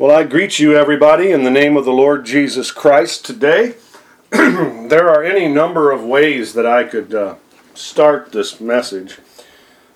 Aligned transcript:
Well, 0.00 0.16
I 0.16 0.24
greet 0.24 0.58
you, 0.58 0.74
everybody, 0.74 1.30
in 1.30 1.44
the 1.44 1.50
name 1.50 1.76
of 1.76 1.84
the 1.84 1.92
Lord 1.92 2.24
Jesus 2.24 2.70
Christ 2.70 3.22
today. 3.22 3.74
there 4.30 5.10
are 5.10 5.22
any 5.22 5.46
number 5.46 5.90
of 5.90 6.02
ways 6.02 6.54
that 6.54 6.64
I 6.64 6.84
could 6.84 7.14
uh, 7.14 7.34
start 7.74 8.32
this 8.32 8.62
message. 8.62 9.18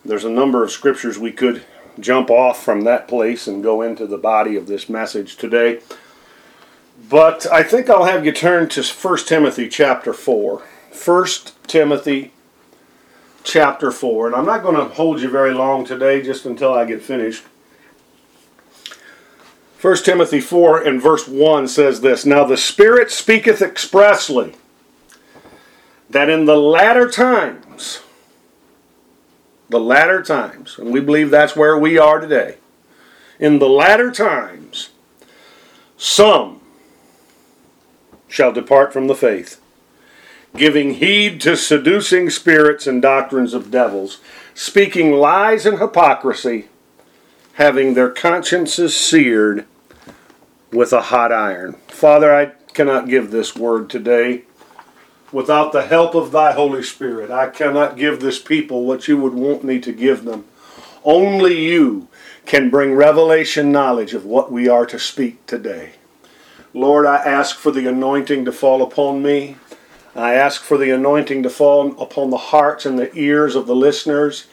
There's 0.04 0.26
a 0.26 0.28
number 0.28 0.62
of 0.62 0.70
scriptures 0.70 1.18
we 1.18 1.32
could 1.32 1.64
jump 1.98 2.28
off 2.28 2.62
from 2.62 2.82
that 2.82 3.08
place 3.08 3.46
and 3.46 3.62
go 3.62 3.80
into 3.80 4.06
the 4.06 4.18
body 4.18 4.56
of 4.56 4.66
this 4.66 4.90
message 4.90 5.36
today. 5.36 5.80
But 7.08 7.46
I 7.50 7.62
think 7.62 7.88
I'll 7.88 8.04
have 8.04 8.26
you 8.26 8.32
turn 8.32 8.68
to 8.68 8.82
1 8.82 9.18
Timothy 9.24 9.70
chapter 9.70 10.12
4. 10.12 10.62
1 10.92 11.26
Timothy 11.66 12.34
chapter 13.42 13.90
4. 13.90 14.26
And 14.26 14.36
I'm 14.36 14.44
not 14.44 14.62
going 14.62 14.76
to 14.76 14.94
hold 14.94 15.22
you 15.22 15.30
very 15.30 15.54
long 15.54 15.86
today, 15.86 16.20
just 16.20 16.44
until 16.44 16.74
I 16.74 16.84
get 16.84 17.00
finished. 17.00 17.44
1 19.84 19.96
Timothy 19.98 20.40
4 20.40 20.82
and 20.82 21.02
verse 21.02 21.28
1 21.28 21.68
says 21.68 22.00
this 22.00 22.24
Now 22.24 22.42
the 22.42 22.56
Spirit 22.56 23.10
speaketh 23.10 23.60
expressly 23.60 24.54
that 26.08 26.30
in 26.30 26.46
the 26.46 26.56
latter 26.56 27.06
times, 27.06 28.00
the 29.68 29.78
latter 29.78 30.22
times, 30.22 30.78
and 30.78 30.90
we 30.90 31.00
believe 31.00 31.28
that's 31.28 31.54
where 31.54 31.76
we 31.76 31.98
are 31.98 32.18
today, 32.18 32.56
in 33.38 33.58
the 33.58 33.68
latter 33.68 34.10
times, 34.10 34.88
some 35.98 36.62
shall 38.26 38.52
depart 38.52 38.90
from 38.90 39.06
the 39.06 39.14
faith, 39.14 39.60
giving 40.56 40.94
heed 40.94 41.42
to 41.42 41.58
seducing 41.58 42.30
spirits 42.30 42.86
and 42.86 43.02
doctrines 43.02 43.52
of 43.52 43.70
devils, 43.70 44.18
speaking 44.54 45.12
lies 45.12 45.66
and 45.66 45.78
hypocrisy, 45.78 46.68
having 47.56 47.92
their 47.92 48.08
consciences 48.08 48.96
seared 48.96 49.66
with 50.74 50.92
a 50.92 51.02
hot 51.02 51.32
iron. 51.32 51.74
Father, 51.88 52.34
I 52.34 52.46
cannot 52.72 53.08
give 53.08 53.30
this 53.30 53.54
word 53.54 53.88
today 53.88 54.42
without 55.32 55.72
the 55.72 55.86
help 55.86 56.14
of 56.14 56.32
thy 56.32 56.52
Holy 56.52 56.82
Spirit. 56.82 57.30
I 57.30 57.48
cannot 57.48 57.96
give 57.96 58.20
this 58.20 58.40
people 58.40 58.84
what 58.84 59.08
you 59.08 59.16
would 59.18 59.34
want 59.34 59.64
me 59.64 59.80
to 59.80 59.92
give 59.92 60.24
them. 60.24 60.44
Only 61.04 61.60
you 61.60 62.08
can 62.46 62.70
bring 62.70 62.94
revelation 62.94 63.72
knowledge 63.72 64.14
of 64.14 64.24
what 64.24 64.50
we 64.50 64.68
are 64.68 64.86
to 64.86 64.98
speak 64.98 65.44
today. 65.46 65.92
Lord, 66.72 67.06
I 67.06 67.16
ask 67.16 67.56
for 67.56 67.70
the 67.70 67.86
anointing 67.86 68.44
to 68.44 68.52
fall 68.52 68.82
upon 68.82 69.22
me. 69.22 69.56
I 70.16 70.34
ask 70.34 70.62
for 70.62 70.76
the 70.76 70.90
anointing 70.90 71.42
to 71.44 71.50
fall 71.50 72.00
upon 72.00 72.30
the 72.30 72.36
hearts 72.36 72.86
and 72.86 72.98
the 72.98 73.14
ears 73.16 73.56
of 73.56 73.66
the 73.66 73.76
listeners, 73.76 74.46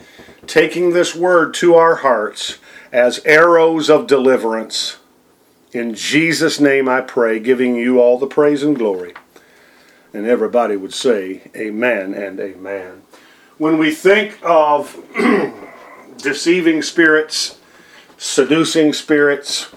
taking 0.47 0.91
this 0.91 1.15
word 1.15 1.53
to 1.55 1.75
our 1.75 1.95
hearts 1.95 2.57
as 2.91 3.23
arrows 3.25 3.89
of 3.89 4.07
deliverance. 4.07 4.97
In 5.73 5.95
Jesus' 5.95 6.59
name 6.59 6.89
I 6.89 6.99
pray, 6.99 7.39
giving 7.39 7.75
you 7.75 8.01
all 8.01 8.17
the 8.17 8.27
praise 8.27 8.61
and 8.61 8.75
glory. 8.75 9.13
And 10.13 10.25
everybody 10.25 10.75
would 10.75 10.93
say, 10.93 11.49
Amen 11.55 12.13
and 12.13 12.41
Amen. 12.41 13.03
When 13.57 13.77
we 13.77 13.91
think 13.91 14.37
of 14.43 14.97
deceiving 16.17 16.81
spirits, 16.81 17.57
seducing 18.17 18.91
spirits, 18.91 19.71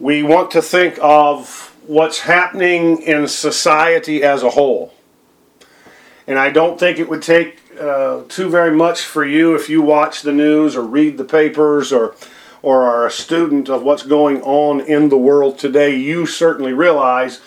we 0.00 0.24
want 0.24 0.50
to 0.52 0.62
think 0.62 0.98
of 1.00 1.76
what's 1.86 2.20
happening 2.20 3.00
in 3.02 3.28
society 3.28 4.24
as 4.24 4.42
a 4.42 4.50
whole. 4.50 4.92
And 6.26 6.36
I 6.36 6.50
don't 6.50 6.80
think 6.80 6.98
it 6.98 7.08
would 7.08 7.22
take 7.22 7.60
uh, 7.80 8.22
too 8.28 8.48
very 8.48 8.74
much 8.74 9.02
for 9.02 9.24
you 9.24 9.54
if 9.54 9.68
you 9.68 9.82
watch 9.82 10.22
the 10.22 10.32
news 10.32 10.74
or 10.74 10.82
read 10.82 11.16
the 11.16 11.24
papers 11.24 11.92
or 11.92 12.16
or 12.62 12.82
are 12.82 13.06
a 13.06 13.10
student 13.10 13.68
of 13.68 13.82
what's 13.82 14.02
going 14.02 14.42
on 14.42 14.80
in 14.80 15.08
the 15.08 15.18
world 15.18 15.58
today, 15.58 15.94
you 15.96 16.26
certainly 16.26 16.72
realize 16.72 17.40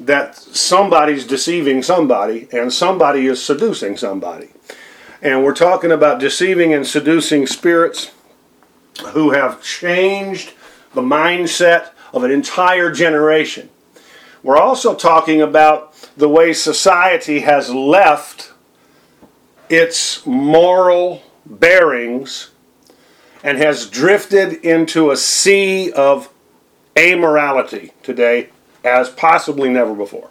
that 0.00 0.36
somebody's 0.36 1.26
deceiving 1.26 1.82
somebody 1.82 2.48
and 2.52 2.72
somebody 2.72 3.26
is 3.26 3.42
seducing 3.42 3.96
somebody. 3.96 4.48
And 5.22 5.44
we're 5.44 5.54
talking 5.54 5.92
about 5.92 6.20
deceiving 6.20 6.72
and 6.74 6.86
seducing 6.86 7.46
spirits 7.46 8.10
who 9.08 9.30
have 9.30 9.62
changed 9.62 10.52
the 10.94 11.02
mindset 11.02 11.90
of 12.12 12.24
an 12.24 12.30
entire 12.30 12.90
generation. 12.90 13.70
We're 14.42 14.58
also 14.58 14.94
talking 14.94 15.40
about 15.40 15.94
the 16.16 16.28
way 16.28 16.52
society 16.52 17.40
has 17.40 17.72
left 17.72 18.52
its 19.68 20.24
moral 20.26 21.22
bearings 21.46 22.50
and 23.44 23.58
has 23.58 23.88
drifted 23.88 24.54
into 24.64 25.10
a 25.10 25.16
sea 25.16 25.92
of 25.92 26.32
amorality 26.96 27.92
today 28.02 28.48
as 28.82 29.10
possibly 29.10 29.68
never 29.68 29.94
before. 29.94 30.30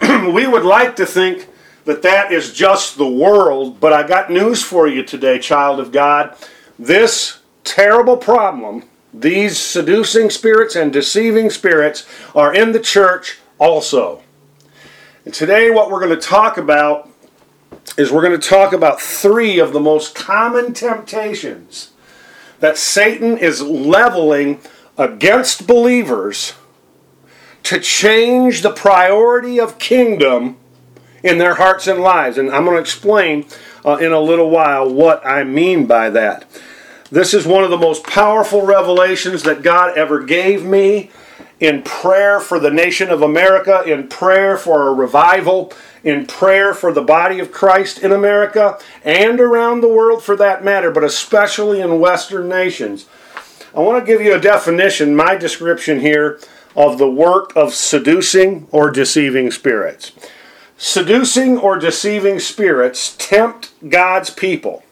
we 0.00 0.46
would 0.46 0.64
like 0.64 0.96
to 0.96 1.06
think 1.06 1.48
that 1.84 2.02
that 2.02 2.32
is 2.32 2.52
just 2.52 2.98
the 2.98 3.08
world, 3.08 3.78
but 3.80 3.92
I 3.92 4.06
got 4.06 4.30
news 4.30 4.62
for 4.62 4.88
you 4.88 5.04
today, 5.04 5.38
child 5.38 5.78
of 5.78 5.92
God. 5.92 6.36
This 6.76 7.38
terrible 7.62 8.16
problem, 8.16 8.82
these 9.14 9.56
seducing 9.56 10.28
spirits 10.28 10.74
and 10.74 10.92
deceiving 10.92 11.50
spirits, 11.50 12.04
are 12.34 12.52
in 12.52 12.72
the 12.72 12.80
church 12.80 13.38
also. 13.58 14.22
And 15.24 15.32
today, 15.32 15.70
what 15.70 15.90
we're 15.90 16.04
going 16.04 16.18
to 16.18 16.26
talk 16.26 16.58
about 16.58 17.08
is 17.96 18.10
we're 18.10 18.26
going 18.26 18.38
to 18.38 18.48
talk 18.48 18.72
about 18.72 19.00
three 19.00 19.60
of 19.60 19.72
the 19.72 19.80
most 19.80 20.14
common 20.14 20.74
temptations 20.74 21.92
that 22.60 22.76
Satan 22.76 23.38
is 23.38 23.62
leveling 23.62 24.60
against 24.96 25.66
believers 25.66 26.54
to 27.64 27.78
change 27.78 28.62
the 28.62 28.70
priority 28.70 29.60
of 29.60 29.78
kingdom 29.78 30.56
in 31.22 31.38
their 31.38 31.54
hearts 31.54 31.86
and 31.86 32.00
lives. 32.00 32.38
And 32.38 32.50
I'm 32.50 32.64
going 32.64 32.76
to 32.76 32.80
explain 32.80 33.46
uh, 33.84 33.96
in 33.96 34.12
a 34.12 34.20
little 34.20 34.50
while 34.50 34.88
what 34.92 35.24
I 35.26 35.44
mean 35.44 35.86
by 35.86 36.10
that. 36.10 36.46
This 37.10 37.32
is 37.32 37.46
one 37.46 37.64
of 37.64 37.70
the 37.70 37.78
most 37.78 38.04
powerful 38.04 38.66
revelations 38.66 39.42
that 39.44 39.62
God 39.62 39.96
ever 39.96 40.22
gave 40.22 40.64
me 40.64 41.10
in 41.60 41.82
prayer 41.82 42.38
for 42.38 42.60
the 42.60 42.70
nation 42.70 43.10
of 43.10 43.22
America, 43.22 43.82
in 43.82 44.08
prayer 44.08 44.56
for 44.56 44.88
a 44.88 44.92
revival 44.92 45.72
in 46.04 46.26
prayer 46.26 46.74
for 46.74 46.92
the 46.92 47.02
body 47.02 47.38
of 47.38 47.52
Christ 47.52 47.98
in 47.98 48.12
America 48.12 48.78
and 49.04 49.40
around 49.40 49.80
the 49.80 49.88
world 49.88 50.22
for 50.22 50.36
that 50.36 50.64
matter, 50.64 50.90
but 50.90 51.04
especially 51.04 51.80
in 51.80 52.00
Western 52.00 52.48
nations. 52.48 53.06
I 53.74 53.80
want 53.80 54.04
to 54.04 54.10
give 54.10 54.20
you 54.20 54.34
a 54.34 54.40
definition, 54.40 55.14
my 55.14 55.36
description 55.36 56.00
here, 56.00 56.40
of 56.76 56.98
the 56.98 57.10
work 57.10 57.52
of 57.56 57.74
seducing 57.74 58.66
or 58.70 58.90
deceiving 58.90 59.50
spirits. 59.50 60.12
Seducing 60.76 61.58
or 61.58 61.78
deceiving 61.78 62.38
spirits 62.38 63.16
tempt 63.18 63.72
God's 63.88 64.30
people. 64.30 64.84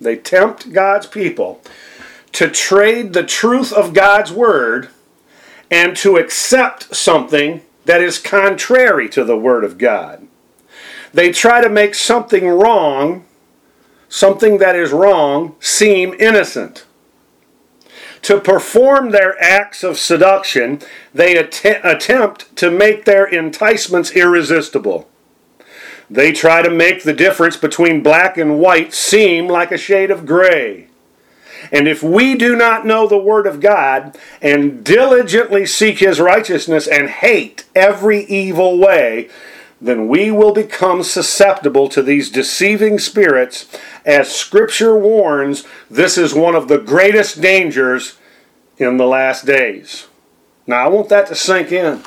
They 0.00 0.16
tempt 0.16 0.72
God's 0.72 1.06
people 1.06 1.60
to 2.32 2.48
trade 2.48 3.12
the 3.12 3.24
truth 3.24 3.72
of 3.72 3.94
God's 3.94 4.30
word 4.30 4.88
and 5.70 5.96
to 5.96 6.16
accept 6.16 6.94
something 6.94 7.62
that 7.86 8.02
is 8.02 8.18
contrary 8.18 9.08
to 9.08 9.24
the 9.24 9.38
Word 9.38 9.64
of 9.64 9.78
God. 9.78 10.26
They 11.14 11.32
try 11.32 11.62
to 11.62 11.68
make 11.68 11.94
something 11.94 12.46
wrong, 12.48 13.24
something 14.08 14.58
that 14.58 14.76
is 14.76 14.92
wrong, 14.92 15.54
seem 15.60 16.14
innocent. 16.18 16.84
To 18.22 18.40
perform 18.40 19.10
their 19.10 19.40
acts 19.40 19.84
of 19.84 19.98
seduction, 19.98 20.80
they 21.14 21.36
att- 21.36 21.64
attempt 21.64 22.54
to 22.56 22.70
make 22.70 23.04
their 23.04 23.24
enticements 23.24 24.10
irresistible. 24.10 25.08
They 26.10 26.32
try 26.32 26.62
to 26.62 26.70
make 26.70 27.04
the 27.04 27.12
difference 27.12 27.56
between 27.56 28.02
black 28.02 28.36
and 28.36 28.58
white 28.58 28.92
seem 28.92 29.46
like 29.46 29.70
a 29.70 29.78
shade 29.78 30.10
of 30.10 30.26
gray. 30.26 30.88
And 31.72 31.88
if 31.88 32.02
we 32.02 32.36
do 32.36 32.56
not 32.56 32.86
know 32.86 33.06
the 33.06 33.18
Word 33.18 33.46
of 33.46 33.60
God 33.60 34.16
and 34.40 34.84
diligently 34.84 35.66
seek 35.66 35.98
His 35.98 36.20
righteousness 36.20 36.86
and 36.86 37.08
hate 37.08 37.64
every 37.74 38.24
evil 38.24 38.78
way, 38.78 39.28
then 39.80 40.08
we 40.08 40.30
will 40.30 40.52
become 40.52 41.02
susceptible 41.02 41.88
to 41.88 42.02
these 42.02 42.30
deceiving 42.30 42.98
spirits. 42.98 43.66
As 44.04 44.34
Scripture 44.34 44.98
warns, 44.98 45.64
this 45.90 46.16
is 46.16 46.34
one 46.34 46.54
of 46.54 46.68
the 46.68 46.78
greatest 46.78 47.40
dangers 47.40 48.16
in 48.78 48.96
the 48.96 49.06
last 49.06 49.44
days. 49.44 50.06
Now, 50.66 50.84
I 50.84 50.88
want 50.88 51.08
that 51.10 51.26
to 51.28 51.34
sink 51.34 51.72
in. 51.72 52.02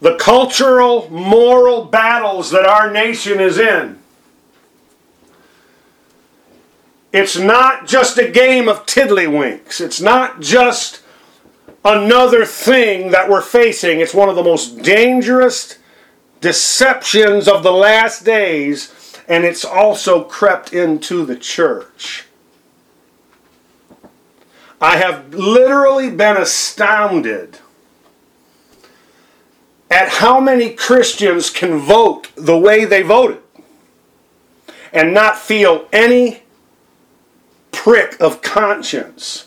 The 0.00 0.16
cultural, 0.16 1.08
moral 1.10 1.84
battles 1.84 2.50
that 2.50 2.66
our 2.66 2.90
nation 2.90 3.40
is 3.40 3.58
in 3.58 3.98
It's 7.16 7.38
not 7.38 7.86
just 7.86 8.18
a 8.18 8.30
game 8.30 8.68
of 8.68 8.84
tiddlywinks. 8.84 9.80
It's 9.80 10.02
not 10.02 10.40
just 10.40 11.02
another 11.82 12.44
thing 12.44 13.10
that 13.12 13.30
we're 13.30 13.40
facing. 13.40 14.00
It's 14.00 14.12
one 14.12 14.28
of 14.28 14.36
the 14.36 14.42
most 14.42 14.82
dangerous 14.82 15.78
deceptions 16.42 17.48
of 17.48 17.62
the 17.62 17.72
last 17.72 18.22
days, 18.24 18.92
and 19.26 19.44
it's 19.44 19.64
also 19.64 20.24
crept 20.24 20.74
into 20.74 21.24
the 21.24 21.36
church. 21.36 22.26
I 24.78 24.98
have 24.98 25.32
literally 25.32 26.10
been 26.10 26.36
astounded 26.36 27.60
at 29.90 30.10
how 30.10 30.38
many 30.38 30.74
Christians 30.74 31.48
can 31.48 31.78
vote 31.78 32.28
the 32.36 32.58
way 32.58 32.84
they 32.84 33.00
voted 33.00 33.40
and 34.92 35.14
not 35.14 35.38
feel 35.38 35.88
any 35.94 36.42
prick 37.86 38.20
of 38.20 38.42
conscience. 38.42 39.46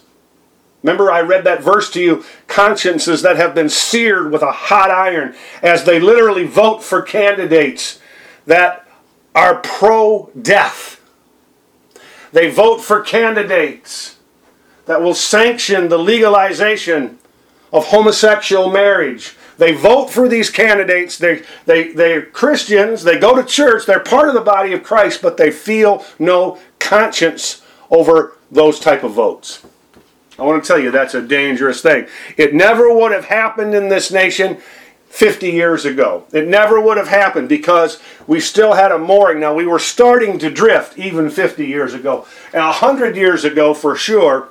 Remember, 0.81 1.11
I 1.11 1.19
read 1.19 1.43
that 1.43 1.61
verse 1.61 1.91
to 1.91 2.01
you 2.01 2.23
consciences 2.47 3.21
that 3.21 3.35
have 3.35 3.53
been 3.53 3.67
seared 3.67 4.31
with 4.31 4.41
a 4.43 4.51
hot 4.53 4.89
iron 4.89 5.35
as 5.61 5.83
they 5.83 5.99
literally 5.99 6.45
vote 6.45 6.81
for 6.81 7.01
candidates 7.01 7.99
that 8.45 8.87
are 9.35 9.55
pro 9.55 10.31
death. 10.41 11.01
They 12.31 12.49
vote 12.49 12.79
for 12.79 13.01
candidates 13.01 14.15
that 14.85 15.01
will 15.01 15.13
sanction 15.13 15.89
the 15.89 15.99
legalization 15.99 17.19
of 17.73 17.87
homosexual 17.87 18.71
marriage. 18.71 19.35
They 19.57 19.73
vote 19.73 20.11
for 20.11 20.29
these 20.29 20.49
candidates. 20.49 21.17
They, 21.17 21.43
they, 21.65 21.91
they're 21.91 22.21
Christians. 22.21 23.03
They 23.03 23.19
go 23.19 23.35
to 23.35 23.43
church. 23.43 23.85
They're 23.85 23.99
part 23.99 24.29
of 24.29 24.33
the 24.33 24.39
body 24.39 24.71
of 24.71 24.81
Christ, 24.81 25.21
but 25.21 25.35
they 25.35 25.51
feel 25.51 26.05
no 26.19 26.57
conscience 26.79 27.63
over 27.89 28.37
those 28.51 28.79
type 28.79 29.03
of 29.03 29.13
votes. 29.13 29.65
I 30.37 30.43
want 30.43 30.63
to 30.63 30.67
tell 30.67 30.79
you 30.79 30.91
that's 30.91 31.15
a 31.15 31.21
dangerous 31.21 31.81
thing. 31.81 32.07
It 32.37 32.53
never 32.53 32.93
would 32.93 33.11
have 33.11 33.25
happened 33.25 33.75
in 33.75 33.89
this 33.89 34.11
nation 34.11 34.61
50 35.09 35.49
years 35.49 35.85
ago. 35.85 36.25
It 36.31 36.47
never 36.47 36.79
would 36.79 36.97
have 36.97 37.07
happened 37.07 37.49
because 37.49 37.99
we 38.27 38.39
still 38.39 38.73
had 38.73 38.91
a 38.91 38.97
mooring. 38.97 39.39
Now, 39.39 39.53
we 39.53 39.65
were 39.65 39.79
starting 39.79 40.39
to 40.39 40.49
drift 40.49 40.97
even 40.97 41.29
50 41.29 41.65
years 41.65 41.93
ago. 41.93 42.25
And 42.53 42.63
100 42.63 43.15
years 43.17 43.43
ago, 43.43 43.73
for 43.73 43.95
sure, 43.95 44.49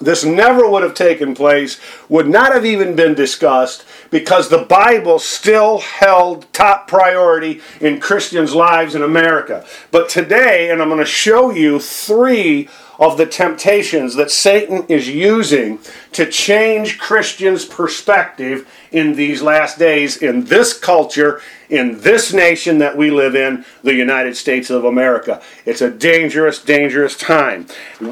this 0.00 0.24
never 0.24 0.68
would 0.68 0.82
have 0.82 0.94
taken 0.94 1.34
place, 1.34 1.80
would 2.08 2.28
not 2.28 2.52
have 2.52 2.64
even 2.64 2.94
been 2.94 3.14
discussed, 3.14 3.84
because 4.10 4.48
the 4.48 4.64
Bible 4.64 5.18
still 5.18 5.78
held 5.78 6.52
top 6.52 6.86
priority 6.86 7.60
in 7.80 8.00
Christians' 8.00 8.54
lives 8.54 8.94
in 8.94 9.02
America. 9.02 9.66
But 9.90 10.08
today, 10.08 10.70
and 10.70 10.80
I'm 10.80 10.88
going 10.88 11.00
to 11.00 11.06
show 11.06 11.50
you 11.50 11.80
three 11.80 12.68
of 12.98 13.16
the 13.16 13.26
temptations 13.26 14.14
that 14.16 14.30
Satan 14.30 14.84
is 14.88 15.08
using 15.08 15.78
to 16.12 16.30
change 16.30 16.98
Christians' 16.98 17.64
perspective 17.64 18.68
in 18.90 19.14
these 19.14 19.42
last 19.42 19.78
days, 19.78 20.16
in 20.16 20.44
this 20.44 20.76
culture, 20.76 21.40
in 21.68 22.00
this 22.00 22.32
nation 22.32 22.78
that 22.78 22.96
we 22.96 23.10
live 23.10 23.34
in, 23.34 23.64
the 23.82 23.94
United 23.94 24.36
States 24.36 24.70
of 24.70 24.84
America. 24.84 25.40
It's 25.64 25.82
a 25.82 25.90
dangerous, 25.90 26.62
dangerous 26.62 27.16
time. 27.16 27.64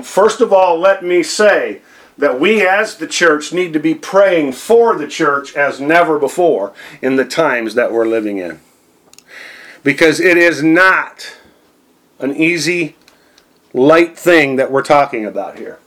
First 0.03 0.41
of 0.41 0.53
all, 0.53 0.79
let 0.79 1.05
me 1.05 1.23
say 1.23 1.81
that 2.19 2.41
we 2.41 2.67
as 2.67 2.97
the 2.97 3.06
church 3.06 3.53
need 3.53 3.73
to 3.73 3.79
be 3.79 3.94
praying 3.94 4.53
for 4.53 4.97
the 4.97 5.06
church 5.06 5.55
as 5.55 5.81
never 5.81 6.19
before 6.19 6.73
in 7.03 7.17
the 7.17 7.25
times 7.25 7.75
that 7.75 7.93
we're 7.93 8.06
living 8.06 8.38
in. 8.38 8.61
Because 9.82 10.19
it 10.19 10.37
is 10.37 10.62
not 10.62 11.37
an 12.19 12.35
easy 12.35 12.97
light 13.73 14.19
thing 14.19 14.56
that 14.56 14.70
we're 14.70 14.82
talking 14.82 15.25
about 15.26 15.59
here. 15.59 15.79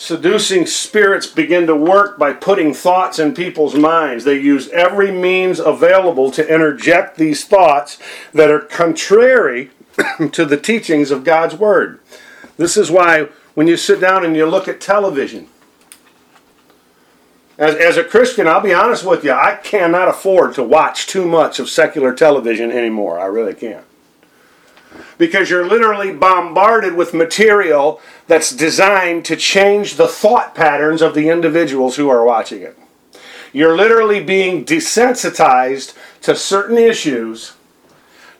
Seducing 0.00 0.64
spirits 0.64 1.26
begin 1.26 1.66
to 1.66 1.76
work 1.76 2.18
by 2.18 2.32
putting 2.32 2.72
thoughts 2.72 3.18
in 3.18 3.34
people's 3.34 3.74
minds. 3.74 4.24
They 4.24 4.40
use 4.40 4.66
every 4.70 5.10
means 5.10 5.60
available 5.60 6.30
to 6.30 6.48
interject 6.48 7.18
these 7.18 7.44
thoughts 7.44 7.98
that 8.32 8.50
are 8.50 8.60
contrary 8.60 9.68
to 10.32 10.46
the 10.46 10.56
teachings 10.56 11.10
of 11.10 11.22
God's 11.22 11.54
Word. 11.54 12.00
This 12.56 12.78
is 12.78 12.90
why 12.90 13.28
when 13.52 13.66
you 13.66 13.76
sit 13.76 14.00
down 14.00 14.24
and 14.24 14.34
you 14.34 14.46
look 14.46 14.68
at 14.68 14.80
television, 14.80 15.48
as, 17.58 17.74
as 17.74 17.98
a 17.98 18.02
Christian, 18.02 18.46
I'll 18.46 18.62
be 18.62 18.72
honest 18.72 19.04
with 19.04 19.22
you, 19.22 19.32
I 19.32 19.56
cannot 19.62 20.08
afford 20.08 20.54
to 20.54 20.64
watch 20.64 21.08
too 21.08 21.26
much 21.28 21.58
of 21.58 21.68
secular 21.68 22.14
television 22.14 22.72
anymore. 22.72 23.20
I 23.20 23.26
really 23.26 23.52
can't 23.52 23.84
because 25.18 25.50
you're 25.50 25.66
literally 25.66 26.12
bombarded 26.12 26.94
with 26.94 27.14
material 27.14 28.00
that's 28.26 28.50
designed 28.50 29.24
to 29.26 29.36
change 29.36 29.96
the 29.96 30.08
thought 30.08 30.54
patterns 30.54 31.02
of 31.02 31.14
the 31.14 31.28
individuals 31.28 31.96
who 31.96 32.08
are 32.08 32.24
watching 32.24 32.62
it. 32.62 32.78
You're 33.52 33.76
literally 33.76 34.22
being 34.22 34.64
desensitized 34.64 35.94
to 36.22 36.36
certain 36.36 36.78
issues 36.78 37.54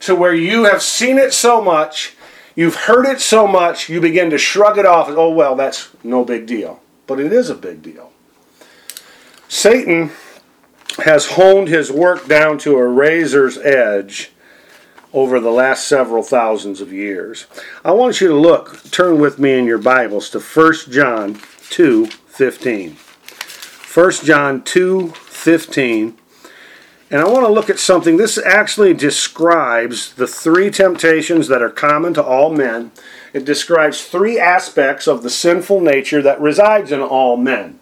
to 0.00 0.14
where 0.14 0.34
you 0.34 0.64
have 0.64 0.82
seen 0.82 1.18
it 1.18 1.32
so 1.32 1.60
much, 1.60 2.16
you've 2.54 2.76
heard 2.76 3.06
it 3.06 3.20
so 3.20 3.46
much, 3.46 3.88
you 3.88 4.00
begin 4.00 4.30
to 4.30 4.38
shrug 4.38 4.78
it 4.78 4.86
off 4.86 5.08
oh, 5.10 5.30
well, 5.30 5.56
that's 5.56 5.90
no 6.02 6.24
big 6.24 6.46
deal. 6.46 6.80
But 7.06 7.20
it 7.20 7.32
is 7.32 7.50
a 7.50 7.54
big 7.54 7.82
deal. 7.82 8.12
Satan 9.48 10.12
has 10.98 11.32
honed 11.32 11.68
his 11.68 11.90
work 11.90 12.26
down 12.26 12.58
to 12.58 12.76
a 12.76 12.86
razor's 12.86 13.58
edge 13.58 14.30
over 15.12 15.40
the 15.40 15.50
last 15.50 15.88
several 15.88 16.22
thousands 16.22 16.80
of 16.80 16.92
years. 16.92 17.46
I 17.84 17.92
want 17.92 18.20
you 18.20 18.28
to 18.28 18.36
look, 18.36 18.82
turn 18.90 19.20
with 19.20 19.38
me 19.38 19.58
in 19.58 19.64
your 19.64 19.78
Bibles 19.78 20.30
to 20.30 20.40
1 20.40 20.74
John 20.90 21.40
2 21.70 22.06
15. 22.06 22.96
1 23.92 24.10
John 24.24 24.62
2 24.62 25.08
15. 25.08 26.16
And 27.12 27.20
I 27.20 27.28
want 27.28 27.44
to 27.44 27.52
look 27.52 27.68
at 27.68 27.80
something. 27.80 28.16
This 28.16 28.38
actually 28.38 28.94
describes 28.94 30.14
the 30.14 30.28
three 30.28 30.70
temptations 30.70 31.48
that 31.48 31.60
are 31.60 31.70
common 31.70 32.14
to 32.14 32.22
all 32.22 32.54
men. 32.54 32.92
It 33.32 33.44
describes 33.44 34.04
three 34.04 34.38
aspects 34.38 35.08
of 35.08 35.24
the 35.24 35.30
sinful 35.30 35.80
nature 35.80 36.22
that 36.22 36.40
resides 36.40 36.92
in 36.92 37.00
all 37.00 37.36
men. 37.36 37.80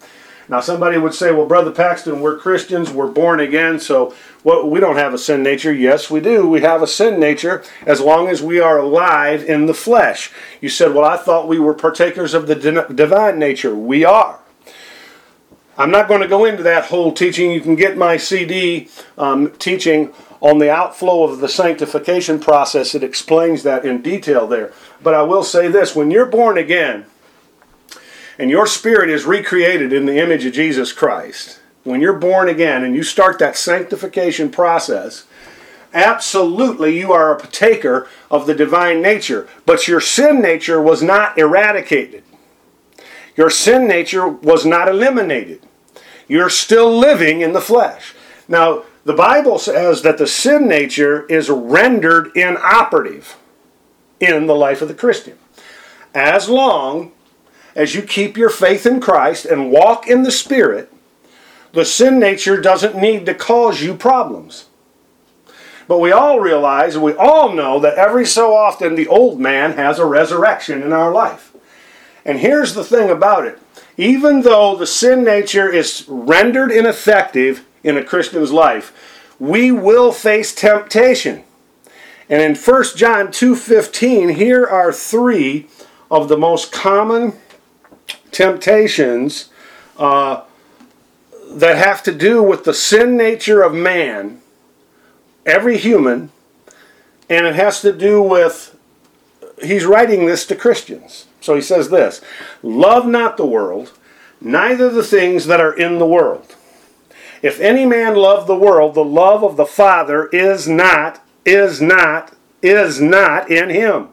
Now, 0.49 0.61
somebody 0.61 0.97
would 0.97 1.12
say, 1.12 1.31
well, 1.31 1.47
Brother 1.47 1.71
Paxton, 1.71 2.21
we're 2.21 2.39
Christians, 2.39 2.91
we're 2.91 3.11
born 3.11 3.39
again, 3.39 3.79
so 3.79 4.15
what, 4.43 4.71
we 4.71 4.81
don't 4.81 4.97
have 4.97 5.12
a 5.12 5.19
sin 5.19 5.43
nature. 5.43 5.73
Yes, 5.73 6.11
we 6.11 6.21
do. 6.21 6.49
We 6.49 6.62
have 6.62 6.83
a 6.83 6.87
sin 6.87 7.21
nature 7.21 7.62
as 7.85 8.00
long 8.00 8.29
as 8.29 8.43
we 8.43 8.59
are 8.59 8.79
alive 8.79 9.45
in 9.45 9.67
the 9.67 9.75
flesh. 9.75 10.33
You 10.62 10.71
said, 10.71 10.95
well, 10.95 11.05
I 11.05 11.19
thought 11.19 11.49
we 11.49 11.59
were 11.59 11.75
partakers 11.75 12.33
of 12.33 12.47
the 12.47 12.55
divine 12.55 13.39
nature. 13.39 13.75
We 13.75 14.05
are. 14.05 14.41
I'm 15.77 15.91
not 15.91 16.09
going 16.09 16.23
to 16.23 16.29
go 16.29 16.45
into 16.45 16.62
that 16.65 16.87
whole 16.87 17.12
teaching. 17.12 17.53
You 17.53 17.61
can 17.61 17.77
get 17.77 17.97
my 17.97 18.17
CD 18.17 18.89
um, 19.17 19.53
teaching 19.59 20.12
on 20.41 20.59
the 20.59 20.71
outflow 20.71 21.25
of 21.25 21.41
the 21.41 21.49
sanctification 21.49 22.41
process. 22.41 22.95
It 22.95 23.05
explains 23.05 23.62
that 23.65 23.85
in 23.85 24.03
detail 24.03 24.47
there. 24.47 24.73
But 25.03 25.15
I 25.15 25.23
will 25.23 25.45
say 25.45 25.69
this 25.69 25.95
when 25.95 26.11
you're 26.11 26.27
born 26.27 26.59
again, 26.59 27.06
and 28.38 28.50
your 28.50 28.66
spirit 28.66 29.11
is 29.11 29.25
recreated 29.25 29.92
in 29.92 30.07
the 30.07 30.18
image 30.18 30.45
of 30.45 30.52
Jesus 30.52 30.92
Christ, 30.92 31.61
when 31.83 32.00
you're 32.00 32.18
born 32.18 32.49
again 32.49 32.85
and 32.85 32.95
you 32.95 33.02
start 33.02 33.38
that 33.38 33.57
sanctification 33.57 34.50
process, 34.50 35.25
absolutely 35.92 36.99
you 36.99 37.12
are 37.12 37.33
a 37.35 37.38
partaker 37.38 38.09
of 38.30 38.47
the 38.47 38.54
divine 38.54 39.02
nature. 39.02 39.49
But 39.66 39.88
your 39.88 40.00
sin 40.00 40.40
nature 40.40 40.80
was 40.80 41.02
not 41.02 41.37
eradicated, 41.37 42.23
your 43.37 43.50
sin 43.50 43.88
nature 43.88 44.28
was 44.28 44.64
not 44.64 44.88
eliminated. 44.88 45.62
You're 46.26 46.50
still 46.50 46.95
living 46.95 47.40
in 47.40 47.54
the 47.54 47.61
flesh. 47.61 48.14
Now, 48.49 48.85
the 49.04 49.14
Bible 49.14 49.59
says 49.59 50.02
that 50.02 50.18
the 50.18 50.26
sin 50.26 50.68
nature 50.68 51.25
is 51.26 51.49
rendered 51.49 52.30
inoperative 52.37 53.38
in 54.21 54.47
the 54.47 54.54
life 54.54 54.83
of 54.83 54.88
the 54.88 54.95
Christian. 54.95 55.38
As 56.14 56.50
long 56.50 57.12
as 57.78 57.94
you 57.94 58.02
keep 58.02 58.37
your 58.37 58.50
faith 58.50 58.85
in 58.85 59.00
Christ 59.00 59.44
and 59.44 59.70
walk 59.70 60.08
in 60.08 60.25
the 60.25 60.32
Spirit, 60.32 60.92
the 61.73 61.85
sin 61.85 62.18
nature 62.18 62.61
doesn't 62.61 62.97
need 62.97 63.25
to 63.26 63.35
cause 63.35 63.80
you 63.80 63.94
problems. 63.94 64.66
But 65.87 66.00
we 66.00 66.11
all 66.11 66.40
realize, 66.40 66.99
we 66.99 67.14
all 67.14 67.52
know 67.52 67.78
that 67.78 67.97
every 67.97 68.26
so 68.26 68.52
often 68.52 68.97
the 68.97 69.06
old 69.06 69.38
man 69.38 69.75
has 69.75 70.00
a 70.00 70.04
resurrection 70.04 70.82
in 70.82 70.92
our 70.92 71.12
life. 71.12 71.54
And 72.25 72.40
here's 72.40 72.75
the 72.75 72.85
thing 72.85 73.11
about 73.11 73.47
it 73.47 73.61
even 73.97 74.42
though 74.42 74.75
the 74.75 74.87
sin 74.87 75.23
nature 75.23 75.73
is 75.73 76.04
rendered 76.08 76.73
ineffective 76.73 77.64
in 77.85 77.97
a 77.97 78.04
Christian's 78.04 78.52
life, 78.52 78.92
we 79.38 79.70
will 79.70 80.11
face 80.11 80.52
temptation. 80.52 81.44
And 82.28 82.42
in 82.42 82.56
1 82.56 82.97
John 82.97 83.30
2:15, 83.30 84.30
here 84.30 84.66
are 84.66 84.92
three 84.92 85.68
of 86.11 86.28
the 86.28 86.37
most 86.37 86.73
common 86.73 87.35
temptations 88.30 89.50
uh, 89.99 90.42
that 91.50 91.76
have 91.76 92.02
to 92.04 92.12
do 92.12 92.42
with 92.42 92.64
the 92.64 92.75
sin 92.75 93.16
nature 93.16 93.62
of 93.62 93.75
man, 93.75 94.40
every 95.47 95.78
human, 95.78 96.30
and 97.28 97.47
it 97.47 97.54
has 97.54 97.80
to 97.80 97.92
do 97.92 98.23
with, 98.23 98.76
he's 99.62 99.85
writing 99.85 100.26
this 100.26 100.47
to 100.47 100.56
Christians. 100.56 101.26
So 101.40 101.54
he 101.54 101.62
says 101.62 101.90
this 101.90 102.20
Love 102.62 103.06
not 103.06 103.37
the 103.37 103.47
world, 103.47 103.92
neither 104.40 104.90
the 104.90 105.02
things 105.02 105.47
that 105.47 105.61
are 105.61 105.76
in 105.76 105.99
the 105.99 106.06
world. 106.06 106.54
If 107.40 107.61
any 107.61 107.87
man 107.87 108.16
love 108.16 108.47
the 108.47 108.56
world, 108.56 108.94
the 108.94 109.04
love 109.04 109.44
of 109.44 109.56
the 109.56 109.66
Father 109.66 110.26
is 110.28 110.66
not, 110.66 111.25
is 111.44 111.80
not, 111.80 112.35
is 112.62 113.00
not 113.00 113.50
in 113.50 113.70
him. 113.70 114.08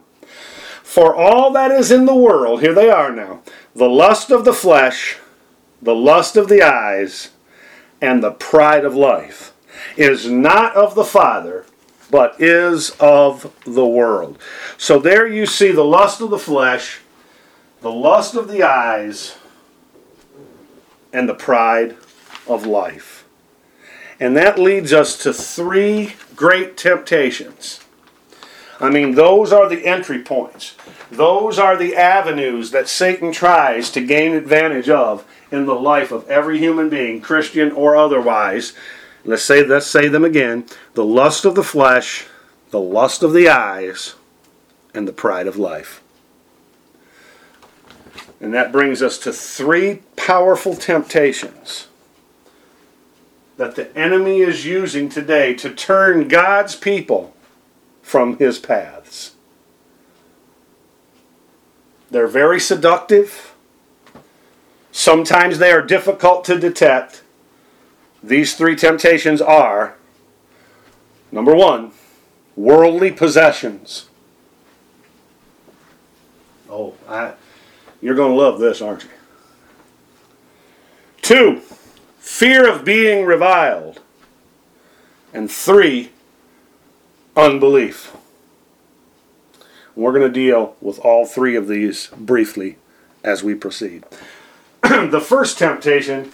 For 0.82 1.14
all 1.14 1.50
that 1.52 1.72
is 1.72 1.90
in 1.90 2.06
the 2.06 2.14
world, 2.14 2.60
here 2.60 2.72
they 2.72 2.88
are 2.88 3.10
now 3.10 3.42
the 3.76 3.88
lust 3.90 4.30
of 4.30 4.46
the 4.46 4.54
flesh, 4.54 5.18
the 5.82 5.94
lust 5.94 6.34
of 6.38 6.48
the 6.48 6.62
eyes, 6.62 7.30
and 8.00 8.22
the 8.22 8.30
pride 8.30 8.86
of 8.86 8.94
life 8.94 9.52
is 9.98 10.26
not 10.26 10.74
of 10.74 10.94
the 10.94 11.04
Father, 11.04 11.66
but 12.10 12.40
is 12.40 12.90
of 12.98 13.54
the 13.66 13.86
world. 13.86 14.38
So 14.78 14.98
there 14.98 15.26
you 15.26 15.44
see 15.44 15.72
the 15.72 15.84
lust 15.84 16.22
of 16.22 16.30
the 16.30 16.38
flesh, 16.38 17.00
the 17.82 17.92
lust 17.92 18.34
of 18.34 18.48
the 18.48 18.62
eyes, 18.62 19.36
and 21.12 21.28
the 21.28 21.34
pride 21.34 21.96
of 22.48 22.64
life. 22.64 23.26
And 24.18 24.34
that 24.38 24.58
leads 24.58 24.94
us 24.94 25.18
to 25.18 25.34
three 25.34 26.14
great 26.34 26.78
temptations. 26.78 27.80
I 28.80 28.88
mean, 28.88 29.16
those 29.16 29.52
are 29.52 29.68
the 29.68 29.84
entry 29.86 30.22
points. 30.22 30.75
Those 31.10 31.58
are 31.58 31.76
the 31.76 31.94
avenues 31.94 32.72
that 32.72 32.88
Satan 32.88 33.32
tries 33.32 33.90
to 33.90 34.04
gain 34.04 34.34
advantage 34.34 34.88
of 34.88 35.24
in 35.52 35.66
the 35.66 35.74
life 35.74 36.10
of 36.10 36.28
every 36.28 36.58
human 36.58 36.88
being, 36.88 37.20
Christian 37.20 37.70
or 37.72 37.96
otherwise. 37.96 38.72
Let's 39.24 39.42
say 39.42 39.64
let's 39.64 39.86
say 39.86 40.08
them 40.08 40.24
again. 40.24 40.66
The 40.94 41.04
lust 41.04 41.44
of 41.44 41.54
the 41.54 41.64
flesh, 41.64 42.26
the 42.70 42.80
lust 42.80 43.22
of 43.22 43.32
the 43.32 43.48
eyes, 43.48 44.14
and 44.94 45.06
the 45.06 45.12
pride 45.12 45.46
of 45.46 45.56
life. 45.56 46.02
And 48.40 48.52
that 48.52 48.72
brings 48.72 49.02
us 49.02 49.18
to 49.18 49.32
three 49.32 50.02
powerful 50.16 50.74
temptations 50.74 51.86
that 53.56 53.74
the 53.74 53.96
enemy 53.96 54.40
is 54.40 54.66
using 54.66 55.08
today 55.08 55.54
to 55.54 55.70
turn 55.70 56.28
God's 56.28 56.76
people 56.76 57.34
from 58.02 58.36
his 58.38 58.58
paths. 58.58 58.95
They're 62.10 62.28
very 62.28 62.60
seductive. 62.60 63.54
Sometimes 64.92 65.58
they 65.58 65.72
are 65.72 65.82
difficult 65.82 66.44
to 66.44 66.58
detect. 66.58 67.22
These 68.22 68.54
three 68.54 68.76
temptations 68.76 69.40
are 69.40 69.96
number 71.30 71.54
one, 71.54 71.92
worldly 72.56 73.12
possessions. 73.12 74.08
Oh, 76.70 76.94
I, 77.08 77.34
you're 78.00 78.14
going 78.14 78.32
to 78.32 78.36
love 78.36 78.58
this, 78.58 78.80
aren't 78.80 79.04
you? 79.04 79.10
Two, 81.22 81.60
fear 82.18 82.68
of 82.68 82.84
being 82.84 83.24
reviled. 83.26 84.00
And 85.34 85.50
three, 85.50 86.12
unbelief. 87.36 88.15
We're 89.96 90.12
going 90.12 90.30
to 90.30 90.40
deal 90.40 90.76
with 90.82 90.98
all 90.98 91.24
three 91.24 91.56
of 91.56 91.68
these 91.68 92.08
briefly 92.08 92.76
as 93.24 93.42
we 93.42 93.54
proceed. 93.54 94.04
the 94.82 95.24
first 95.24 95.58
temptation, 95.58 96.32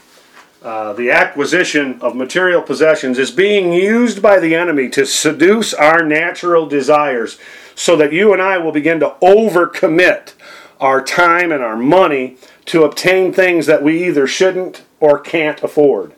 uh, 0.62 0.92
the 0.94 1.12
acquisition 1.12 2.00
of 2.00 2.16
material 2.16 2.60
possessions, 2.60 3.18
is 3.18 3.30
being 3.30 3.72
used 3.72 4.20
by 4.20 4.40
the 4.40 4.56
enemy 4.56 4.88
to 4.90 5.06
seduce 5.06 5.72
our 5.72 6.04
natural 6.04 6.66
desires 6.66 7.38
so 7.76 7.94
that 7.96 8.12
you 8.12 8.32
and 8.32 8.42
I 8.42 8.58
will 8.58 8.72
begin 8.72 8.98
to 8.98 9.14
overcommit 9.22 10.34
our 10.80 11.02
time 11.02 11.52
and 11.52 11.62
our 11.62 11.76
money 11.76 12.36
to 12.66 12.82
obtain 12.82 13.32
things 13.32 13.66
that 13.66 13.82
we 13.82 14.04
either 14.08 14.26
shouldn't 14.26 14.82
or 14.98 15.20
can't 15.20 15.62
afford. 15.62 16.14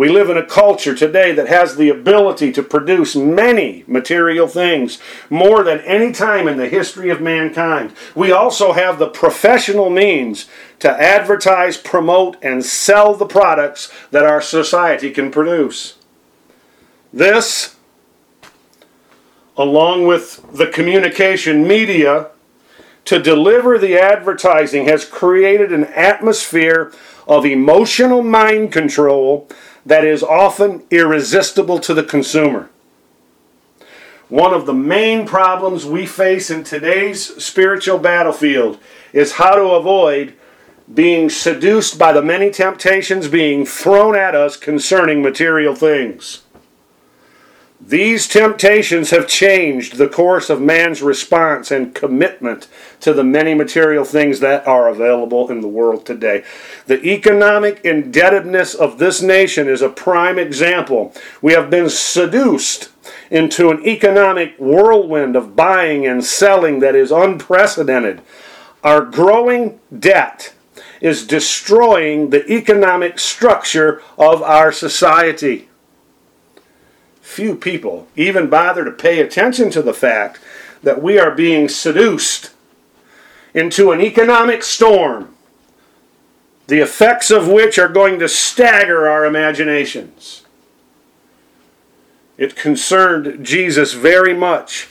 We 0.00 0.08
live 0.08 0.30
in 0.30 0.38
a 0.38 0.46
culture 0.46 0.94
today 0.94 1.32
that 1.32 1.48
has 1.48 1.76
the 1.76 1.90
ability 1.90 2.52
to 2.52 2.62
produce 2.62 3.14
many 3.14 3.84
material 3.86 4.48
things, 4.48 4.98
more 5.28 5.62
than 5.62 5.80
any 5.80 6.10
time 6.10 6.48
in 6.48 6.56
the 6.56 6.70
history 6.70 7.10
of 7.10 7.20
mankind. 7.20 7.92
We 8.14 8.32
also 8.32 8.72
have 8.72 8.98
the 8.98 9.10
professional 9.10 9.90
means 9.90 10.48
to 10.78 10.90
advertise, 10.90 11.76
promote, 11.76 12.38
and 12.42 12.64
sell 12.64 13.14
the 13.14 13.26
products 13.26 13.92
that 14.10 14.24
our 14.24 14.40
society 14.40 15.10
can 15.10 15.30
produce. 15.30 15.98
This, 17.12 17.76
along 19.54 20.06
with 20.06 20.50
the 20.50 20.68
communication 20.68 21.68
media, 21.68 22.30
to 23.04 23.18
deliver 23.18 23.76
the 23.76 23.98
advertising 23.98 24.86
has 24.86 25.04
created 25.04 25.74
an 25.74 25.84
atmosphere 25.84 26.90
of 27.28 27.44
emotional 27.44 28.22
mind 28.22 28.72
control 28.72 29.46
that 29.86 30.04
is 30.04 30.22
often 30.22 30.84
irresistible 30.90 31.78
to 31.80 31.94
the 31.94 32.02
consumer. 32.02 32.70
One 34.28 34.54
of 34.54 34.66
the 34.66 34.74
main 34.74 35.26
problems 35.26 35.84
we 35.84 36.06
face 36.06 36.50
in 36.50 36.62
today's 36.62 37.42
spiritual 37.42 37.98
battlefield 37.98 38.78
is 39.12 39.32
how 39.32 39.56
to 39.56 39.70
avoid 39.70 40.34
being 40.92 41.30
seduced 41.30 41.98
by 41.98 42.12
the 42.12 42.22
many 42.22 42.50
temptations 42.50 43.28
being 43.28 43.64
thrown 43.64 44.16
at 44.16 44.34
us 44.34 44.56
concerning 44.56 45.22
material 45.22 45.74
things. 45.74 46.42
These 47.80 48.28
temptations 48.28 49.08
have 49.08 49.26
changed 49.26 49.96
the 49.96 50.08
course 50.08 50.50
of 50.50 50.60
man's 50.60 51.00
response 51.00 51.70
and 51.70 51.94
commitment 51.94 52.68
to 53.00 53.14
the 53.14 53.24
many 53.24 53.54
material 53.54 54.04
things 54.04 54.40
that 54.40 54.66
are 54.66 54.88
available 54.88 55.50
in 55.50 55.62
the 55.62 55.68
world 55.68 56.04
today. 56.04 56.44
The 56.86 57.02
economic 57.02 57.80
indebtedness 57.82 58.74
of 58.74 58.98
this 58.98 59.22
nation 59.22 59.66
is 59.66 59.80
a 59.80 59.88
prime 59.88 60.38
example. 60.38 61.14
We 61.40 61.54
have 61.54 61.70
been 61.70 61.88
seduced 61.88 62.90
into 63.30 63.70
an 63.70 63.86
economic 63.86 64.56
whirlwind 64.58 65.34
of 65.34 65.56
buying 65.56 66.06
and 66.06 66.22
selling 66.22 66.80
that 66.80 66.94
is 66.94 67.10
unprecedented. 67.10 68.20
Our 68.84 69.00
growing 69.00 69.80
debt 69.98 70.52
is 71.00 71.26
destroying 71.26 72.28
the 72.28 72.46
economic 72.52 73.18
structure 73.18 74.02
of 74.18 74.42
our 74.42 74.70
society 74.70 75.69
few 77.30 77.54
people 77.54 78.08
even 78.16 78.50
bother 78.50 78.84
to 78.84 78.90
pay 78.90 79.20
attention 79.20 79.70
to 79.70 79.80
the 79.80 79.94
fact 79.94 80.40
that 80.82 81.00
we 81.00 81.18
are 81.18 81.30
being 81.30 81.68
seduced 81.68 82.50
into 83.54 83.92
an 83.92 84.00
economic 84.00 84.62
storm, 84.62 85.34
the 86.66 86.80
effects 86.80 87.30
of 87.30 87.48
which 87.48 87.78
are 87.78 87.88
going 87.88 88.18
to 88.18 88.28
stagger 88.28 89.08
our 89.08 89.24
imaginations. 89.24 90.44
It 92.36 92.56
concerned 92.56 93.44
Jesus 93.44 93.92
very 93.92 94.34
much, 94.34 94.88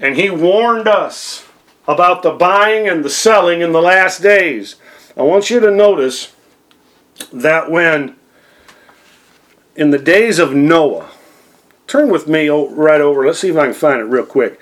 and 0.00 0.16
he 0.16 0.30
warned 0.30 0.88
us 0.88 1.46
about 1.86 2.22
the 2.22 2.30
buying 2.30 2.88
and 2.88 3.04
the 3.04 3.10
selling 3.10 3.60
in 3.60 3.72
the 3.72 3.82
last 3.82 4.22
days. 4.22 4.76
I 5.16 5.22
want 5.22 5.50
you 5.50 5.60
to 5.60 5.70
notice 5.70 6.32
that 7.32 7.70
when 7.70 8.16
in 9.76 9.90
the 9.90 9.98
days 9.98 10.38
of 10.38 10.54
Noah, 10.54 11.10
turn 11.86 12.10
with 12.10 12.28
me 12.28 12.48
right 12.48 13.00
over, 13.00 13.26
let's 13.26 13.38
see 13.38 13.48
if 13.48 13.56
I 13.56 13.66
can 13.66 13.74
find 13.74 14.00
it 14.00 14.04
real 14.04 14.26
quick, 14.26 14.60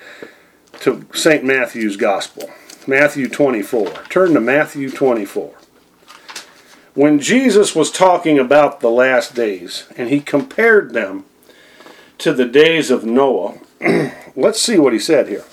to 0.80 1.06
St. 1.12 1.44
Matthew's 1.44 1.96
Gospel. 1.96 2.50
Matthew 2.86 3.28
24. 3.28 3.88
Turn 4.08 4.34
to 4.34 4.40
Matthew 4.40 4.90
24. 4.90 5.54
When 6.94 7.20
Jesus 7.20 7.74
was 7.74 7.90
talking 7.90 8.38
about 8.38 8.80
the 8.80 8.90
last 8.90 9.34
days, 9.34 9.86
and 9.96 10.08
he 10.08 10.20
compared 10.20 10.92
them 10.92 11.24
to 12.18 12.32
the 12.32 12.46
days 12.46 12.90
of 12.90 13.04
Noah, 13.04 13.58
let's 14.36 14.60
see 14.60 14.78
what 14.78 14.92
he 14.92 14.98
said 14.98 15.28
here. 15.28 15.44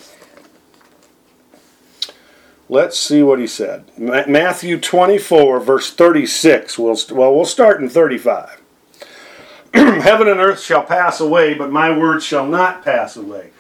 Let's 2.70 2.98
see 2.98 3.24
what 3.24 3.40
he 3.40 3.48
said. 3.48 3.86
Matthew 3.98 4.80
24, 4.80 5.60
verse 5.60 5.94
36. 5.94 6.78
We'll, 6.78 6.98
well, 7.12 7.36
we'll 7.36 7.46
start 7.46 7.82
in 7.82 7.88
35. 7.88 8.57
Heaven 10.02 10.28
and 10.28 10.40
earth 10.40 10.62
shall 10.62 10.84
pass 10.84 11.20
away, 11.20 11.54
but 11.54 11.72
my 11.72 11.96
words 11.96 12.26
shall 12.26 12.48
not 12.48 12.84
pass 12.84 13.16
away. 13.16 13.52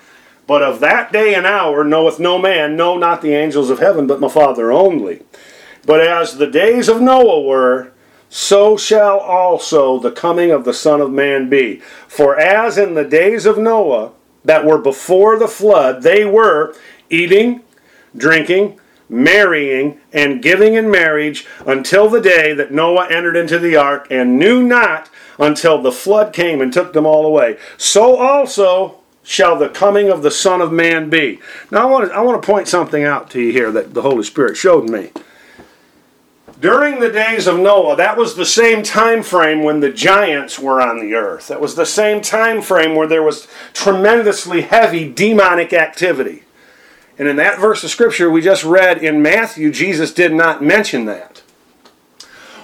But 0.47 0.63
of 0.63 0.79
that 0.79 1.11
day 1.11 1.35
and 1.35 1.45
hour 1.45 1.83
knoweth 1.83 2.19
no 2.19 2.39
man, 2.39 2.75
no, 2.75 2.97
not 2.97 3.21
the 3.21 3.33
angels 3.33 3.69
of 3.69 3.77
heaven, 3.77 4.07
but 4.07 4.19
my 4.19 4.27
Father 4.27 4.71
only. 4.71 5.21
But 5.85 6.01
as 6.01 6.37
the 6.37 6.47
days 6.47 6.89
of 6.89 7.01
Noah 7.01 7.41
were, 7.41 7.91
so 8.29 8.77
shall 8.77 9.19
also 9.19 9.99
the 9.99 10.11
coming 10.11 10.49
of 10.49 10.65
the 10.65 10.73
Son 10.73 11.01
of 11.01 11.11
Man 11.11 11.49
be. 11.49 11.81
For 12.07 12.39
as 12.39 12.79
in 12.79 12.95
the 12.95 13.05
days 13.05 13.45
of 13.45 13.59
Noah 13.59 14.13
that 14.43 14.65
were 14.65 14.79
before 14.79 15.37
the 15.37 15.47
flood, 15.47 16.01
they 16.01 16.25
were 16.25 16.73
eating, 17.11 17.61
drinking, 18.15 18.79
marrying, 19.09 19.99
and 20.11 20.41
giving 20.41 20.73
in 20.73 20.89
marriage 20.91 21.45
until 21.65 22.09
the 22.09 22.21
day 22.21 22.53
that 22.53 22.71
Noah 22.71 23.07
entered 23.09 23.35
into 23.35 23.59
the 23.59 23.75
ark 23.75 24.07
and 24.09 24.37
knew 24.37 24.61
not 24.61 25.09
until 25.39 25.81
the 25.81 25.91
flood 25.91 26.33
came 26.33 26.61
and 26.61 26.73
took 26.73 26.93
them 26.93 27.05
all 27.05 27.25
away. 27.25 27.57
So 27.77 28.17
also 28.17 28.99
shall 29.23 29.57
the 29.57 29.69
coming 29.69 30.09
of 30.09 30.23
the 30.23 30.31
Son 30.31 30.61
of 30.61 30.71
Man 30.71 31.09
be. 31.09 31.39
Now 31.69 31.87
I 31.87 31.91
want 31.91 32.09
to, 32.09 32.15
I 32.15 32.21
want 32.21 32.41
to 32.41 32.45
point 32.45 32.67
something 32.67 33.03
out 33.03 33.29
to 33.31 33.41
you 33.41 33.51
here 33.51 33.71
that 33.71 33.93
the 33.93 34.01
Holy 34.01 34.23
Spirit 34.23 34.55
showed 34.57 34.89
me. 34.89 35.11
During 36.59 36.99
the 36.99 37.11
days 37.11 37.45
of 37.45 37.59
Noah, 37.59 37.95
that 37.97 38.17
was 38.17 38.35
the 38.35 38.45
same 38.45 38.81
time 38.81 39.21
frame 39.21 39.63
when 39.63 39.79
the 39.79 39.91
giants 39.91 40.57
were 40.57 40.81
on 40.81 40.99
the 40.99 41.13
earth. 41.13 41.49
That 41.49 41.61
was 41.61 41.75
the 41.75 41.85
same 41.85 42.19
time 42.21 42.63
frame 42.63 42.95
where 42.95 43.05
there 43.05 43.21
was 43.21 43.47
tremendously 43.73 44.61
heavy 44.61 45.11
demonic 45.11 45.71
activity. 45.71 46.43
And 47.19 47.27
in 47.27 47.35
that 47.37 47.59
verse 47.59 47.83
of 47.83 47.89
scripture 47.89 48.29
we 48.29 48.41
just 48.41 48.63
read 48.63 49.03
in 49.03 49.21
Matthew, 49.21 49.71
Jesus 49.71 50.13
did 50.13 50.33
not 50.33 50.63
mention 50.63 51.05
that. 51.05 51.41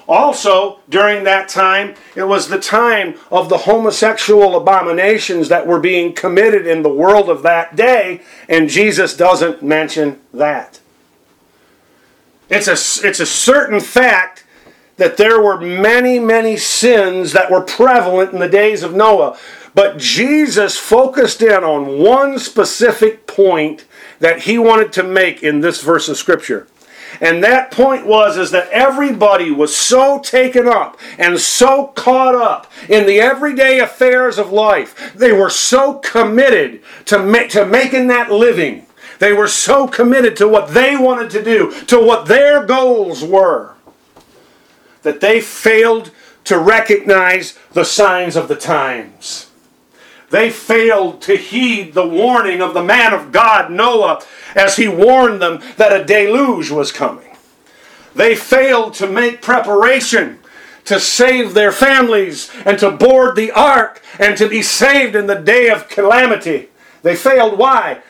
Also, 0.07 0.79
during 0.89 1.23
that 1.23 1.47
time, 1.47 1.95
it 2.15 2.23
was 2.23 2.49
the 2.49 2.59
time 2.59 3.15
of 3.31 3.47
the 3.47 3.59
homosexual 3.59 4.57
abominations 4.57 5.47
that 5.47 5.65
were 5.65 5.79
being 5.79 6.13
committed 6.13 6.67
in 6.67 6.83
the 6.83 6.89
world 6.89 7.29
of 7.29 7.41
that 7.43 7.75
day, 7.75 8.21
and 8.49 8.69
Jesus 8.69 9.15
doesn't 9.15 9.63
mention 9.63 10.19
that. 10.33 10.81
It's 12.49 12.67
a, 12.67 13.07
it's 13.07 13.21
a 13.21 13.25
certain 13.25 13.79
fact 13.79 14.43
that 14.97 15.17
there 15.17 15.41
were 15.41 15.59
many, 15.59 16.19
many 16.19 16.57
sins 16.57 17.31
that 17.31 17.49
were 17.49 17.61
prevalent 17.61 18.33
in 18.33 18.39
the 18.39 18.49
days 18.49 18.83
of 18.83 18.93
Noah. 18.93 19.37
But 19.73 19.97
Jesus 19.97 20.77
focused 20.77 21.41
in 21.41 21.63
on 21.63 21.99
one 21.99 22.37
specific 22.37 23.25
point 23.25 23.85
that 24.23 24.43
he 24.43 24.57
wanted 24.57 24.93
to 24.93 25.03
make 25.03 25.43
in 25.43 25.59
this 25.59 25.81
verse 25.81 26.07
of 26.07 26.15
Scripture. 26.15 26.65
And 27.19 27.43
that 27.43 27.71
point 27.71 28.07
was 28.07 28.37
is 28.37 28.51
that 28.51 28.69
everybody 28.69 29.51
was 29.51 29.75
so 29.75 30.19
taken 30.19 30.65
up 30.65 30.97
and 31.17 31.37
so 31.37 31.87
caught 31.87 32.33
up 32.33 32.71
in 32.87 33.05
the 33.05 33.19
everyday 33.19 33.81
affairs 33.81 34.37
of 34.37 34.49
life. 34.49 35.13
They 35.13 35.33
were 35.33 35.49
so 35.49 35.95
committed 35.95 36.81
to, 37.07 37.19
ma- 37.19 37.47
to 37.49 37.65
making 37.65 38.07
that 38.07 38.31
living. 38.31 38.85
They 39.19 39.33
were 39.33 39.49
so 39.49 39.89
committed 39.89 40.37
to 40.37 40.47
what 40.47 40.69
they 40.69 40.95
wanted 40.95 41.29
to 41.31 41.43
do, 41.43 41.73
to 41.87 41.99
what 41.99 42.25
their 42.25 42.65
goals 42.65 43.25
were, 43.25 43.73
that 45.01 45.19
they 45.19 45.41
failed 45.41 46.11
to 46.45 46.57
recognize 46.57 47.59
the 47.73 47.83
signs 47.83 48.37
of 48.37 48.47
the 48.47 48.55
times. 48.55 49.49
They 50.33 50.49
failed 50.49 51.21
to 51.21 51.37
heed 51.37 51.93
the 51.93 52.07
warning 52.07 52.59
of 52.59 52.73
the 52.73 52.81
man 52.81 53.13
of 53.13 53.31
God, 53.31 53.69
Noah, 53.69 54.23
as 54.55 54.77
he 54.77 54.87
warned 54.87 55.43
them 55.43 55.61
that 55.77 55.93
a 55.93 56.03
deluge 56.03 56.71
was 56.71 56.91
coming. 56.91 57.37
They 58.15 58.33
failed 58.33 58.95
to 58.95 59.05
make 59.05 59.43
preparation 59.43 60.39
to 60.85 60.99
save 60.99 61.53
their 61.53 61.71
families 61.71 62.49
and 62.65 62.79
to 62.79 62.89
board 62.89 63.35
the 63.35 63.51
ark 63.51 64.01
and 64.17 64.35
to 64.39 64.49
be 64.49 64.63
saved 64.63 65.15
in 65.15 65.27
the 65.27 65.35
day 65.35 65.69
of 65.69 65.87
calamity. 65.87 66.69
They 67.03 67.15
failed. 67.15 67.59
Why? 67.59 68.01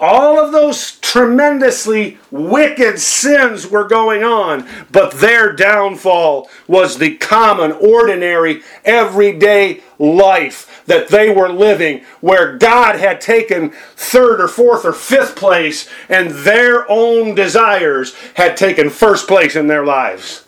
all 0.00 0.40
of 0.40 0.50
those 0.50 0.92
tremendously 1.00 2.18
wicked 2.30 2.98
sins 2.98 3.66
were 3.66 3.86
going 3.86 4.24
on, 4.24 4.66
but 4.90 5.12
their 5.12 5.52
downfall 5.52 6.48
was 6.66 6.96
the 6.96 7.16
common, 7.18 7.72
ordinary, 7.72 8.62
everyday 8.84 9.82
life 9.98 10.79
that 10.90 11.06
they 11.06 11.30
were 11.30 11.48
living, 11.48 12.04
where 12.20 12.56
God 12.56 12.96
had 12.96 13.20
taken 13.20 13.70
third 13.94 14.40
or 14.40 14.48
fourth 14.48 14.84
or 14.84 14.92
fifth 14.92 15.36
place, 15.36 15.88
and 16.08 16.30
their 16.30 16.84
own 16.90 17.36
desires 17.36 18.16
had 18.34 18.56
taken 18.56 18.90
first 18.90 19.28
place 19.28 19.54
in 19.54 19.68
their 19.68 19.84
lives. 19.84 20.46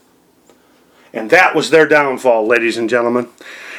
And 1.13 1.31
that 1.31 1.55
was 1.55 1.71
their 1.71 1.87
downfall, 1.87 2.45
ladies 2.45 2.77
and 2.77 2.91
gentlemen. 2.91 3.29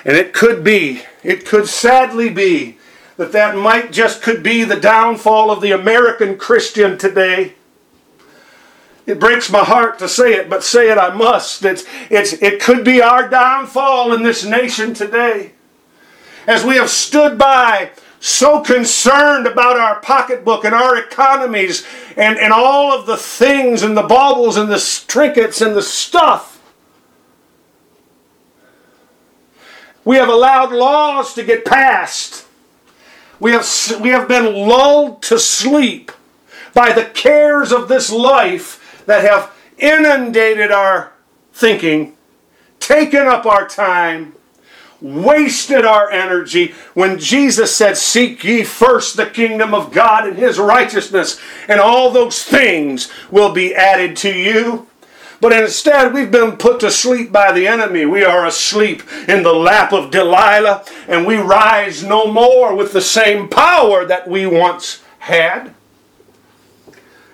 And 0.05 0.15
it 0.15 0.31
could 0.31 0.63
be, 0.63 1.01
it 1.21 1.45
could 1.45 1.67
sadly 1.67 2.29
be, 2.29 2.77
that 3.17 3.33
that 3.33 3.57
might 3.57 3.91
just 3.91 4.21
could 4.21 4.41
be 4.41 4.63
the 4.63 4.79
downfall 4.79 5.51
of 5.51 5.59
the 5.59 5.71
American 5.71 6.37
Christian 6.37 6.97
today. 6.97 7.55
It 9.05 9.19
breaks 9.19 9.51
my 9.51 9.65
heart 9.65 9.99
to 9.99 10.07
say 10.07 10.33
it, 10.33 10.49
but 10.49 10.63
say 10.63 10.89
it 10.89 10.97
I 10.97 11.13
must. 11.13 11.65
It's, 11.65 11.83
it's, 12.09 12.31
it 12.41 12.61
could 12.61 12.85
be 12.85 13.01
our 13.01 13.27
downfall 13.27 14.13
in 14.13 14.23
this 14.23 14.45
nation 14.45 14.93
today. 14.93 15.51
As 16.47 16.63
we 16.63 16.75
have 16.75 16.89
stood 16.89 17.37
by 17.37 17.91
so 18.19 18.61
concerned 18.61 19.47
about 19.47 19.77
our 19.77 19.99
pocketbook 19.99 20.63
and 20.63 20.73
our 20.73 20.97
economies 20.97 21.85
and, 22.15 22.37
and 22.37 22.53
all 22.53 22.97
of 22.97 23.05
the 23.05 23.17
things 23.17 23.83
and 23.83 23.97
the 23.97 24.03
baubles 24.03 24.55
and 24.55 24.69
the 24.69 25.03
trinkets 25.07 25.61
and 25.61 25.75
the 25.75 25.81
stuff. 25.81 26.61
We 30.05 30.17
have 30.17 30.29
allowed 30.29 30.71
laws 30.71 31.33
to 31.33 31.43
get 31.43 31.65
passed 31.65 32.43
we 33.43 33.51
have, 33.51 33.67
we 33.99 34.07
have 34.07 34.29
been 34.29 34.53
lulled 34.53 35.21
to 35.23 35.37
sleep 35.37 36.13
by 36.73 36.93
the 36.93 37.03
cares 37.03 37.73
of 37.73 37.89
this 37.89 38.09
life 38.09 39.03
that 39.05 39.21
have 39.21 39.53
inundated 39.77 40.71
our 40.71 41.11
thinking, 41.51 42.15
taken 42.79 43.27
up 43.27 43.45
our 43.45 43.67
time, 43.67 44.33
wasted 45.03 45.83
our 45.83 46.09
energy 46.09 46.73
when 46.93 47.19
Jesus 47.19 47.75
said, 47.75 47.97
Seek 47.97 48.43
ye 48.43 48.63
first 48.63 49.17
the 49.17 49.25
kingdom 49.25 49.73
of 49.73 49.91
God 49.91 50.27
and 50.27 50.37
his 50.37 50.57
righteousness, 50.57 51.39
and 51.67 51.79
all 51.79 52.09
those 52.09 52.41
things 52.41 53.11
will 53.29 53.51
be 53.51 53.75
added 53.75 54.15
to 54.17 54.33
you. 54.33 54.87
But 55.41 55.51
instead, 55.51 56.13
we've 56.13 56.31
been 56.31 56.55
put 56.55 56.79
to 56.79 56.89
sleep 56.89 57.33
by 57.33 57.51
the 57.51 57.67
enemy. 57.67 58.05
We 58.05 58.23
are 58.23 58.45
asleep 58.45 59.03
in 59.27 59.43
the 59.43 59.53
lap 59.53 59.91
of 59.91 60.09
Delilah, 60.09 60.85
and 61.09 61.27
we 61.27 61.35
rise 61.35 62.01
no 62.01 62.31
more 62.31 62.73
with 62.73 62.93
the 62.93 63.01
same 63.01 63.49
power 63.49 64.05
that 64.05 64.25
we 64.25 64.45
once 64.45 65.03
had. 65.19 65.73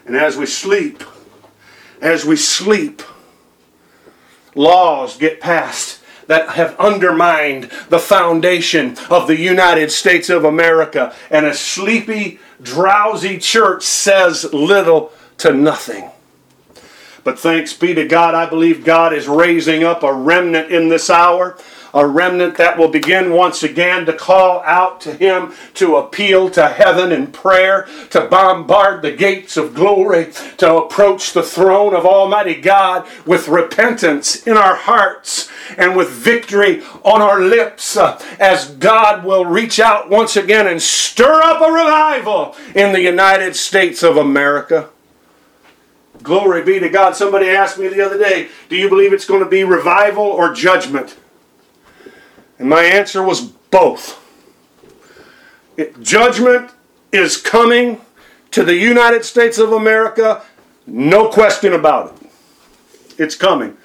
And 0.08 0.18
as 0.18 0.38
we 0.38 0.48
sleep, 0.48 1.04
as 2.02 2.26
we 2.26 2.36
sleep, 2.36 3.04
laws 4.56 5.16
get 5.16 5.40
passed 5.40 5.99
that 6.30 6.50
have 6.50 6.80
undermined 6.80 7.64
the 7.90 7.98
foundation 7.98 8.96
of 9.10 9.26
the 9.26 9.36
United 9.36 9.92
States 9.92 10.30
of 10.30 10.46
America. 10.46 11.12
And 11.32 11.48
a 11.48 11.56
sleepy, 11.56 12.40
drowsy 12.62 13.40
church 13.40 13.82
says 13.82 14.54
little 14.54 15.12
to 15.40 15.52
nothing. 15.52 16.12
But 17.24 17.40
thanks 17.40 17.74
be 17.74 17.96
to 17.96 18.08
God, 18.08 18.36
I 18.36 18.48
believe 18.48 18.86
God 18.86 19.12
is 19.12 19.28
raising 19.28 19.84
up 19.84 20.04
a 20.04 20.14
remnant 20.14 20.72
in 20.72 20.88
this 20.88 21.10
hour. 21.10 21.58
A 21.94 22.06
remnant 22.06 22.58
that 22.58 22.78
will 22.78 22.90
begin 22.90 23.32
once 23.32 23.64
again 23.64 24.06
to 24.06 24.14
call 24.14 24.62
out 24.62 25.02
to 25.02 25.14
Him, 25.14 25.54
to 25.76 25.96
appeal 25.96 26.50
to 26.52 26.68
heaven 26.68 27.12
in 27.12 27.28
prayer, 27.28 27.88
to 28.12 28.22
bombard 28.22 29.02
the 29.02 29.12
gates 29.12 29.58
of 29.58 29.74
glory, 29.74 30.32
to 30.58 30.76
approach 30.76 31.34
the 31.34 31.44
throne 31.44 31.96
of 31.96 32.06
Almighty 32.06 32.56
God 32.56 33.08
with 33.26 33.48
repentance 33.48 34.46
in 34.46 34.58
our 34.58 34.76
hearts 34.76 35.50
and 35.78 35.96
with 35.96 36.10
victory 36.10 36.84
on 37.04 37.22
our 37.22 37.42
lips, 37.42 37.98
uh, 37.98 38.22
as 38.40 38.72
God 38.72 39.24
will 39.24 39.46
reach 39.46 39.80
out 39.80 40.10
once 40.10 40.36
again 40.36 40.68
and 40.68 40.82
stir 40.82 41.42
up 41.42 41.62
a 41.62 41.72
revival 41.72 42.56
in 42.76 42.92
the 42.92 43.02
United 43.02 43.56
States 43.56 44.04
of 44.04 44.18
America. 44.18 44.90
Glory 46.22 46.64
be 46.64 46.80
to 46.80 46.90
God. 46.90 47.16
Somebody 47.16 47.50
asked 47.50 47.78
me 47.78 47.88
the 47.88 48.06
other 48.06 48.18
day, 48.18 48.50
Do 48.68 48.76
you 48.76 48.90
believe 48.90 49.14
it's 49.14 49.26
going 49.26 49.44
to 49.44 49.50
be 49.50 49.64
revival 49.64 50.26
or 50.26 50.54
judgment? 50.54 51.18
And 52.60 52.70
my 52.70 52.84
answer 52.84 53.24
was 53.24 53.42
both. 53.42 54.18
It, 55.78 56.00
judgment 56.02 56.72
is 57.12 57.38
coming 57.38 58.02
to 58.52 58.64
the 58.64 58.76
United 58.76 59.24
States 59.26 59.58
of 59.58 59.72
America, 59.72 60.44
no 60.86 61.30
question 61.30 61.74
about 61.74 62.14
it. 62.22 62.30
It's 63.18 63.36
coming 63.36 63.78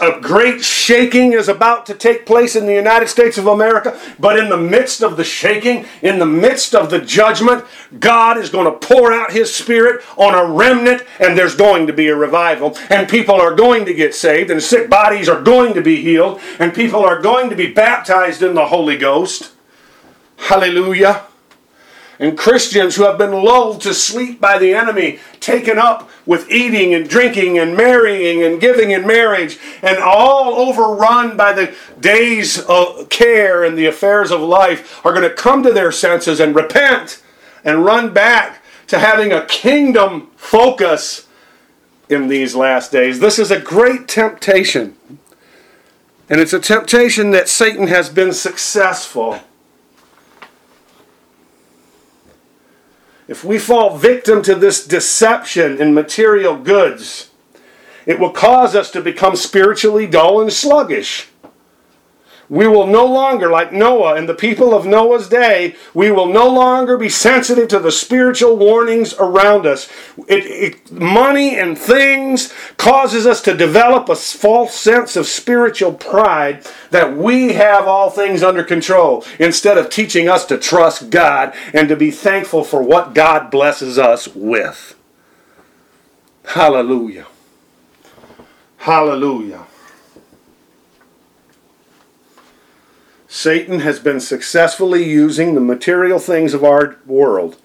a 0.00 0.18
great 0.20 0.64
shaking 0.64 1.32
is 1.34 1.48
about 1.48 1.84
to 1.86 1.94
take 1.94 2.24
place 2.24 2.56
in 2.56 2.64
the 2.64 2.74
United 2.74 3.08
States 3.08 3.36
of 3.36 3.46
America, 3.46 4.00
but 4.18 4.38
in 4.38 4.48
the 4.48 4.56
midst 4.56 5.02
of 5.02 5.18
the 5.18 5.24
shaking, 5.24 5.84
in 6.00 6.18
the 6.18 6.26
midst 6.26 6.74
of 6.74 6.88
the 6.88 7.00
judgment, 7.00 7.64
God 8.00 8.38
is 8.38 8.48
going 8.48 8.64
to 8.64 8.86
pour 8.86 9.12
out 9.12 9.30
His 9.30 9.54
Spirit 9.54 10.02
on 10.16 10.34
a 10.34 10.50
remnant, 10.50 11.02
and 11.20 11.36
there's 11.36 11.54
going 11.54 11.86
to 11.86 11.92
be 11.92 12.08
a 12.08 12.16
revival, 12.16 12.76
and 12.88 13.08
people 13.08 13.34
are 13.34 13.54
going 13.54 13.84
to 13.84 13.94
get 13.94 14.14
saved, 14.14 14.50
and 14.50 14.62
sick 14.62 14.88
bodies 14.88 15.28
are 15.28 15.42
going 15.42 15.74
to 15.74 15.82
be 15.82 16.00
healed, 16.00 16.40
and 16.58 16.72
people 16.72 17.04
are 17.04 17.20
going 17.20 17.50
to 17.50 17.56
be 17.56 17.70
baptized 17.70 18.42
in 18.42 18.54
the 18.54 18.66
Holy 18.66 18.96
Ghost. 18.96 19.52
Hallelujah 20.36 21.27
and 22.18 22.36
Christians 22.36 22.96
who 22.96 23.04
have 23.04 23.18
been 23.18 23.32
lulled 23.32 23.80
to 23.82 23.94
sleep 23.94 24.40
by 24.40 24.58
the 24.58 24.74
enemy, 24.74 25.20
taken 25.40 25.78
up 25.78 26.10
with 26.26 26.50
eating 26.50 26.94
and 26.94 27.08
drinking 27.08 27.58
and 27.58 27.76
marrying 27.76 28.42
and 28.42 28.60
giving 28.60 28.90
in 28.90 29.06
marriage, 29.06 29.58
and 29.82 29.98
all 29.98 30.54
overrun 30.54 31.36
by 31.36 31.52
the 31.52 31.74
days 32.00 32.58
of 32.68 33.08
care 33.08 33.62
and 33.62 33.78
the 33.78 33.86
affairs 33.86 34.30
of 34.30 34.40
life, 34.40 35.04
are 35.06 35.12
going 35.12 35.28
to 35.28 35.34
come 35.34 35.62
to 35.62 35.72
their 35.72 35.92
senses 35.92 36.40
and 36.40 36.56
repent 36.56 37.22
and 37.64 37.84
run 37.84 38.12
back 38.12 38.62
to 38.88 38.98
having 38.98 39.32
a 39.32 39.46
kingdom 39.46 40.28
focus 40.36 41.28
in 42.08 42.28
these 42.28 42.54
last 42.54 42.90
days. 42.90 43.20
This 43.20 43.38
is 43.38 43.50
a 43.50 43.60
great 43.60 44.08
temptation. 44.08 44.96
And 46.30 46.40
it's 46.40 46.52
a 46.52 46.60
temptation 46.60 47.30
that 47.30 47.48
Satan 47.48 47.86
has 47.86 48.08
been 48.08 48.32
successful 48.32 49.40
If 53.28 53.44
we 53.44 53.58
fall 53.58 53.98
victim 53.98 54.40
to 54.42 54.54
this 54.54 54.84
deception 54.86 55.80
in 55.80 55.92
material 55.92 56.56
goods, 56.56 57.30
it 58.06 58.18
will 58.18 58.32
cause 58.32 58.74
us 58.74 58.90
to 58.92 59.02
become 59.02 59.36
spiritually 59.36 60.06
dull 60.06 60.40
and 60.40 60.50
sluggish. 60.50 61.28
We 62.50 62.66
will 62.66 62.86
no 62.86 63.04
longer, 63.04 63.50
like 63.50 63.72
Noah 63.74 64.14
and 64.14 64.26
the 64.26 64.34
people 64.34 64.74
of 64.74 64.86
Noah's 64.86 65.28
day, 65.28 65.76
we 65.92 66.10
will 66.10 66.26
no 66.26 66.48
longer 66.48 66.96
be 66.96 67.10
sensitive 67.10 67.68
to 67.68 67.78
the 67.78 67.92
spiritual 67.92 68.56
warnings 68.56 69.12
around 69.18 69.66
us. 69.66 69.90
It, 70.26 70.46
it, 70.46 70.90
money 70.90 71.58
and 71.58 71.76
things 71.76 72.52
causes 72.78 73.26
us 73.26 73.42
to 73.42 73.54
develop 73.54 74.08
a 74.08 74.16
false 74.16 74.74
sense 74.74 75.14
of 75.14 75.26
spiritual 75.26 75.92
pride 75.92 76.64
that 76.90 77.14
we 77.16 77.52
have 77.52 77.86
all 77.86 78.08
things 78.08 78.42
under 78.42 78.64
control 78.64 79.24
instead 79.38 79.76
of 79.76 79.90
teaching 79.90 80.26
us 80.26 80.46
to 80.46 80.56
trust 80.56 81.10
God 81.10 81.54
and 81.74 81.86
to 81.88 81.96
be 81.96 82.10
thankful 82.10 82.64
for 82.64 82.82
what 82.82 83.14
God 83.14 83.50
blesses 83.50 83.98
us 83.98 84.26
with. 84.26 84.94
Hallelujah. 86.44 87.26
Hallelujah. 88.78 89.67
Satan 93.28 93.80
has 93.80 94.00
been 94.00 94.20
successfully 94.20 95.04
using 95.04 95.54
the 95.54 95.60
material 95.60 96.18
things 96.18 96.54
of 96.54 96.64
our 96.64 96.96
world 97.06 97.58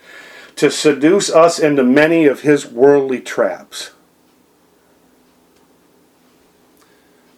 to 0.58 0.69
seduce 0.69 1.32
us 1.32 1.58
into 1.58 1.84
many 1.84 2.26
of 2.26 2.41
his 2.41 2.65
worldly 2.65 3.21
traps. 3.21 3.91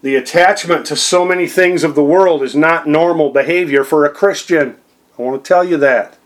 The 0.01 0.15
attachment 0.15 0.85
to 0.87 0.95
so 0.95 1.23
many 1.23 1.47
things 1.47 1.83
of 1.83 1.95
the 1.95 2.03
world 2.03 2.43
is 2.43 2.55
not 2.55 2.87
normal 2.87 3.29
behavior 3.29 3.83
for 3.83 4.05
a 4.05 4.09
Christian. 4.09 4.75
I 5.17 5.21
want 5.21 5.43
to 5.43 5.47
tell 5.47 5.63
you 5.63 5.77
that. 5.77 6.17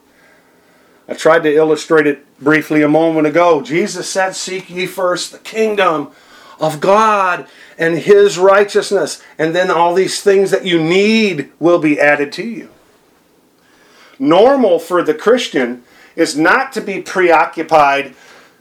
I 1.08 1.14
tried 1.14 1.44
to 1.44 1.54
illustrate 1.54 2.08
it 2.08 2.26
briefly 2.40 2.82
a 2.82 2.88
moment 2.88 3.28
ago. 3.28 3.62
Jesus 3.62 4.10
said, 4.10 4.36
Seek 4.36 4.70
ye 4.70 4.86
first 4.86 5.32
the 5.32 5.40
kingdom 5.40 6.12
of 6.60 6.80
God 6.80 7.48
and 7.80 7.98
His 7.98 8.38
righteousness, 8.38 9.24
and 9.40 9.56
then 9.56 9.72
all 9.72 9.96
these 9.96 10.22
things 10.22 10.52
that 10.52 10.66
you 10.66 10.84
need 10.84 11.52
will 11.60 11.80
be 11.80 12.00
added 12.00 12.32
to 12.34 12.44
you. 12.44 12.70
Normal 14.20 14.78
for 14.78 15.02
the 15.02 15.14
Christian 15.14 15.84
is 16.16 16.38
not 16.38 16.74
to 16.74 16.82
be 16.82 17.02
preoccupied 17.02 18.14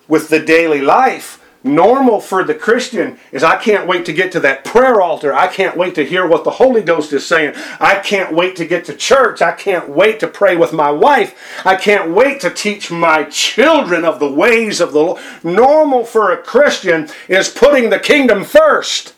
with 0.07 0.28
the 0.28 0.38
daily 0.38 0.81
life, 0.81 1.44
normal 1.64 2.21
for 2.21 2.44
the 2.44 2.55
Christian 2.55 3.18
is 3.33 3.42
I 3.42 3.57
can't 3.57 3.87
wait 3.87 4.05
to 4.07 4.12
get 4.12 4.33
to 4.33 4.40
that 4.40 4.64
prayer 4.64 5.01
altar. 5.01 5.35
I 5.35 5.49
can't 5.49 5.77
wait 5.77 5.94
to 5.97 6.05
hear 6.05 6.27
what 6.27 6.44
the 6.44 6.51
Holy 6.51 6.83
Ghost 6.83 7.12
is 7.12 7.27
saying. 7.27 7.55
I 7.81 7.97
can't 7.97 8.35
wait 8.35 8.57
to 8.57 8.66
get 8.66 8.85
to 8.87 8.94
church. 8.94 9.42
I 9.42 9.53
can't 9.53 9.88
wait 9.88 10.21
to 10.21 10.29
pray 10.29 10.57
with 10.57 10.73
my 10.73 10.90
wife. 10.90 11.37
I 11.64 11.77
can't 11.77 12.12
wait 12.12 12.40
to 12.40 12.51
teach 12.51 12.90
my 12.90 13.25
children 13.25 14.05
of 14.05 14.21
the 14.21 14.31
ways 14.31 14.81
of 14.81 14.92
the 14.92 15.01
Lord. 15.01 15.23
Normal 15.42 16.05
for 16.05 16.33
a 16.33 16.42
Christian 16.42 17.09
is 17.29 17.49
putting 17.49 17.90
the 17.90 17.99
kingdom 17.99 18.44
first 18.44 19.14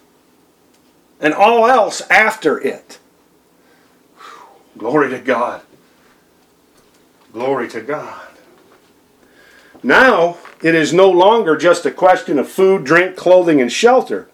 and 1.20 1.35
all 1.35 1.66
else 1.66 2.00
after 2.11 2.59
it. 2.59 2.98
Glory 4.79 5.11
to 5.11 5.18
God. 5.18 5.62
Glory 7.33 7.68
to 7.68 7.81
God. 7.81 8.26
Now, 9.83 10.38
it 10.62 10.74
is 10.74 10.92
no 10.92 11.10
longer 11.10 11.56
just 11.56 11.86
a 11.86 11.90
question 11.90 12.38
of 12.38 12.48
food, 12.48 12.84
drink, 12.84 13.16
clothing, 13.16 13.60
and 13.60 13.72
shelter. 13.72 14.28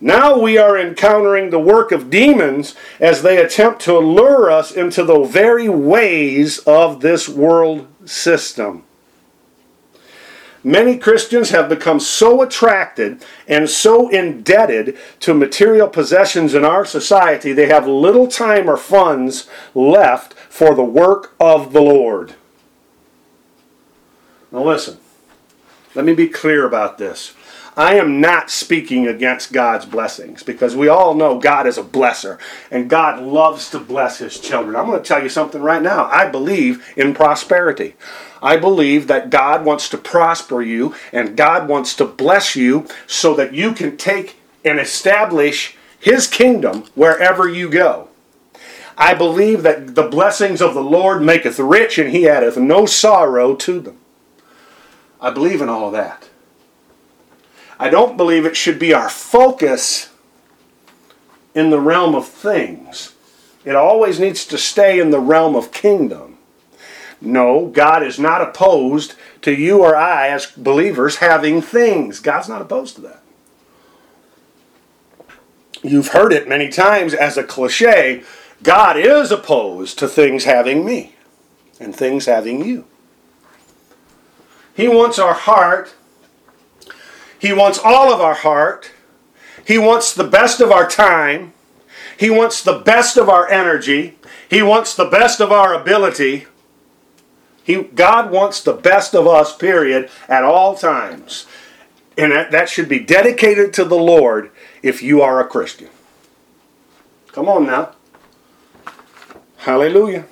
Now 0.00 0.38
we 0.38 0.58
are 0.58 0.78
encountering 0.78 1.50
the 1.50 1.58
work 1.58 1.90
of 1.90 2.10
demons 2.10 2.74
as 3.00 3.22
they 3.22 3.38
attempt 3.38 3.80
to 3.82 3.98
lure 3.98 4.50
us 4.50 4.70
into 4.70 5.02
the 5.02 5.22
very 5.24 5.68
ways 5.68 6.58
of 6.60 7.00
this 7.00 7.28
world 7.28 7.86
system. 8.04 8.84
Many 10.66 10.96
Christians 10.96 11.50
have 11.50 11.68
become 11.68 12.00
so 12.00 12.40
attracted 12.40 13.22
and 13.46 13.68
so 13.68 14.08
indebted 14.08 14.96
to 15.20 15.34
material 15.34 15.88
possessions 15.88 16.54
in 16.54 16.64
our 16.64 16.86
society, 16.86 17.52
they 17.52 17.66
have 17.66 17.86
little 17.86 18.28
time 18.28 18.68
or 18.68 18.78
funds 18.78 19.48
left 19.74 20.32
for 20.32 20.74
the 20.74 20.84
work 20.84 21.34
of 21.38 21.74
the 21.74 21.82
Lord. 21.82 22.34
Now, 24.50 24.64
listen, 24.64 24.98
let 25.94 26.04
me 26.04 26.14
be 26.14 26.28
clear 26.28 26.66
about 26.66 26.98
this. 26.98 27.34
I 27.76 27.96
am 27.96 28.20
not 28.20 28.50
speaking 28.50 29.08
against 29.08 29.52
God's 29.52 29.84
blessings 29.84 30.44
because 30.44 30.76
we 30.76 30.86
all 30.88 31.14
know 31.14 31.40
God 31.40 31.66
is 31.66 31.76
a 31.76 31.82
blesser 31.82 32.38
and 32.70 32.88
God 32.88 33.20
loves 33.20 33.68
to 33.70 33.80
bless 33.80 34.18
his 34.18 34.38
children. 34.38 34.76
I'm 34.76 34.86
going 34.86 35.02
to 35.02 35.06
tell 35.06 35.22
you 35.22 35.28
something 35.28 35.60
right 35.60 35.82
now. 35.82 36.04
I 36.04 36.28
believe 36.28 36.86
in 36.96 37.14
prosperity. 37.14 37.94
I 38.40 38.58
believe 38.58 39.08
that 39.08 39.30
God 39.30 39.64
wants 39.64 39.88
to 39.88 39.98
prosper 39.98 40.62
you 40.62 40.94
and 41.12 41.36
God 41.36 41.68
wants 41.68 41.96
to 41.96 42.04
bless 42.04 42.54
you 42.54 42.86
so 43.08 43.34
that 43.34 43.54
you 43.54 43.72
can 43.72 43.96
take 43.96 44.36
and 44.64 44.78
establish 44.78 45.76
his 45.98 46.28
kingdom 46.28 46.84
wherever 46.94 47.48
you 47.48 47.68
go. 47.68 48.08
I 48.96 49.14
believe 49.14 49.64
that 49.64 49.96
the 49.96 50.08
blessings 50.08 50.62
of 50.62 50.74
the 50.74 50.82
Lord 50.82 51.22
maketh 51.22 51.58
rich 51.58 51.98
and 51.98 52.10
he 52.10 52.28
addeth 52.28 52.56
no 52.56 52.86
sorrow 52.86 53.56
to 53.56 53.80
them. 53.80 53.98
I 55.24 55.30
believe 55.30 55.62
in 55.62 55.70
all 55.70 55.86
of 55.86 55.92
that. 55.94 56.28
I 57.80 57.88
don't 57.88 58.18
believe 58.18 58.44
it 58.44 58.58
should 58.58 58.78
be 58.78 58.92
our 58.92 59.08
focus 59.08 60.10
in 61.54 61.70
the 61.70 61.80
realm 61.80 62.14
of 62.14 62.28
things. 62.28 63.14
It 63.64 63.74
always 63.74 64.20
needs 64.20 64.44
to 64.44 64.58
stay 64.58 65.00
in 65.00 65.12
the 65.12 65.20
realm 65.20 65.56
of 65.56 65.72
kingdom. 65.72 66.36
No, 67.22 67.68
God 67.68 68.02
is 68.02 68.18
not 68.18 68.42
opposed 68.42 69.14
to 69.40 69.54
you 69.54 69.80
or 69.80 69.96
I 69.96 70.28
as 70.28 70.44
believers 70.44 71.16
having 71.16 71.62
things. 71.62 72.20
God's 72.20 72.50
not 72.50 72.60
opposed 72.60 72.96
to 72.96 73.00
that. 73.00 73.22
You've 75.82 76.08
heard 76.08 76.34
it 76.34 76.50
many 76.50 76.68
times 76.68 77.14
as 77.14 77.38
a 77.38 77.44
cliche 77.44 78.24
God 78.62 78.98
is 78.98 79.30
opposed 79.30 79.98
to 80.00 80.06
things 80.06 80.44
having 80.44 80.84
me 80.84 81.14
and 81.80 81.96
things 81.96 82.26
having 82.26 82.62
you. 82.62 82.84
He 84.74 84.88
wants 84.88 85.18
our 85.18 85.34
heart. 85.34 85.94
He 87.38 87.52
wants 87.52 87.78
all 87.82 88.12
of 88.12 88.20
our 88.20 88.34
heart. 88.34 88.90
He 89.64 89.78
wants 89.78 90.12
the 90.12 90.24
best 90.24 90.60
of 90.60 90.70
our 90.70 90.88
time. 90.88 91.52
He 92.18 92.30
wants 92.30 92.62
the 92.62 92.78
best 92.78 93.16
of 93.16 93.28
our 93.28 93.48
energy. 93.48 94.18
He 94.48 94.62
wants 94.62 94.94
the 94.94 95.06
best 95.06 95.40
of 95.40 95.52
our 95.52 95.74
ability. 95.74 96.46
He, 97.62 97.82
God 97.82 98.30
wants 98.30 98.62
the 98.62 98.74
best 98.74 99.14
of 99.14 99.26
us, 99.26 99.56
period, 99.56 100.10
at 100.28 100.44
all 100.44 100.76
times. 100.76 101.46
And 102.16 102.32
that, 102.32 102.50
that 102.50 102.68
should 102.68 102.88
be 102.88 103.00
dedicated 103.00 103.72
to 103.74 103.84
the 103.84 103.96
Lord 103.96 104.50
if 104.82 105.02
you 105.02 105.22
are 105.22 105.40
a 105.40 105.46
Christian. 105.46 105.88
Come 107.32 107.48
on 107.48 107.66
now. 107.66 107.92
Hallelujah. 109.58 110.26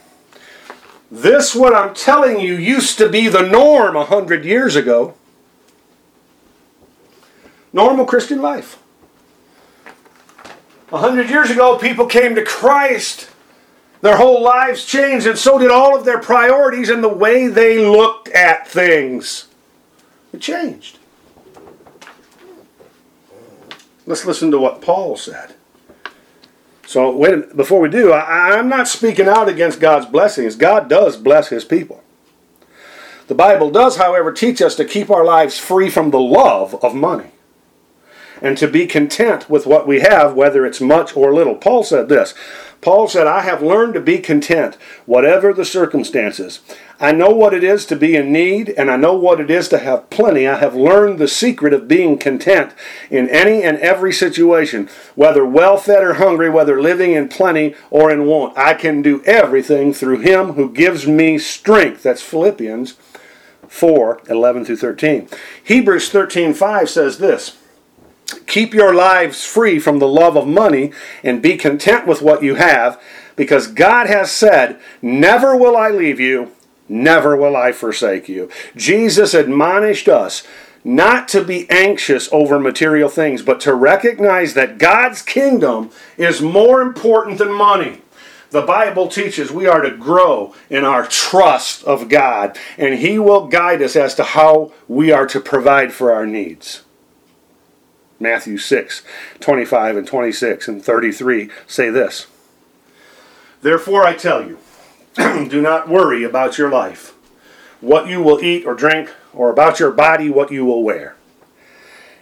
This, 1.13 1.55
what 1.55 1.75
I'm 1.75 1.93
telling 1.93 2.41
you, 2.41 2.57
used 2.57 2.97
to 2.97 3.07
be 3.07 3.29
the 3.29 3.43
norm 3.43 3.97
a 3.97 4.07
hundred 4.07 4.47
years 4.47 4.77
ago. 4.77 5.13
Normal 7.71 8.07
Christian 8.07 8.41
life. 8.41 8.83
A 10.91 10.97
hundred 10.97 11.29
years 11.29 11.51
ago, 11.51 11.77
people 11.77 12.07
came 12.07 12.35
to 12.35 12.43
Christ. 12.43 13.29
Their 14.01 14.17
whole 14.17 14.43
lives 14.43 14.87
changed, 14.87 15.27
and 15.27 15.37
so 15.37 15.59
did 15.59 15.71
all 15.71 15.95
of 15.95 16.07
their 16.07 16.19
priorities 16.19 16.89
and 16.89 17.05
the 17.05 17.09
way 17.09 17.47
they 17.47 17.77
looked 17.79 18.29
at 18.31 18.67
things. 18.67 19.49
It 20.33 20.41
changed. 20.41 20.99
Let's 24.07 24.25
listen 24.25 24.51
to 24.51 24.59
what 24.59 24.81
Paul 24.81 25.19
said. 25.19 25.57
So 26.93 27.11
wait, 27.11 27.57
before 27.57 27.81
we 27.81 27.89
do, 27.89 28.13
I, 28.13 28.59
I'm 28.59 28.69
not 28.69 28.87
speaking 28.87 29.27
out 29.27 29.49
against 29.49 29.81
God's 29.81 30.05
blessings. 30.05 30.57
God 30.57 30.91
does 30.91 31.17
bless 31.17 31.49
His 31.49 31.65
people. 31.65 32.05
The 33.29 33.35
Bible 33.35 33.71
does, 33.71 33.97
however, 33.97 34.31
teach 34.31 34.61
us 34.61 34.75
to 34.75 34.85
keep 34.85 35.09
our 35.09 35.25
lives 35.25 35.57
free 35.59 35.89
from 35.89 36.11
the 36.11 36.21
love 36.21 36.75
of 36.85 36.95
money 36.95 37.31
and 38.43 38.59
to 38.59 38.69
be 38.69 38.87
content 38.87 39.49
with 39.49 39.67
what 39.67 39.87
we 39.87 40.01
have, 40.01 40.35
whether 40.35 40.67
it's 40.67 40.81
much 40.81 41.17
or 41.17 41.33
little. 41.33 41.55
Paul 41.55 41.85
said 41.85 42.11
this 42.11 42.35
Paul 42.83 43.07
said, 43.07 43.29
I 43.29 43.43
have 43.43 43.63
learned 43.63 43.95
to 43.95 44.01
be 44.01 44.19
content, 44.19 44.75
whatever 45.07 45.55
the 45.55 45.65
circumstances. 45.65 46.59
I 46.99 47.13
know 47.13 47.31
what 47.31 47.55
it 47.55 47.63
is 47.63 47.87
to 47.87 47.97
be 47.97 48.17
in 48.17 48.33
need, 48.33 48.71
and 48.71 48.91
I 48.91 48.97
know 48.97 49.15
what 49.15 49.41
it 49.41 49.53
is 49.53 49.69
to 49.69 49.79
have 49.79 50.11
plenty. 50.11 50.49
I 50.49 50.59
have 50.59 50.75
learned 50.75 51.21
the 51.21 51.29
secret 51.29 51.73
of 51.73 51.87
being 51.87 52.19
content 52.19 52.73
in 53.09 53.29
any 53.29 53.63
and 53.63 53.79
every 53.79 54.13
situation, 54.13 54.91
whether 55.15 55.47
well 55.47 55.77
fed 55.77 56.03
or 56.03 56.15
hungry, 56.15 56.51
whether 56.51 56.83
living 56.83 57.13
in 57.13 57.29
plenty 57.29 57.77
or 57.89 58.11
in 58.11 58.27
want. 58.27 58.59
I 58.59 58.75
can 58.75 59.01
do 59.01 59.23
everything 59.25 59.93
through 59.93 60.19
him 60.19 60.55
who 60.55 60.73
gives 60.73 61.07
me 61.07 61.39
strength. 61.39 62.03
That's 62.03 62.23
Philippians 62.23 62.95
4 63.69 64.23
11 64.29 64.65
through 64.65 64.77
13. 64.77 65.29
Hebrews 65.63 66.11
13 66.11 66.53
5 66.53 66.91
says 66.91 67.19
this. 67.19 67.62
Keep 68.47 68.75
your 68.75 68.95
lives 68.95 69.45
free 69.45 69.79
from 69.79 69.99
the 69.99 70.09
love 70.09 70.37
of 70.37 70.47
money 70.47 70.93
and 71.23 71.43
be 71.43 71.57
content 71.57 72.07
with 72.07 72.23
what 72.23 72.43
you 72.43 72.57
have 72.57 73.01
because 73.37 73.67
God 73.67 74.07
has 74.07 74.31
said, 74.31 74.79
Never 75.01 75.57
will 75.57 75.77
I 75.77 75.91
leave 75.91 76.21
you, 76.21 76.53
never 76.89 77.37
will 77.37 77.57
I 77.57 77.73
forsake 77.73 78.29
you. 78.29 78.51
Jesus 78.77 79.35
admonished 79.35 80.09
us 80.09 80.43
not 80.85 81.29
to 81.29 81.45
be 81.45 81.69
anxious 81.71 82.29
over 82.33 82.59
material 82.59 83.09
things, 83.09 83.43
but 83.43 83.61
to 83.61 83.75
recognize 83.75 84.55
that 84.55 84.79
God's 84.79 85.23
kingdom 85.23 85.91
is 86.17 86.43
more 86.43 86.81
important 86.81 87.39
than 87.39 87.53
money. 87.53 88.03
The 88.51 88.63
Bible 88.63 89.09
teaches 89.09 89.51
we 89.51 89.67
are 89.67 89.81
to 89.81 89.97
grow 89.97 90.55
in 90.69 90.85
our 90.85 91.07
trust 91.07 91.85
of 91.85 92.09
God, 92.09 92.59
and 92.77 92.99
He 92.99 93.19
will 93.19 93.47
guide 93.47 93.81
us 93.81 93.97
as 93.97 94.15
to 94.17 94.25
how 94.25 94.73
we 94.89 95.11
are 95.11 95.27
to 95.29 95.41
provide 95.41 95.93
for 95.93 96.13
our 96.13 96.27
needs. 96.27 96.83
Matthew 98.23 98.57
6, 98.57 99.03
25 99.41 99.97
and 99.97 100.07
26 100.07 100.69
and 100.69 100.83
33 100.83 101.51
say 101.67 101.91
this 101.91 102.29
Therefore 103.63 104.05
I 104.05 104.15
tell 104.15 104.47
you, 104.47 104.59
do 105.17 105.61
not 105.61 105.89
worry 105.89 106.23
about 106.23 106.57
your 106.57 106.71
life, 106.71 107.15
what 107.81 108.07
you 108.07 108.23
will 108.23 108.43
eat 108.43 108.65
or 108.65 108.75
drink, 108.75 109.11
or 109.35 109.51
about 109.51 109.81
your 109.81 109.91
body, 109.91 110.31
what 110.31 110.53
you 110.53 110.65
will 110.65 110.83
wear. 110.83 111.17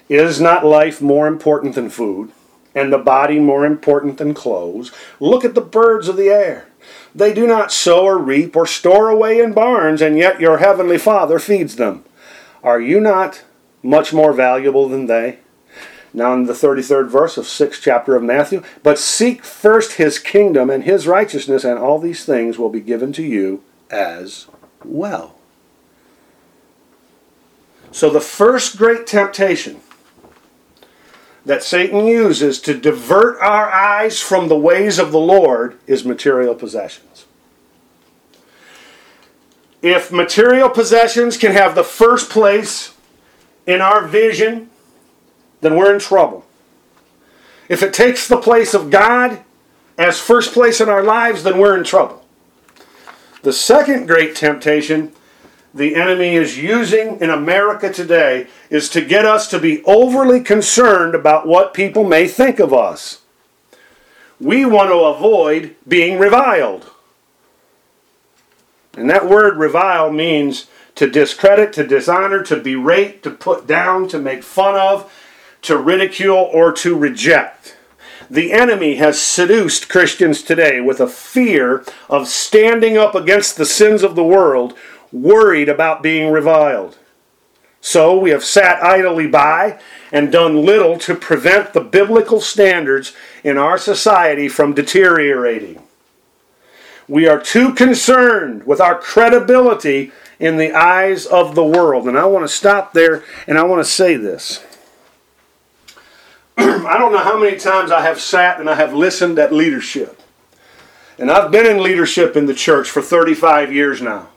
Is 0.09 0.41
not 0.41 0.65
life 0.65 1.01
more 1.01 1.27
important 1.27 1.75
than 1.75 1.91
food, 1.91 2.33
and 2.75 2.93
the 2.93 2.99
body 2.99 3.39
more 3.39 3.65
important 3.65 4.19
than 4.19 4.35
clothes? 4.35 4.93
Look 5.21 5.45
at 5.45 5.55
the 5.55 5.61
birds 5.61 6.09
of 6.09 6.17
the 6.17 6.31
air. 6.31 6.67
They 7.15 7.33
do 7.33 7.47
not 7.47 7.73
sow 7.73 8.05
or 8.05 8.19
reap 8.19 8.57
or 8.57 8.67
store 8.67 9.09
away 9.09 9.41
in 9.41 9.53
barns, 9.53 10.01
and 10.01 10.17
yet 10.17 10.41
your 10.41 10.59
heavenly 10.59 10.99
Father 10.99 11.39
feeds 11.39 11.77
them. 11.77 12.05
Are 12.63 12.81
you 12.81 13.01
not 13.01 13.45
much 13.83 14.13
more 14.13 14.33
valuable 14.33 14.89
than 14.89 15.07
they? 15.07 15.39
Now, 16.13 16.35
in 16.35 16.45
the 16.45 16.53
33rd 16.53 17.09
verse 17.09 17.37
of 17.37 17.45
6th 17.45 17.81
chapter 17.83 18.17
of 18.17 18.23
Matthew, 18.23 18.63
but 18.83 18.99
seek 18.99 19.45
first 19.45 19.93
his 19.93 20.19
kingdom 20.19 20.69
and 20.69 20.83
his 20.83 21.07
righteousness, 21.07 21.63
and 21.63 21.79
all 21.79 21.99
these 21.99 22.25
things 22.25 22.59
will 22.59 22.69
be 22.69 22.81
given 22.81 23.13
to 23.13 23.23
you 23.23 23.63
as 23.91 24.47
well. 24.85 25.37
So, 27.93 28.11
the 28.11 28.21
first 28.21 28.77
great 28.77 29.07
temptation 29.07 29.81
that 31.45 31.63
Satan 31.63 32.05
uses 32.07 32.61
to 32.63 32.79
divert 32.79 33.41
our 33.41 33.71
eyes 33.71 34.21
from 34.21 34.49
the 34.49 34.59
ways 34.59 34.99
of 34.99 35.13
the 35.13 35.19
Lord 35.19 35.79
is 35.87 36.05
material 36.05 36.55
possessions. 36.55 37.27
If 39.83 40.13
material 40.13 40.69
possessions 40.69 41.37
can 41.37 41.53
have 41.53 41.75
the 41.75 41.85
first 41.85 42.31
place 42.31 42.95
in 43.67 43.81
our 43.81 44.07
vision, 44.07 44.70
then 45.61 45.77
we're 45.77 45.93
in 45.93 46.01
trouble. 46.01 46.45
If 47.69 47.83
it 47.83 47.95
takes 47.95 48.27
the 48.27 48.37
place 48.37 48.75
of 48.75 48.91
God 48.91 49.43
as 49.97 50.19
first 50.19 50.53
place 50.53 50.81
in 50.81 50.89
our 50.89 51.03
lives, 51.03 51.43
then 51.43 51.59
we're 51.59 51.77
in 51.77 51.85
trouble. 51.85 52.25
The 53.43 53.53
second 53.53 54.07
great 54.07 54.35
temptation 54.35 55.13
the 55.73 55.95
enemy 55.95 56.35
is 56.35 56.59
using 56.59 57.21
in 57.21 57.31
America 57.31 57.93
today 57.93 58.49
is 58.71 58.89
to 58.91 59.01
get 59.01 59.25
us 59.25 59.49
to 59.49 59.59
be 59.59 59.85
overly 59.85 60.41
concerned 60.41 61.15
about 61.15 61.47
what 61.47 61.75
people 61.75 62.03
may 62.03 62.27
think 62.27 62.59
of 62.59 62.75
us. 62.75 63.21
We 64.41 64.65
want 64.65 64.91
to 64.91 64.99
avoid 64.99 65.77
being 65.87 66.19
reviled. 66.19 66.91
And 68.95 69.09
that 69.11 69.29
word 69.29 69.59
revile 69.59 70.11
means 70.11 70.67
to 70.97 71.09
discredit, 71.09 71.73
to 71.75 71.87
dishonor, 71.87 72.43
to 72.45 72.57
berate, 72.57 73.23
to 73.23 73.31
put 73.31 73.67
down, 73.67 74.09
to 74.09 74.19
make 74.19 74.43
fun 74.43 74.75
of, 74.77 75.13
to 75.63 75.77
ridicule, 75.77 76.49
or 76.53 76.73
to 76.73 76.97
reject. 76.97 77.77
The 78.31 78.53
enemy 78.53 78.97
has 78.97 79.21
seduced 79.21 79.89
Christians 79.89 80.43
today 80.43 80.81
with 80.81 81.01
a 81.01 81.09
fear 81.09 81.85
of 82.09 82.29
standing 82.29 82.97
up 82.97 83.15
against 83.15 83.57
the 83.57 83.67
sins 83.67 84.03
of 84.03 84.15
the 84.15 84.25
world, 84.25 84.77
worried 85.11 85.69
about 85.69 86.03
being 86.03 86.31
reviled. 86.33 86.97
So 87.81 88.17
we 88.17 88.31
have 88.31 88.45
sat 88.45 88.83
idly 88.83 89.27
by 89.27 89.81
and 90.13 90.31
done 90.31 90.65
little 90.65 90.99
to 90.99 91.15
prevent 91.15 91.73
the 91.73 91.81
biblical 91.81 92.41
standards 92.41 93.15
in 93.43 93.57
our 93.57 93.79
society 93.79 94.49
from 94.49 94.75
deteriorating. 94.75 95.83
We 97.09 97.27
are 97.27 97.41
too 97.41 97.75
concerned 97.75 98.65
with 98.67 98.81
our 98.81 98.97
credibility 98.97 100.13
in 100.39 100.57
the 100.57 100.73
eyes 100.73 101.27
of 101.27 101.55
the 101.55 101.65
world. 101.65 102.07
And 102.07 102.17
I 102.17 102.27
want 102.27 102.45
to 102.45 102.55
stop 102.55 102.93
there 102.93 103.25
and 103.49 103.59
I 103.59 103.65
want 103.65 103.85
to 103.85 103.91
say 103.91 104.15
this. 104.15 104.65
I 106.87 106.99
don't 106.99 107.13
know 107.13 107.19
how 107.19 107.39
many 107.39 107.57
times 107.57 107.91
I 107.91 108.03
have 108.03 108.21
sat 108.21 108.61
and 108.61 108.69
I 108.69 108.75
have 108.75 108.93
listened 108.93 109.39
at 109.39 109.51
leadership. 109.53 110.21
And 111.19 111.31
I've 111.31 111.51
been 111.51 111.67
in 111.67 111.83
leadership 111.83 112.37
in 112.37 112.45
the 112.45 112.55
church 112.55 112.91
for 112.91 113.01
35 113.01 113.73
years 113.73 114.03
now. 114.03 114.29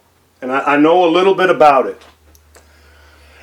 And 0.42 0.52
I, 0.52 0.74
I 0.74 0.78
know 0.78 1.04
a 1.04 1.12
little 1.12 1.36
bit 1.36 1.50
about 1.50 1.86
it. 1.86 2.02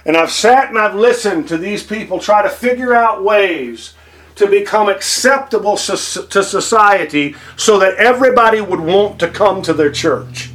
And 0.07 0.17
I've 0.17 0.31
sat 0.31 0.71
and 0.71 0.79
I've 0.79 0.95
listened 0.95 1.49
to 1.49 1.59
these 1.59 1.83
people 1.83 2.19
try 2.19 2.43
to 2.43 2.49
figure 2.49 2.95
out 2.95 3.23
ways 3.23 3.93
to 4.37 4.47
become 4.47 4.89
acceptable 4.89 5.77
to 5.77 5.97
society 5.97 7.35
so 7.57 7.79
that 7.79 7.97
everybody 7.97 8.63
would 8.63 8.81
want 8.81 9.21
to 9.21 9.29
come 9.29 9.61
to 9.63 9.75
their 9.75 9.93
church. 9.93 10.51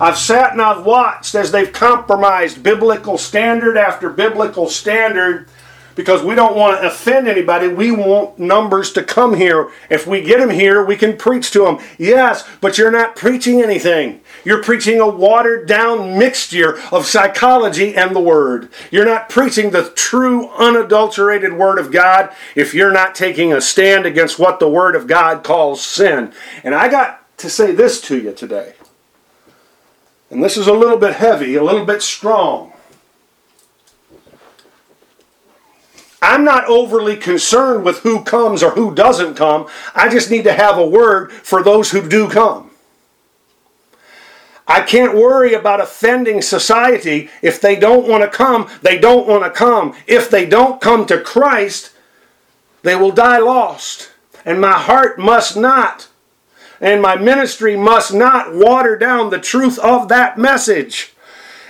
I've 0.00 0.18
sat 0.18 0.52
and 0.52 0.62
I've 0.62 0.84
watched 0.84 1.34
as 1.34 1.50
they've 1.50 1.72
compromised 1.72 2.62
biblical 2.62 3.18
standard 3.18 3.76
after 3.76 4.08
biblical 4.08 4.68
standard 4.68 5.48
because 5.94 6.22
we 6.22 6.34
don't 6.34 6.56
want 6.56 6.80
to 6.80 6.86
offend 6.86 7.28
anybody. 7.28 7.68
We 7.68 7.90
want 7.90 8.38
numbers 8.38 8.92
to 8.92 9.02
come 9.02 9.34
here. 9.34 9.70
If 9.90 10.06
we 10.06 10.22
get 10.22 10.38
them 10.38 10.50
here, 10.50 10.84
we 10.84 10.96
can 10.96 11.16
preach 11.16 11.50
to 11.52 11.64
them. 11.64 11.78
Yes, 11.98 12.48
but 12.60 12.78
you're 12.78 12.90
not 12.90 13.16
preaching 13.16 13.62
anything. 13.62 14.20
You're 14.44 14.62
preaching 14.62 15.00
a 15.00 15.08
watered 15.08 15.66
down 15.68 16.18
mixture 16.18 16.80
of 16.90 17.06
psychology 17.06 17.94
and 17.94 18.14
the 18.14 18.20
Word. 18.20 18.70
You're 18.90 19.06
not 19.06 19.28
preaching 19.28 19.70
the 19.70 19.90
true, 19.94 20.48
unadulterated 20.50 21.52
Word 21.52 21.78
of 21.78 21.92
God 21.92 22.34
if 22.54 22.74
you're 22.74 22.92
not 22.92 23.14
taking 23.14 23.52
a 23.52 23.60
stand 23.60 24.06
against 24.06 24.38
what 24.38 24.60
the 24.60 24.68
Word 24.68 24.96
of 24.96 25.06
God 25.06 25.44
calls 25.44 25.84
sin. 25.84 26.32
And 26.64 26.74
I 26.74 26.88
got 26.88 27.36
to 27.38 27.50
say 27.50 27.72
this 27.72 28.00
to 28.02 28.18
you 28.18 28.32
today. 28.32 28.74
And 30.30 30.42
this 30.42 30.56
is 30.56 30.66
a 30.66 30.72
little 30.72 30.96
bit 30.96 31.14
heavy, 31.14 31.56
a 31.56 31.62
little 31.62 31.84
bit 31.84 32.00
strong. 32.00 32.71
I'm 36.22 36.44
not 36.44 36.66
overly 36.66 37.16
concerned 37.16 37.84
with 37.84 37.98
who 37.98 38.22
comes 38.22 38.62
or 38.62 38.70
who 38.70 38.94
doesn't 38.94 39.34
come. 39.34 39.66
I 39.92 40.08
just 40.08 40.30
need 40.30 40.44
to 40.44 40.52
have 40.52 40.78
a 40.78 40.86
word 40.86 41.32
for 41.32 41.64
those 41.64 41.90
who 41.90 42.08
do 42.08 42.30
come. 42.30 42.70
I 44.68 44.82
can't 44.82 45.16
worry 45.16 45.52
about 45.52 45.80
offending 45.80 46.40
society. 46.40 47.28
If 47.42 47.60
they 47.60 47.74
don't 47.74 48.06
want 48.06 48.22
to 48.22 48.30
come, 48.30 48.70
they 48.82 48.98
don't 48.98 49.26
want 49.26 49.42
to 49.42 49.50
come. 49.50 49.96
If 50.06 50.30
they 50.30 50.46
don't 50.46 50.80
come 50.80 51.06
to 51.06 51.20
Christ, 51.20 51.92
they 52.82 52.94
will 52.94 53.10
die 53.10 53.38
lost. 53.38 54.12
And 54.44 54.60
my 54.60 54.72
heart 54.72 55.18
must 55.18 55.56
not, 55.56 56.08
and 56.80 57.02
my 57.02 57.16
ministry 57.16 57.76
must 57.76 58.14
not 58.14 58.54
water 58.54 58.96
down 58.96 59.30
the 59.30 59.38
truth 59.38 59.78
of 59.80 60.08
that 60.08 60.38
message 60.38 61.12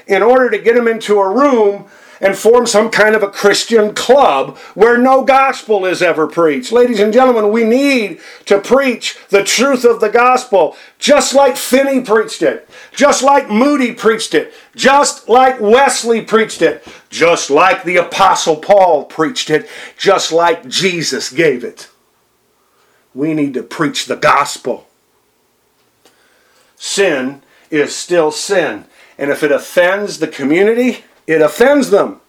in 0.06 0.22
order 0.22 0.50
to 0.50 0.58
get 0.58 0.74
them 0.74 0.88
into 0.88 1.18
a 1.18 1.34
room 1.34 1.86
and 2.22 2.38
form 2.38 2.66
some 2.66 2.88
kind 2.88 3.16
of 3.16 3.22
a 3.24 3.30
Christian 3.30 3.92
club 3.94 4.56
where 4.74 4.96
no 4.96 5.24
gospel 5.24 5.84
is 5.84 6.00
ever 6.00 6.28
preached. 6.28 6.70
Ladies 6.70 7.00
and 7.00 7.12
gentlemen, 7.12 7.50
we 7.50 7.64
need 7.64 8.20
to 8.46 8.60
preach 8.60 9.18
the 9.28 9.42
truth 9.42 9.84
of 9.84 10.00
the 10.00 10.08
gospel 10.08 10.76
just 11.00 11.34
like 11.34 11.56
Finney 11.56 12.00
preached 12.00 12.40
it, 12.40 12.70
just 12.92 13.24
like 13.24 13.50
Moody 13.50 13.92
preached 13.92 14.34
it, 14.34 14.54
just 14.76 15.28
like 15.28 15.60
Wesley 15.60 16.22
preached 16.22 16.62
it, 16.62 16.86
just 17.10 17.50
like 17.50 17.82
the 17.82 17.96
Apostle 17.96 18.56
Paul 18.56 19.04
preached 19.04 19.50
it, 19.50 19.68
just 19.98 20.30
like 20.30 20.68
Jesus 20.68 21.28
gave 21.28 21.64
it. 21.64 21.90
We 23.14 23.34
need 23.34 23.52
to 23.54 23.64
preach 23.64 24.06
the 24.06 24.16
gospel. 24.16 24.86
Sin 26.76 27.42
is 27.68 27.94
still 27.96 28.30
sin. 28.30 28.84
And 29.18 29.30
if 29.30 29.42
it 29.42 29.50
offends 29.50 30.18
the 30.18 30.28
community, 30.28 31.04
it 31.26 31.40
offends 31.40 31.90
them. 31.90 32.20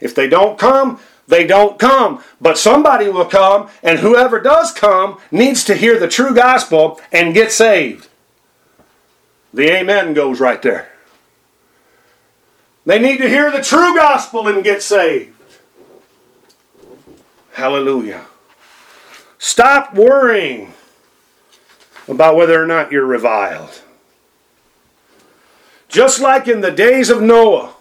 If 0.00 0.14
they 0.14 0.28
don't 0.28 0.58
come, 0.58 1.00
they 1.28 1.46
don't 1.46 1.78
come. 1.78 2.22
But 2.40 2.58
somebody 2.58 3.08
will 3.08 3.24
come, 3.24 3.70
and 3.82 4.00
whoever 4.00 4.40
does 4.40 4.72
come 4.72 5.18
needs 5.30 5.64
to 5.64 5.74
hear 5.74 5.98
the 5.98 6.08
true 6.08 6.34
gospel 6.34 7.00
and 7.12 7.34
get 7.34 7.52
saved. 7.52 8.08
The 9.54 9.70
amen 9.70 10.14
goes 10.14 10.40
right 10.40 10.60
there. 10.62 10.90
They 12.84 12.98
need 12.98 13.18
to 13.18 13.28
hear 13.28 13.50
the 13.50 13.62
true 13.62 13.94
gospel 13.94 14.48
and 14.48 14.64
get 14.64 14.82
saved. 14.82 15.32
Hallelujah. 17.52 18.26
Stop 19.38 19.94
worrying 19.94 20.72
about 22.08 22.36
whether 22.36 22.62
or 22.62 22.66
not 22.66 22.90
you're 22.90 23.06
reviled. 23.06 23.82
Just 25.88 26.20
like 26.20 26.48
in 26.48 26.62
the 26.62 26.70
days 26.70 27.10
of 27.10 27.20
Noah, 27.20 27.74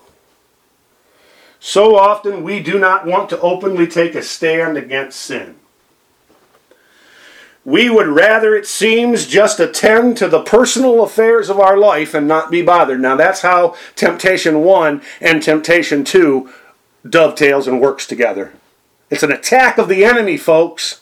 so 1.63 1.95
often 1.95 2.43
we 2.43 2.59
do 2.59 2.79
not 2.79 3.05
want 3.05 3.29
to 3.29 3.39
openly 3.39 3.85
take 3.85 4.15
a 4.15 4.23
stand 4.23 4.77
against 4.77 5.21
sin. 5.21 5.55
We 7.63 7.87
would 7.87 8.07
rather, 8.07 8.55
it 8.55 8.65
seems, 8.65 9.27
just 9.27 9.59
attend 9.59 10.17
to 10.17 10.27
the 10.27 10.41
personal 10.41 11.03
affairs 11.03 11.51
of 11.51 11.59
our 11.59 11.77
life 11.77 12.15
and 12.15 12.27
not 12.27 12.49
be 12.49 12.63
bothered. 12.63 12.99
Now, 12.99 13.15
that's 13.15 13.41
how 13.41 13.75
temptation 13.95 14.63
1 14.63 15.03
and 15.21 15.43
temptation 15.43 16.03
2 16.03 16.51
dovetails 17.07 17.67
and 17.67 17.79
works 17.79 18.07
together. 18.07 18.53
It's 19.11 19.21
an 19.21 19.31
attack 19.31 19.77
of 19.77 19.87
the 19.87 20.03
enemy, 20.03 20.37
folks. 20.37 21.01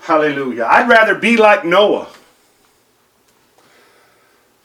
Hallelujah. 0.00 0.64
I'd 0.64 0.88
rather 0.88 1.14
be 1.14 1.36
like 1.36 1.66
Noah. 1.66 2.08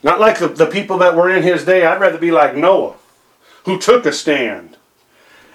Not 0.04 0.20
like 0.20 0.40
the, 0.40 0.48
the 0.48 0.66
people 0.66 0.98
that 1.00 1.16
were 1.16 1.30
in 1.30 1.44
his 1.44 1.66
day. 1.66 1.86
I'd 1.86 2.02
rather 2.02 2.18
be 2.18 2.32
like 2.32 2.56
Noah, 2.56 2.96
who 3.66 3.80
took 3.80 4.06
a 4.06 4.12
stand. 4.12 4.78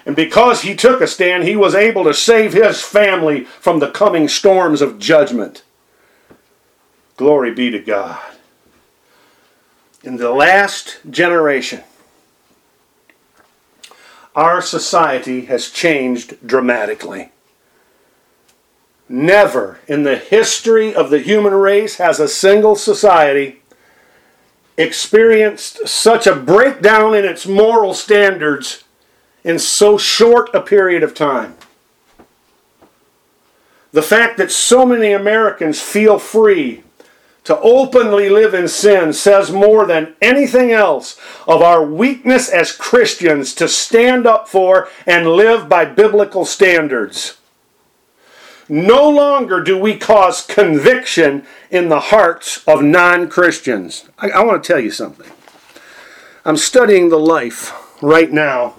And 0.05 0.15
because 0.15 0.61
he 0.61 0.73
took 0.73 1.01
a 1.01 1.07
stand, 1.07 1.43
he 1.43 1.57
was 1.57 1.75
able 1.75 2.05
to 2.05 2.13
save 2.13 2.53
his 2.53 2.81
family 2.81 3.43
from 3.43 3.79
the 3.79 3.91
coming 3.91 4.29
storms 4.29 4.81
of 4.81 4.99
judgment. 4.99 5.63
Glory 7.17 7.53
be 7.53 7.69
to 7.71 7.79
God. 7.79 8.19
In 10.03 10.15
the 10.15 10.31
last 10.31 10.99
generation, 11.09 11.83
our 14.33 14.61
society 14.61 15.45
has 15.45 15.69
changed 15.69 16.37
dramatically. 16.47 17.31
Never 19.09 19.79
in 19.87 20.03
the 20.03 20.17
history 20.17 20.93
of 20.93 21.09
the 21.09 21.19
human 21.19 21.53
race 21.53 21.97
has 21.97 22.19
a 22.19 22.27
single 22.27 22.75
society 22.75 23.61
experienced 24.77 25.87
such 25.87 26.27
a 26.27 26.35
breakdown 26.35 27.15
in 27.15 27.25
its 27.25 27.47
moral 27.47 27.93
standards 27.93 28.83
in 29.43 29.57
so 29.57 29.97
short 29.97 30.53
a 30.53 30.61
period 30.61 31.03
of 31.03 31.13
time. 31.13 31.55
The 33.91 34.01
fact 34.01 34.37
that 34.37 34.51
so 34.51 34.85
many 34.85 35.13
Americans 35.13 35.81
feel 35.81 36.19
free 36.19 36.83
to 37.45 37.57
openly 37.61 38.29
live 38.29 38.53
in 38.53 38.67
sin 38.67 39.13
says 39.13 39.51
more 39.51 39.85
than 39.85 40.13
anything 40.21 40.73
else 40.73 41.17
of 41.47 41.61
our 41.61 41.81
weakness 41.81 42.49
as 42.49 42.73
Christians 42.73 43.55
to 43.55 43.69
stand 43.69 44.27
up 44.27 44.49
for 44.49 44.89
and 45.05 45.27
live 45.29 45.69
by 45.69 45.85
biblical 45.85 46.43
standards. 46.43 47.36
No 48.69 49.09
longer 49.09 49.61
do 49.61 49.77
we 49.77 49.95
cause 49.95 50.45
conviction 50.45 51.45
in 51.71 51.87
the 51.89 51.99
hearts 51.99 52.67
of 52.67 52.83
non 52.83 53.29
Christians. 53.29 54.09
I, 54.19 54.29
I 54.29 54.43
want 54.43 54.61
to 54.63 54.67
tell 54.67 54.79
you 54.79 54.91
something. 54.91 55.29
I'm 56.43 56.57
studying 56.57 57.09
the 57.09 57.19
life 57.19 57.73
right 58.01 58.31
now 58.31 58.75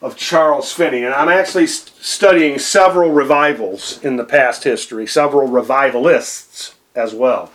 of 0.00 0.16
Charles 0.16 0.72
Finney, 0.72 1.04
and 1.04 1.14
I'm 1.14 1.28
actually 1.28 1.66
studying 1.66 2.58
several 2.58 3.10
revivals 3.10 4.02
in 4.02 4.16
the 4.16 4.24
past 4.24 4.64
history, 4.64 5.06
several 5.06 5.46
revivalists 5.46 6.74
as 6.94 7.14
well. 7.14 7.52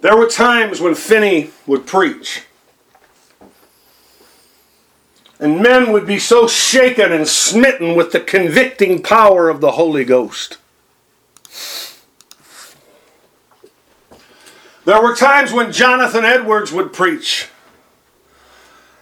There 0.00 0.16
were 0.16 0.28
times 0.28 0.80
when 0.80 0.94
Finney 0.94 1.50
would 1.66 1.86
preach 1.86 2.45
and 5.46 5.62
men 5.62 5.92
would 5.92 6.08
be 6.08 6.18
so 6.18 6.48
shaken 6.48 7.12
and 7.12 7.28
smitten 7.28 7.94
with 7.94 8.10
the 8.10 8.18
convicting 8.18 9.00
power 9.00 9.48
of 9.48 9.60
the 9.60 9.70
Holy 9.70 10.04
Ghost. 10.04 10.58
There 14.84 15.00
were 15.00 15.14
times 15.14 15.52
when 15.52 15.70
Jonathan 15.70 16.24
Edwards 16.24 16.72
would 16.72 16.92
preach, 16.92 17.48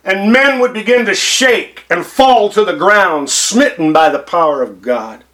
and 0.05 0.31
men 0.31 0.59
would 0.59 0.75
begin 0.75 1.07
to 1.07 1.15
shake 1.15 1.87
and 1.89 2.05
fall 2.05 2.51
to 2.51 2.63
the 2.63 2.77
ground, 2.77 3.31
smitten 3.31 3.95
by 3.95 4.11
the 4.11 4.19
power 4.19 4.61
of 4.61 4.83
God. 4.83 5.25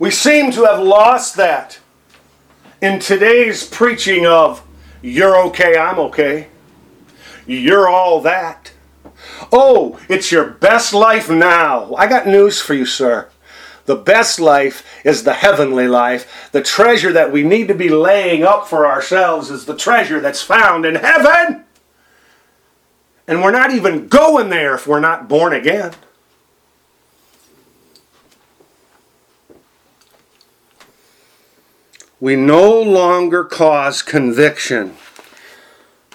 We 0.00 0.10
seem 0.10 0.50
to 0.50 0.64
have 0.64 0.82
lost 0.82 1.36
that 1.36 1.78
in 2.80 2.98
today's 2.98 3.64
preaching 3.64 4.26
of, 4.26 4.66
you're 5.00 5.40
okay, 5.46 5.78
I'm 5.78 6.00
okay, 6.00 6.48
you're 7.46 7.88
all 7.88 8.20
that. 8.22 8.71
Oh, 9.50 9.98
it's 10.08 10.30
your 10.30 10.44
best 10.44 10.92
life 10.92 11.28
now. 11.28 11.94
I 11.94 12.06
got 12.06 12.26
news 12.26 12.60
for 12.60 12.74
you, 12.74 12.84
sir. 12.84 13.28
The 13.86 13.96
best 13.96 14.38
life 14.38 14.86
is 15.04 15.24
the 15.24 15.34
heavenly 15.34 15.88
life. 15.88 16.50
The 16.52 16.62
treasure 16.62 17.12
that 17.12 17.32
we 17.32 17.42
need 17.42 17.68
to 17.68 17.74
be 17.74 17.88
laying 17.88 18.44
up 18.44 18.68
for 18.68 18.86
ourselves 18.86 19.50
is 19.50 19.64
the 19.64 19.76
treasure 19.76 20.20
that's 20.20 20.42
found 20.42 20.86
in 20.86 20.94
heaven. 20.94 21.64
And 23.26 23.42
we're 23.42 23.50
not 23.50 23.72
even 23.72 24.08
going 24.08 24.50
there 24.50 24.74
if 24.74 24.86
we're 24.86 25.00
not 25.00 25.28
born 25.28 25.52
again. 25.52 25.94
We 32.20 32.36
no 32.36 32.80
longer 32.80 33.42
cause 33.42 34.00
conviction 34.00 34.96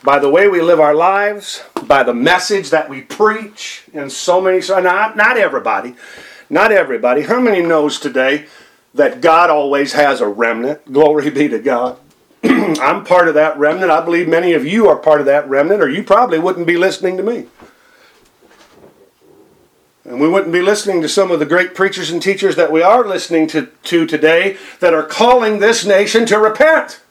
by 0.04 0.20
the 0.20 0.30
way 0.30 0.48
we 0.48 0.62
live 0.62 0.80
our 0.80 0.96
lives, 0.96 1.64
by 1.86 2.04
the 2.04 2.14
message 2.14 2.70
that 2.70 2.90
we 2.90 3.02
preach, 3.02 3.84
and 3.94 4.12
so 4.12 4.42
many. 4.42 4.60
Not 4.68 5.18
not 5.18 5.38
everybody, 5.38 5.96
not 6.50 6.72
everybody. 6.72 7.24
How 7.24 7.40
many 7.40 7.62
knows 7.62 8.00
today 8.00 8.46
that 8.94 9.22
God 9.22 9.50
always 9.50 9.94
has 9.94 10.22
a 10.22 10.28
remnant? 10.28 10.92
Glory 10.92 11.30
be 11.30 11.48
to 11.48 11.60
God. 11.60 12.00
I'm 12.44 13.04
part 13.04 13.28
of 13.28 13.34
that 13.34 13.58
remnant. 13.58 13.92
I 13.92 14.04
believe 14.04 14.28
many 14.28 14.54
of 14.54 14.66
you 14.66 14.88
are 14.88 14.98
part 14.98 15.20
of 15.20 15.26
that 15.26 15.50
remnant, 15.50 15.82
or 15.82 15.90
you 15.90 16.04
probably 16.04 16.40
wouldn't 16.40 16.68
be 16.68 16.78
listening 16.78 17.18
to 17.18 17.24
me. 17.24 17.48
And 20.06 20.22
we 20.22 20.30
wouldn't 20.30 20.54
be 20.54 20.62
listening 20.62 21.02
to 21.02 21.10
some 21.10 21.32
of 21.32 21.40
the 21.40 21.46
great 21.46 21.76
preachers 21.76 22.10
and 22.10 22.22
teachers 22.22 22.56
that 22.56 22.72
we 22.72 22.82
are 22.82 23.06
listening 23.06 23.46
to, 23.48 23.66
to 23.84 24.06
today 24.06 24.58
that 24.80 24.94
are 24.94 25.04
calling 25.04 25.60
this 25.60 25.86
nation 25.86 26.26
to 26.28 26.40
repent. 26.40 27.02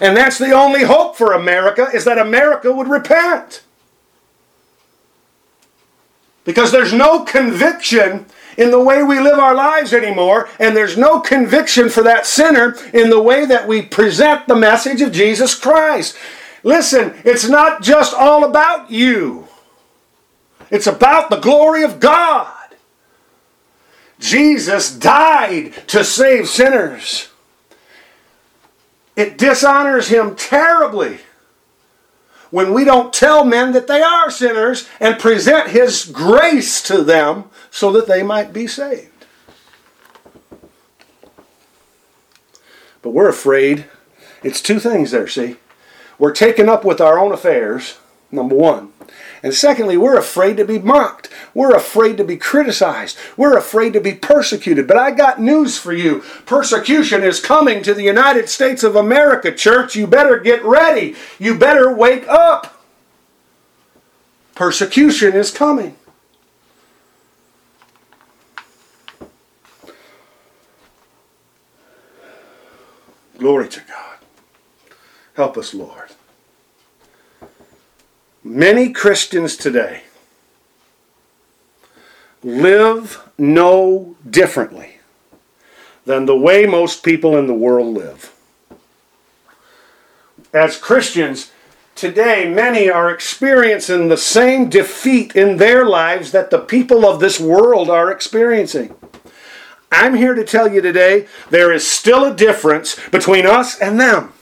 And 0.00 0.16
that's 0.16 0.38
the 0.38 0.52
only 0.52 0.84
hope 0.84 1.16
for 1.16 1.32
America 1.32 1.88
is 1.92 2.04
that 2.04 2.18
America 2.18 2.72
would 2.72 2.88
repent. 2.88 3.62
Because 6.44 6.72
there's 6.72 6.92
no 6.92 7.24
conviction 7.24 8.26
in 8.56 8.70
the 8.70 8.80
way 8.80 9.02
we 9.02 9.20
live 9.20 9.38
our 9.38 9.54
lives 9.54 9.92
anymore, 9.92 10.48
and 10.58 10.76
there's 10.76 10.96
no 10.96 11.20
conviction 11.20 11.88
for 11.88 12.02
that 12.02 12.26
sinner 12.26 12.76
in 12.92 13.10
the 13.10 13.20
way 13.20 13.44
that 13.44 13.68
we 13.68 13.82
present 13.82 14.46
the 14.48 14.56
message 14.56 15.00
of 15.00 15.12
Jesus 15.12 15.54
Christ. 15.54 16.16
Listen, 16.62 17.14
it's 17.24 17.48
not 17.48 17.82
just 17.82 18.14
all 18.14 18.44
about 18.44 18.90
you, 18.90 19.48
it's 20.70 20.86
about 20.86 21.30
the 21.30 21.40
glory 21.40 21.82
of 21.82 22.00
God. 22.00 22.54
Jesus 24.18 24.94
died 24.94 25.72
to 25.88 26.04
save 26.04 26.46
sinners. 26.48 27.29
It 29.16 29.36
dishonors 29.36 30.08
him 30.08 30.36
terribly 30.36 31.18
when 32.50 32.72
we 32.72 32.84
don't 32.84 33.12
tell 33.12 33.44
men 33.44 33.72
that 33.72 33.86
they 33.86 34.02
are 34.02 34.30
sinners 34.30 34.88
and 34.98 35.18
present 35.18 35.70
his 35.70 36.04
grace 36.04 36.82
to 36.82 37.02
them 37.02 37.44
so 37.70 37.92
that 37.92 38.06
they 38.06 38.22
might 38.22 38.52
be 38.52 38.66
saved. 38.66 39.06
But 43.02 43.10
we're 43.10 43.28
afraid. 43.28 43.86
It's 44.42 44.60
two 44.60 44.78
things 44.78 45.10
there, 45.10 45.28
see? 45.28 45.56
We're 46.18 46.32
taken 46.32 46.68
up 46.68 46.84
with 46.84 47.00
our 47.00 47.18
own 47.18 47.32
affairs, 47.32 47.98
number 48.30 48.54
one. 48.54 48.92
And 49.42 49.54
secondly, 49.54 49.96
we're 49.96 50.18
afraid 50.18 50.56
to 50.58 50.64
be 50.64 50.78
mocked. 50.78 51.30
We're 51.54 51.74
afraid 51.74 52.16
to 52.18 52.24
be 52.24 52.36
criticized. 52.36 53.16
We're 53.36 53.56
afraid 53.56 53.94
to 53.94 54.00
be 54.00 54.14
persecuted. 54.14 54.86
But 54.86 54.98
I 54.98 55.12
got 55.12 55.40
news 55.40 55.78
for 55.78 55.92
you. 55.92 56.20
Persecution 56.44 57.22
is 57.22 57.40
coming 57.40 57.82
to 57.82 57.94
the 57.94 58.02
United 58.02 58.48
States 58.48 58.82
of 58.82 58.96
America, 58.96 59.50
church. 59.52 59.96
You 59.96 60.06
better 60.06 60.38
get 60.38 60.62
ready. 60.64 61.16
You 61.38 61.56
better 61.56 61.92
wake 61.92 62.28
up. 62.28 62.82
Persecution 64.54 65.32
is 65.32 65.50
coming. 65.50 65.96
Glory 73.38 73.70
to 73.70 73.80
God. 73.80 74.18
Help 75.32 75.56
us, 75.56 75.72
Lord. 75.72 76.10
Many 78.42 78.90
Christians 78.90 79.54
today 79.54 80.04
live 82.42 83.20
no 83.36 84.16
differently 84.28 84.96
than 86.06 86.24
the 86.24 86.36
way 86.36 86.64
most 86.64 87.04
people 87.04 87.36
in 87.36 87.46
the 87.46 87.54
world 87.54 87.94
live. 87.94 88.34
As 90.54 90.78
Christians, 90.78 91.52
today 91.94 92.48
many 92.48 92.88
are 92.88 93.10
experiencing 93.10 94.08
the 94.08 94.16
same 94.16 94.70
defeat 94.70 95.36
in 95.36 95.58
their 95.58 95.84
lives 95.84 96.32
that 96.32 96.50
the 96.50 96.60
people 96.60 97.04
of 97.04 97.20
this 97.20 97.38
world 97.38 97.90
are 97.90 98.10
experiencing. 98.10 98.94
I'm 99.92 100.14
here 100.14 100.34
to 100.34 100.44
tell 100.44 100.72
you 100.72 100.80
today 100.80 101.26
there 101.50 101.72
is 101.72 101.86
still 101.86 102.24
a 102.24 102.34
difference 102.34 102.98
between 103.10 103.44
us 103.44 103.78
and 103.78 104.00
them. 104.00 104.32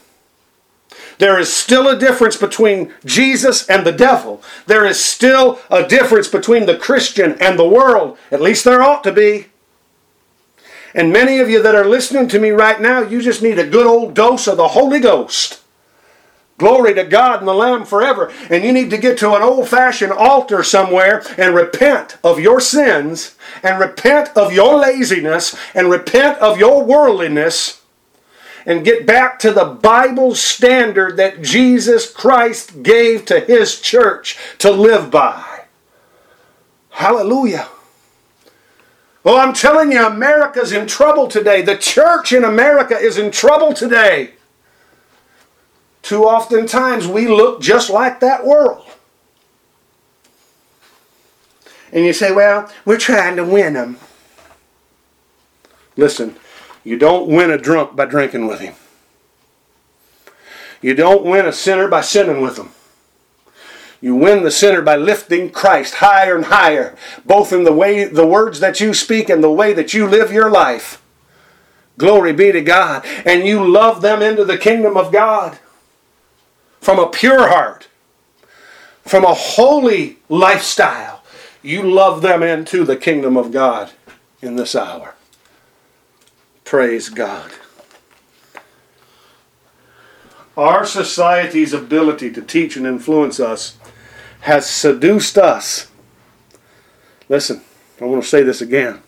There 1.18 1.38
is 1.38 1.52
still 1.52 1.88
a 1.88 1.98
difference 1.98 2.36
between 2.36 2.94
Jesus 3.04 3.68
and 3.68 3.84
the 3.84 3.92
devil. 3.92 4.42
There 4.66 4.86
is 4.86 5.04
still 5.04 5.58
a 5.70 5.86
difference 5.86 6.28
between 6.28 6.66
the 6.66 6.78
Christian 6.78 7.36
and 7.40 7.58
the 7.58 7.68
world. 7.68 8.16
At 8.30 8.40
least 8.40 8.64
there 8.64 8.82
ought 8.82 9.02
to 9.04 9.12
be. 9.12 9.46
And 10.94 11.12
many 11.12 11.40
of 11.40 11.50
you 11.50 11.62
that 11.62 11.74
are 11.74 11.84
listening 11.84 12.28
to 12.28 12.38
me 12.38 12.50
right 12.50 12.80
now, 12.80 13.02
you 13.02 13.20
just 13.20 13.42
need 13.42 13.58
a 13.58 13.66
good 13.66 13.86
old 13.86 14.14
dose 14.14 14.46
of 14.46 14.56
the 14.56 14.68
Holy 14.68 15.00
Ghost. 15.00 15.60
Glory 16.56 16.92
to 16.94 17.04
God 17.04 17.38
and 17.38 17.46
the 17.46 17.54
Lamb 17.54 17.84
forever. 17.84 18.32
And 18.50 18.64
you 18.64 18.72
need 18.72 18.90
to 18.90 18.98
get 18.98 19.18
to 19.18 19.34
an 19.34 19.42
old 19.42 19.68
fashioned 19.68 20.12
altar 20.12 20.64
somewhere 20.64 21.22
and 21.36 21.54
repent 21.54 22.18
of 22.24 22.40
your 22.40 22.60
sins 22.60 23.36
and 23.62 23.78
repent 23.78 24.30
of 24.36 24.52
your 24.52 24.76
laziness 24.76 25.56
and 25.74 25.88
repent 25.88 26.38
of 26.38 26.58
your 26.58 26.82
worldliness 26.82 27.77
and 28.68 28.84
get 28.84 29.06
back 29.06 29.38
to 29.38 29.50
the 29.50 29.64
Bible 29.64 30.34
standard 30.34 31.16
that 31.16 31.40
Jesus 31.40 32.08
Christ 32.08 32.82
gave 32.82 33.24
to 33.24 33.40
His 33.40 33.80
church 33.80 34.38
to 34.58 34.70
live 34.70 35.10
by. 35.10 35.64
Hallelujah. 36.90 37.66
Well, 39.24 39.36
I'm 39.36 39.54
telling 39.54 39.90
you, 39.90 40.06
America's 40.06 40.72
in 40.72 40.86
trouble 40.86 41.28
today. 41.28 41.62
The 41.62 41.78
church 41.78 42.34
in 42.34 42.44
America 42.44 42.94
is 42.94 43.16
in 43.16 43.30
trouble 43.30 43.72
today. 43.72 44.34
Too 46.02 46.28
often 46.28 46.66
times 46.66 47.06
we 47.08 47.26
look 47.26 47.62
just 47.62 47.88
like 47.88 48.20
that 48.20 48.44
world. 48.44 48.86
And 51.90 52.04
you 52.04 52.12
say, 52.12 52.32
well, 52.32 52.70
we're 52.84 52.98
trying 52.98 53.36
to 53.36 53.44
win 53.46 53.72
them. 53.72 53.96
Listen, 55.96 56.36
you 56.84 56.96
don't 56.96 57.28
win 57.28 57.50
a 57.50 57.58
drunk 57.58 57.96
by 57.96 58.06
drinking 58.06 58.46
with 58.46 58.60
him. 58.60 58.74
You 60.80 60.94
don't 60.94 61.24
win 61.24 61.46
a 61.46 61.52
sinner 61.52 61.88
by 61.88 62.02
sinning 62.02 62.40
with 62.40 62.58
him. 62.58 62.70
You 64.00 64.14
win 64.14 64.44
the 64.44 64.50
sinner 64.50 64.80
by 64.80 64.96
lifting 64.96 65.50
Christ 65.50 65.94
higher 65.94 66.36
and 66.36 66.46
higher, 66.46 66.96
both 67.24 67.52
in 67.52 67.64
the 67.64 67.72
way 67.72 68.04
the 68.04 68.26
words 68.26 68.60
that 68.60 68.80
you 68.80 68.94
speak 68.94 69.28
and 69.28 69.42
the 69.42 69.50
way 69.50 69.72
that 69.72 69.92
you 69.92 70.06
live 70.06 70.32
your 70.32 70.50
life. 70.50 71.02
Glory 71.96 72.32
be 72.32 72.52
to 72.52 72.60
God. 72.60 73.04
And 73.26 73.44
you 73.44 73.68
love 73.68 74.02
them 74.02 74.22
into 74.22 74.44
the 74.44 74.56
kingdom 74.56 74.96
of 74.96 75.12
God 75.12 75.58
from 76.80 77.00
a 77.00 77.10
pure 77.10 77.48
heart, 77.48 77.88
from 79.02 79.24
a 79.24 79.34
holy 79.34 80.18
lifestyle. 80.28 81.24
You 81.60 81.82
love 81.82 82.22
them 82.22 82.44
into 82.44 82.84
the 82.84 82.96
kingdom 82.96 83.36
of 83.36 83.50
God 83.50 83.90
in 84.40 84.54
this 84.54 84.76
hour. 84.76 85.16
Praise 86.68 87.08
God. 87.08 87.50
Our 90.54 90.84
society's 90.84 91.72
ability 91.72 92.30
to 92.32 92.42
teach 92.42 92.76
and 92.76 92.86
influence 92.86 93.40
us 93.40 93.78
has 94.40 94.68
seduced 94.68 95.38
us. 95.38 95.90
Listen, 97.30 97.62
I 97.98 98.04
want 98.04 98.22
to 98.22 98.28
say 98.28 98.42
this 98.42 98.60
again. 98.60 99.00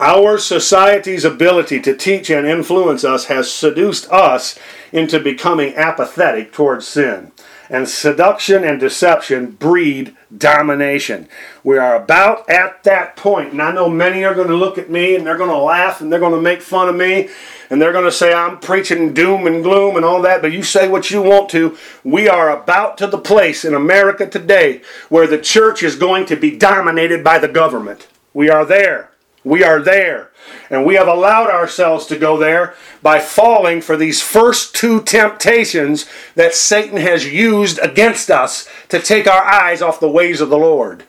Our 0.00 0.38
society's 0.38 1.24
ability 1.24 1.80
to 1.82 1.96
teach 1.96 2.28
and 2.28 2.44
influence 2.44 3.04
us 3.04 3.26
has 3.26 3.48
seduced 3.48 4.10
us 4.10 4.58
into 4.90 5.20
becoming 5.20 5.76
apathetic 5.76 6.52
towards 6.52 6.88
sin. 6.88 7.30
And 7.70 7.88
seduction 7.88 8.64
and 8.64 8.80
deception 8.80 9.52
breed 9.52 10.16
domination. 10.36 11.28
We 11.62 11.76
are 11.78 11.96
about 11.96 12.48
at 12.48 12.82
that 12.84 13.16
point, 13.16 13.52
and 13.52 13.60
I 13.60 13.72
know 13.72 13.90
many 13.90 14.24
are 14.24 14.34
going 14.34 14.48
to 14.48 14.56
look 14.56 14.78
at 14.78 14.90
me 14.90 15.14
and 15.14 15.26
they're 15.26 15.36
going 15.36 15.50
to 15.50 15.56
laugh 15.58 16.00
and 16.00 16.10
they're 16.10 16.20
going 16.20 16.34
to 16.34 16.40
make 16.40 16.62
fun 16.62 16.88
of 16.88 16.96
me 16.96 17.28
and 17.70 17.80
they're 17.80 17.92
going 17.92 18.04
to 18.04 18.12
say 18.12 18.32
I'm 18.32 18.58
preaching 18.58 19.12
doom 19.12 19.46
and 19.46 19.62
gloom 19.62 19.96
and 19.96 20.04
all 20.04 20.22
that, 20.22 20.40
but 20.40 20.52
you 20.52 20.62
say 20.62 20.88
what 20.88 21.10
you 21.10 21.22
want 21.22 21.50
to. 21.50 21.76
We 22.04 22.28
are 22.28 22.50
about 22.50 22.98
to 22.98 23.06
the 23.06 23.18
place 23.18 23.64
in 23.64 23.74
America 23.74 24.26
today 24.26 24.82
where 25.08 25.26
the 25.26 25.40
church 25.40 25.82
is 25.82 25.96
going 25.96 26.26
to 26.26 26.36
be 26.36 26.56
dominated 26.56 27.22
by 27.22 27.38
the 27.38 27.48
government. 27.48 28.08
We 28.32 28.48
are 28.50 28.64
there. 28.64 29.10
We 29.44 29.62
are 29.62 29.80
there. 29.80 30.27
And 30.70 30.84
we 30.84 30.96
have 30.96 31.08
allowed 31.08 31.50
ourselves 31.50 32.06
to 32.06 32.18
go 32.18 32.36
there 32.36 32.74
by 33.02 33.20
falling 33.20 33.80
for 33.80 33.96
these 33.96 34.20
first 34.20 34.74
two 34.74 35.02
temptations 35.02 36.06
that 36.34 36.54
Satan 36.54 36.98
has 36.98 37.32
used 37.32 37.78
against 37.78 38.30
us 38.30 38.68
to 38.88 39.00
take 39.00 39.26
our 39.26 39.44
eyes 39.44 39.80
off 39.80 40.00
the 40.00 40.10
ways 40.10 40.40
of 40.40 40.50
the 40.50 40.58
Lord. 40.58 41.04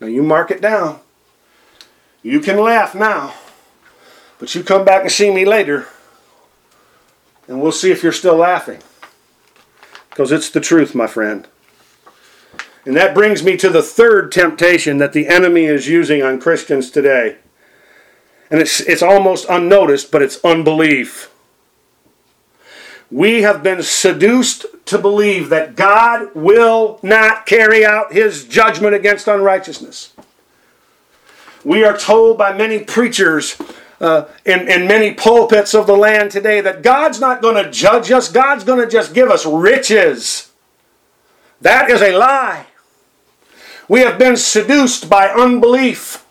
Now 0.00 0.06
you 0.06 0.22
mark 0.22 0.50
it 0.50 0.60
down. 0.60 1.00
You 2.22 2.40
can 2.40 2.58
laugh 2.58 2.94
now, 2.94 3.34
but 4.38 4.54
you 4.54 4.62
come 4.62 4.84
back 4.84 5.02
and 5.02 5.12
see 5.12 5.32
me 5.32 5.44
later, 5.44 5.86
and 7.46 7.60
we'll 7.60 7.72
see 7.72 7.90
if 7.92 8.02
you're 8.02 8.12
still 8.12 8.36
laughing. 8.36 8.80
Because 10.10 10.32
it's 10.32 10.50
the 10.50 10.60
truth, 10.60 10.94
my 10.94 11.06
friend. 11.06 11.46
And 12.84 12.96
that 12.96 13.14
brings 13.14 13.42
me 13.42 13.56
to 13.58 13.68
the 13.68 13.82
third 13.82 14.32
temptation 14.32 14.98
that 14.98 15.12
the 15.12 15.28
enemy 15.28 15.64
is 15.64 15.88
using 15.88 16.22
on 16.22 16.40
Christians 16.40 16.90
today. 16.90 17.36
And 18.50 18.60
it's, 18.60 18.80
it's 18.80 19.02
almost 19.02 19.46
unnoticed, 19.48 20.10
but 20.10 20.22
it's 20.22 20.44
unbelief. 20.44 21.30
We 23.10 23.42
have 23.42 23.62
been 23.62 23.82
seduced 23.82 24.66
to 24.86 24.98
believe 24.98 25.48
that 25.48 25.76
God 25.76 26.34
will 26.34 26.98
not 27.02 27.46
carry 27.46 27.84
out 27.84 28.12
his 28.12 28.44
judgment 28.44 28.94
against 28.94 29.28
unrighteousness. 29.28 30.12
We 31.64 31.84
are 31.84 31.96
told 31.96 32.38
by 32.38 32.56
many 32.56 32.80
preachers 32.80 33.56
uh, 34.00 34.26
in, 34.44 34.68
in 34.68 34.86
many 34.86 35.14
pulpits 35.14 35.74
of 35.74 35.86
the 35.86 35.96
land 35.96 36.30
today 36.30 36.60
that 36.60 36.82
God's 36.82 37.20
not 37.20 37.42
going 37.42 37.62
to 37.62 37.70
judge 37.70 38.10
us, 38.10 38.30
God's 38.30 38.64
going 38.64 38.80
to 38.80 38.90
just 38.90 39.14
give 39.14 39.30
us 39.30 39.46
riches. 39.46 40.50
That 41.60 41.90
is 41.90 42.02
a 42.02 42.16
lie. 42.16 42.66
We 43.88 44.00
have 44.00 44.18
been 44.18 44.36
seduced 44.36 45.08
by 45.08 45.28
unbelief. 45.28 46.25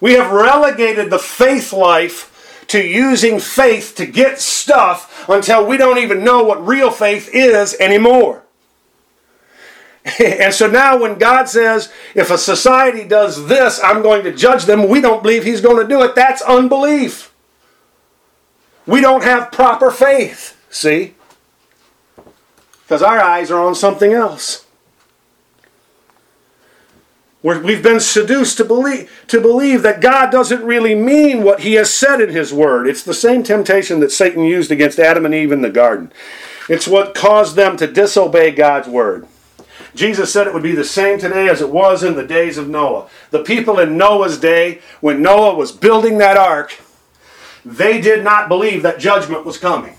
We 0.00 0.14
have 0.14 0.32
relegated 0.32 1.10
the 1.10 1.18
faith 1.18 1.72
life 1.72 2.64
to 2.68 2.82
using 2.82 3.38
faith 3.38 3.94
to 3.96 4.06
get 4.06 4.40
stuff 4.40 5.28
until 5.28 5.66
we 5.66 5.76
don't 5.76 5.98
even 5.98 6.24
know 6.24 6.42
what 6.42 6.66
real 6.66 6.90
faith 6.90 7.28
is 7.32 7.76
anymore. 7.78 8.44
and 10.18 10.54
so 10.54 10.66
now, 10.66 10.98
when 10.98 11.18
God 11.18 11.48
says, 11.48 11.92
if 12.14 12.30
a 12.30 12.38
society 12.38 13.06
does 13.06 13.48
this, 13.48 13.80
I'm 13.82 14.02
going 14.02 14.24
to 14.24 14.32
judge 14.32 14.64
them, 14.64 14.88
we 14.88 15.00
don't 15.00 15.22
believe 15.22 15.44
He's 15.44 15.60
going 15.60 15.82
to 15.82 15.88
do 15.88 16.02
it. 16.02 16.14
That's 16.14 16.40
unbelief. 16.42 17.34
We 18.86 19.00
don't 19.00 19.22
have 19.22 19.52
proper 19.52 19.90
faith, 19.90 20.56
see? 20.70 21.14
Because 22.82 23.02
our 23.02 23.20
eyes 23.20 23.50
are 23.50 23.60
on 23.60 23.74
something 23.74 24.12
else 24.12 24.64
we 27.42 27.72
have 27.72 27.82
been 27.82 28.00
seduced 28.00 28.58
to 28.58 28.64
believe, 28.64 29.10
to 29.28 29.40
believe 29.40 29.82
that 29.82 30.02
God 30.02 30.30
doesn't 30.30 30.62
really 30.62 30.94
mean 30.94 31.42
what 31.42 31.60
he 31.60 31.74
has 31.74 31.92
said 31.92 32.20
in 32.20 32.28
his 32.28 32.52
word. 32.52 32.86
It's 32.86 33.02
the 33.02 33.14
same 33.14 33.42
temptation 33.42 34.00
that 34.00 34.12
Satan 34.12 34.44
used 34.44 34.70
against 34.70 34.98
Adam 34.98 35.24
and 35.24 35.34
Eve 35.34 35.52
in 35.52 35.62
the 35.62 35.70
garden. 35.70 36.12
It's 36.68 36.86
what 36.86 37.14
caused 37.14 37.56
them 37.56 37.78
to 37.78 37.86
disobey 37.86 38.50
God's 38.50 38.88
word. 38.88 39.26
Jesus 39.94 40.32
said 40.32 40.46
it 40.46 40.54
would 40.54 40.62
be 40.62 40.74
the 40.74 40.84
same 40.84 41.18
today 41.18 41.48
as 41.48 41.62
it 41.62 41.70
was 41.70 42.02
in 42.02 42.14
the 42.14 42.26
days 42.26 42.58
of 42.58 42.68
Noah. 42.68 43.08
The 43.30 43.42
people 43.42 43.78
in 43.80 43.96
Noah's 43.96 44.38
day, 44.38 44.80
when 45.00 45.22
Noah 45.22 45.54
was 45.54 45.72
building 45.72 46.18
that 46.18 46.36
ark, 46.36 46.78
they 47.64 48.00
did 48.00 48.22
not 48.22 48.48
believe 48.48 48.82
that 48.82 49.00
judgment 49.00 49.46
was 49.46 49.58
coming. 49.58 49.94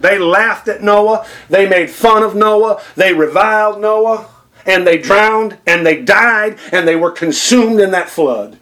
They 0.00 0.18
laughed 0.18 0.66
at 0.68 0.82
Noah, 0.82 1.26
they 1.48 1.68
made 1.68 1.90
fun 1.90 2.22
of 2.22 2.34
Noah, 2.34 2.82
they 2.96 3.12
reviled 3.12 3.80
Noah 3.80 4.28
and 4.66 4.86
they 4.86 4.98
drowned 4.98 5.58
and 5.66 5.84
they 5.84 6.02
died 6.02 6.58
and 6.72 6.86
they 6.86 6.96
were 6.96 7.10
consumed 7.10 7.80
in 7.80 7.90
that 7.92 8.08
flood. 8.08 8.58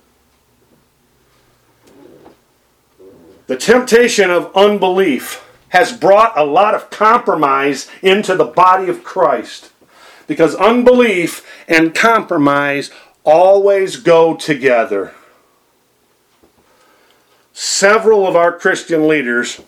The 3.47 3.57
temptation 3.57 4.31
of 4.31 4.55
unbelief 4.55 5.45
has 5.71 5.93
brought 5.93 6.39
a 6.39 6.45
lot 6.45 6.75
of 6.75 6.91
compromise 6.91 7.89
into 8.03 8.37
the 8.37 8.45
body 8.45 8.89
of 8.89 9.03
Christ 9.03 9.73
because 10.27 10.55
unbelief 10.55 11.45
and 11.67 11.93
compromise 11.93 12.93
always 13.25 13.97
go 13.97 14.37
together. 14.37 15.13
Several 17.53 18.27
of 18.27 18.37
our 18.37 18.57
Christian 18.57 19.09
leaders, 19.09 19.61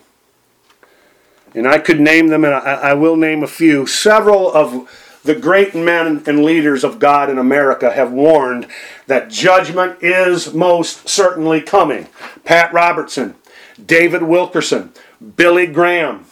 and 1.53 1.67
I 1.67 1.79
could 1.79 1.99
name 1.99 2.27
them 2.27 2.45
and 2.45 2.53
I, 2.53 2.59
I 2.59 2.93
will 2.93 3.17
name 3.17 3.43
a 3.43 3.47
few, 3.47 3.85
several 3.85 4.51
of 4.53 4.89
the 5.23 5.35
great 5.35 5.73
men 5.73 6.23
and 6.27 6.43
leaders 6.43 6.83
of 6.83 6.99
God 6.99 7.29
in 7.29 7.37
America 7.37 7.91
have 7.91 8.11
warned 8.11 8.67
that 9.07 9.29
judgment 9.29 9.97
is 10.01 10.53
most 10.53 11.07
certainly 11.07 11.61
coming. 11.61 12.07
Pat 12.43 12.73
Robertson, 12.73 13.35
David 13.83 14.23
Wilkerson, 14.23 14.91
Billy 15.35 15.65
Graham, 15.65 16.25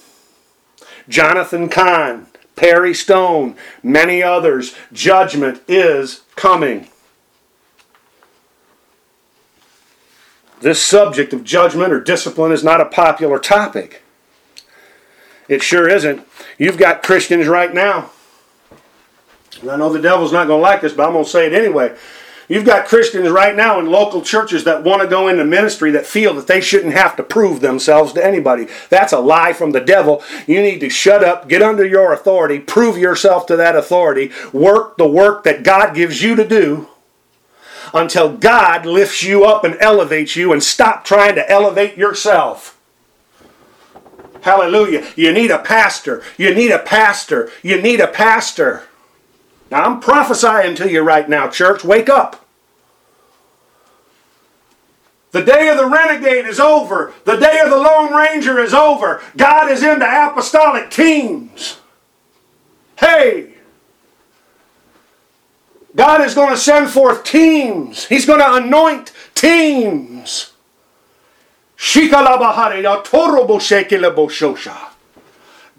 Jonathan 1.08 1.70
Cahn, 1.70 2.28
Perry 2.58 2.94
Stone, 2.94 3.56
many 3.82 4.22
others. 4.22 4.76
Judgment 4.92 5.62
is 5.68 6.22
coming. 6.36 6.90
This 10.60 10.84
subject 10.84 11.34
of 11.34 11.44
judgment 11.44 11.92
or 11.92 12.00
discipline 12.00 12.52
is 12.52 12.64
not 12.64 12.82
a 12.82 12.86
popular 12.86 13.40
topic. 13.40 14.04
It 15.48 15.64
sure 15.64 15.88
isn't. 15.88 16.28
You've 16.58 16.78
got 16.78 17.02
Christians 17.02 17.48
right 17.48 17.74
now 17.74 18.12
and 19.60 19.70
I 19.70 19.76
know 19.76 19.92
the 19.92 20.02
devil's 20.02 20.32
not 20.32 20.48
going 20.48 20.60
to 20.60 20.64
like 20.64 20.82
this, 20.82 20.94
but 20.94 21.06
I'm 21.06 21.14
going 21.14 21.26
to 21.26 21.30
say 21.30 21.48
it 21.48 21.54
anyway. 21.54 21.96
You've 22.48 22.66
got 22.66 22.86
Christians 22.86 23.30
right 23.30 23.56
now 23.56 23.80
in 23.80 23.86
local 23.86 24.22
churches 24.22 24.66
that 24.66 24.84
want 24.84 25.02
to 25.02 25.08
go 25.08 25.30
into 25.30 25.46
ministry 25.46 25.92
that 25.92 26.06
feel 26.06 26.34
that 26.34 26.48
they 26.48 26.60
shouldn't 26.60 26.94
have 26.94 27.16
to 27.16 27.24
prove 27.24 27.62
themselves 27.62 28.12
to 28.14 28.26
anybody. 28.26 28.68
That's 28.90 29.14
a 29.14 29.20
lie 29.20 29.54
from 29.54 29.72
the 29.72 29.80
devil. 29.80 30.22
You 30.48 30.62
need 30.62 30.80
to 30.80 30.90
shut 30.90 31.24
up, 31.24 31.48
get 31.48 31.62
under 31.62 31.86
your 31.86 32.12
authority, 32.12 32.60
prove 32.60 32.98
yourself 32.98 33.46
to 33.46 33.56
that 33.56 33.78
authority, 33.78 34.32
work 34.52 34.98
the 34.98 35.08
work 35.08 35.46
that 35.46 35.64
God 35.64 35.96
gives 35.96 36.22
you 36.22 36.36
to 36.36 36.46
do 36.46 36.90
until 37.94 38.36
God 38.36 38.86
lifts 38.86 39.24
you 39.24 39.46
up 39.46 39.64
and 39.64 39.78
elevates 39.80 40.36
you 40.36 40.52
and 40.52 40.62
stop 40.62 41.06
trying 41.06 41.36
to 41.36 41.50
elevate 41.50 41.98
yourself. 41.98 42.78
Hallelujah. 44.42 45.08
You 45.16 45.32
need 45.32 45.52
a 45.52 45.60
pastor. 45.60 46.22
You 46.38 46.54
need 46.54 46.72
a 46.72 46.80
pastor. 46.80 47.50
You 47.64 47.82
need 47.82 48.02
a 48.02 48.08
pastor. 48.08 48.84
Now, 49.72 49.86
I'm 49.86 50.02
prophesying 50.02 50.76
to 50.76 50.92
you 50.92 51.02
right 51.02 51.28
now, 51.28 51.48
church. 51.48 51.86
Wake 51.86 52.10
up. 52.10 52.46
The 55.32 55.42
day 55.42 55.70
of 55.70 55.78
the 55.78 55.86
renegade 55.86 56.46
is 56.46 56.60
over. 56.60 57.14
The 57.24 57.38
day 57.38 57.62
of 57.64 57.70
the 57.70 57.78
Lone 57.78 58.14
Ranger 58.14 58.60
is 58.60 58.74
over. 58.74 59.24
God 59.38 59.72
is 59.72 59.82
into 59.82 60.06
apostolic 60.06 60.92
teams. 60.92 61.80
Hey! 62.98 63.54
God 65.96 66.20
is 66.22 66.36
going 66.36 66.50
to 66.50 66.58
send 66.58 66.90
forth 66.90 67.24
teams. 67.24 68.06
He's 68.06 68.26
going 68.26 68.40
to 68.40 68.56
anoint 68.56 69.14
teams. 69.34 70.52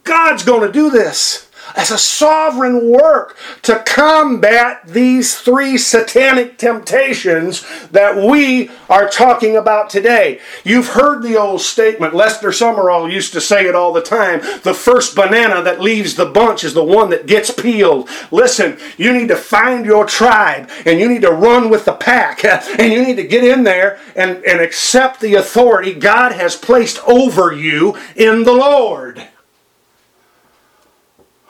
God's 0.05 0.45
going 0.45 0.66
to 0.66 0.72
do 0.72 0.90
this 0.90 1.51
as 1.76 1.90
a 1.90 1.98
sovereign 1.98 2.90
work 2.90 3.36
to 3.62 3.82
combat 3.86 4.82
these 4.86 5.38
three 5.38 5.78
satanic 5.78 6.58
temptations 6.58 7.64
that 7.88 8.16
we 8.16 8.70
are 8.88 9.08
talking 9.08 9.56
about 9.56 9.90
today. 9.90 10.40
You've 10.64 10.88
heard 10.88 11.22
the 11.22 11.36
old 11.36 11.60
statement, 11.60 12.14
Lester 12.14 12.48
Sumrall 12.48 13.10
used 13.10 13.32
to 13.32 13.40
say 13.40 13.66
it 13.66 13.74
all 13.74 13.92
the 13.92 14.02
time 14.02 14.40
the 14.62 14.74
first 14.74 15.14
banana 15.14 15.62
that 15.62 15.80
leaves 15.80 16.14
the 16.14 16.26
bunch 16.26 16.64
is 16.64 16.74
the 16.74 16.84
one 16.84 17.10
that 17.10 17.26
gets 17.26 17.50
peeled. 17.50 18.08
Listen, 18.30 18.78
you 18.96 19.12
need 19.12 19.28
to 19.28 19.36
find 19.36 19.84
your 19.84 20.06
tribe 20.06 20.70
and 20.86 21.00
you 21.00 21.08
need 21.08 21.22
to 21.22 21.30
run 21.30 21.70
with 21.70 21.84
the 21.84 21.92
pack 21.92 22.44
and 22.78 22.92
you 22.92 23.04
need 23.04 23.16
to 23.16 23.26
get 23.26 23.44
in 23.44 23.64
there 23.64 23.98
and, 24.14 24.44
and 24.44 24.60
accept 24.60 25.20
the 25.20 25.34
authority 25.34 25.94
God 25.94 26.32
has 26.32 26.56
placed 26.56 26.98
over 27.06 27.52
you 27.52 27.96
in 28.16 28.44
the 28.44 28.52
Lord. 28.52 29.26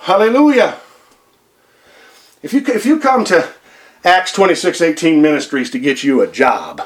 Hallelujah. 0.02 0.78
If 2.42 2.52
you, 2.52 2.60
if 2.66 2.84
you 2.84 2.98
come 2.98 3.24
to 3.26 3.48
Acts 4.04 4.32
26 4.32 4.80
18 4.80 5.22
Ministries 5.22 5.70
to 5.70 5.78
get 5.78 6.02
you 6.02 6.20
a 6.20 6.26
job, 6.26 6.82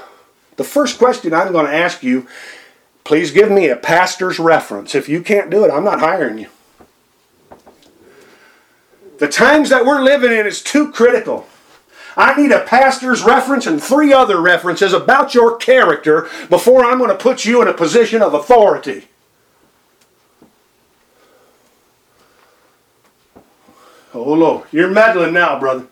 the 0.56 0.64
first 0.64 0.98
question 0.98 1.32
I'm 1.32 1.50
going 1.50 1.64
to 1.64 1.74
ask 1.74 2.02
you, 2.02 2.26
please 3.04 3.30
give 3.30 3.50
me 3.50 3.68
a 3.68 3.76
pastor's 3.76 4.38
reference. 4.38 4.94
If 4.94 5.08
you 5.08 5.22
can't 5.22 5.48
do 5.48 5.64
it, 5.64 5.70
I'm 5.70 5.82
not 5.82 6.00
hiring 6.00 6.36
you. 6.36 6.50
The 9.18 9.28
times 9.28 9.70
that 9.70 9.86
we're 9.86 10.02
living 10.02 10.30
in 10.30 10.46
is 10.46 10.62
too 10.62 10.92
critical. 10.92 11.46
I 12.18 12.38
need 12.38 12.52
a 12.52 12.64
pastor's 12.64 13.22
reference 13.22 13.66
and 13.66 13.82
three 13.82 14.12
other 14.12 14.42
references 14.42 14.92
about 14.92 15.34
your 15.34 15.56
character 15.56 16.28
before 16.50 16.84
I'm 16.84 16.98
going 16.98 17.08
to 17.08 17.16
put 17.16 17.46
you 17.46 17.62
in 17.62 17.68
a 17.68 17.72
position 17.72 18.20
of 18.20 18.34
authority. 18.34 19.08
Oh, 24.16 24.32
Lord, 24.32 24.66
you're 24.72 24.90
meddling 24.90 25.34
now, 25.34 25.60
brother. 25.60 25.86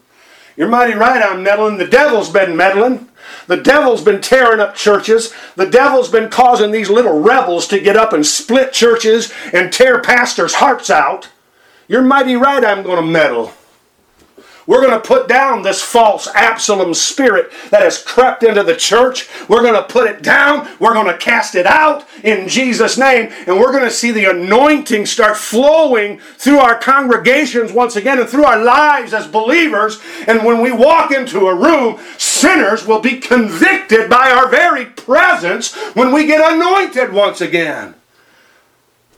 You're 0.56 0.68
mighty 0.68 0.94
right 0.94 1.22
I'm 1.22 1.42
meddling. 1.42 1.76
The 1.76 1.86
devil's 1.86 2.30
been 2.30 2.56
meddling. 2.56 3.08
The 3.48 3.58
devil's 3.58 4.02
been 4.02 4.22
tearing 4.22 4.60
up 4.60 4.74
churches. 4.74 5.34
The 5.56 5.66
devil's 5.66 6.08
been 6.08 6.30
causing 6.30 6.70
these 6.70 6.88
little 6.88 7.20
rebels 7.20 7.66
to 7.68 7.80
get 7.80 7.96
up 7.96 8.14
and 8.14 8.24
split 8.24 8.72
churches 8.72 9.30
and 9.52 9.70
tear 9.70 10.00
pastors' 10.00 10.54
hearts 10.54 10.88
out. 10.88 11.28
You're 11.86 12.02
mighty 12.02 12.34
right 12.34 12.64
I'm 12.64 12.82
going 12.82 12.96
to 12.96 13.10
meddle. 13.10 13.52
We're 14.66 14.80
going 14.80 14.98
to 14.98 15.06
put 15.06 15.28
down 15.28 15.62
this 15.62 15.82
false 15.82 16.26
Absalom 16.28 16.94
spirit 16.94 17.52
that 17.70 17.82
has 17.82 18.02
crept 18.02 18.42
into 18.42 18.62
the 18.62 18.76
church. 18.76 19.28
We're 19.48 19.62
going 19.62 19.74
to 19.74 19.82
put 19.82 20.08
it 20.08 20.22
down. 20.22 20.68
We're 20.80 20.94
going 20.94 21.06
to 21.06 21.18
cast 21.18 21.54
it 21.54 21.66
out 21.66 22.06
in 22.22 22.48
Jesus' 22.48 22.96
name. 22.96 23.30
And 23.46 23.58
we're 23.58 23.72
going 23.72 23.84
to 23.84 23.90
see 23.90 24.10
the 24.10 24.30
anointing 24.30 25.06
start 25.06 25.36
flowing 25.36 26.18
through 26.18 26.58
our 26.58 26.78
congregations 26.78 27.72
once 27.72 27.96
again 27.96 28.18
and 28.18 28.28
through 28.28 28.44
our 28.44 28.62
lives 28.62 29.12
as 29.12 29.26
believers. 29.26 30.00
And 30.26 30.44
when 30.44 30.62
we 30.62 30.72
walk 30.72 31.10
into 31.10 31.46
a 31.46 31.54
room, 31.54 32.00
sinners 32.16 32.86
will 32.86 33.00
be 33.00 33.18
convicted 33.18 34.08
by 34.08 34.30
our 34.30 34.48
very 34.48 34.86
presence 34.86 35.74
when 35.94 36.12
we 36.12 36.26
get 36.26 36.52
anointed 36.52 37.12
once 37.12 37.42
again. 37.42 37.94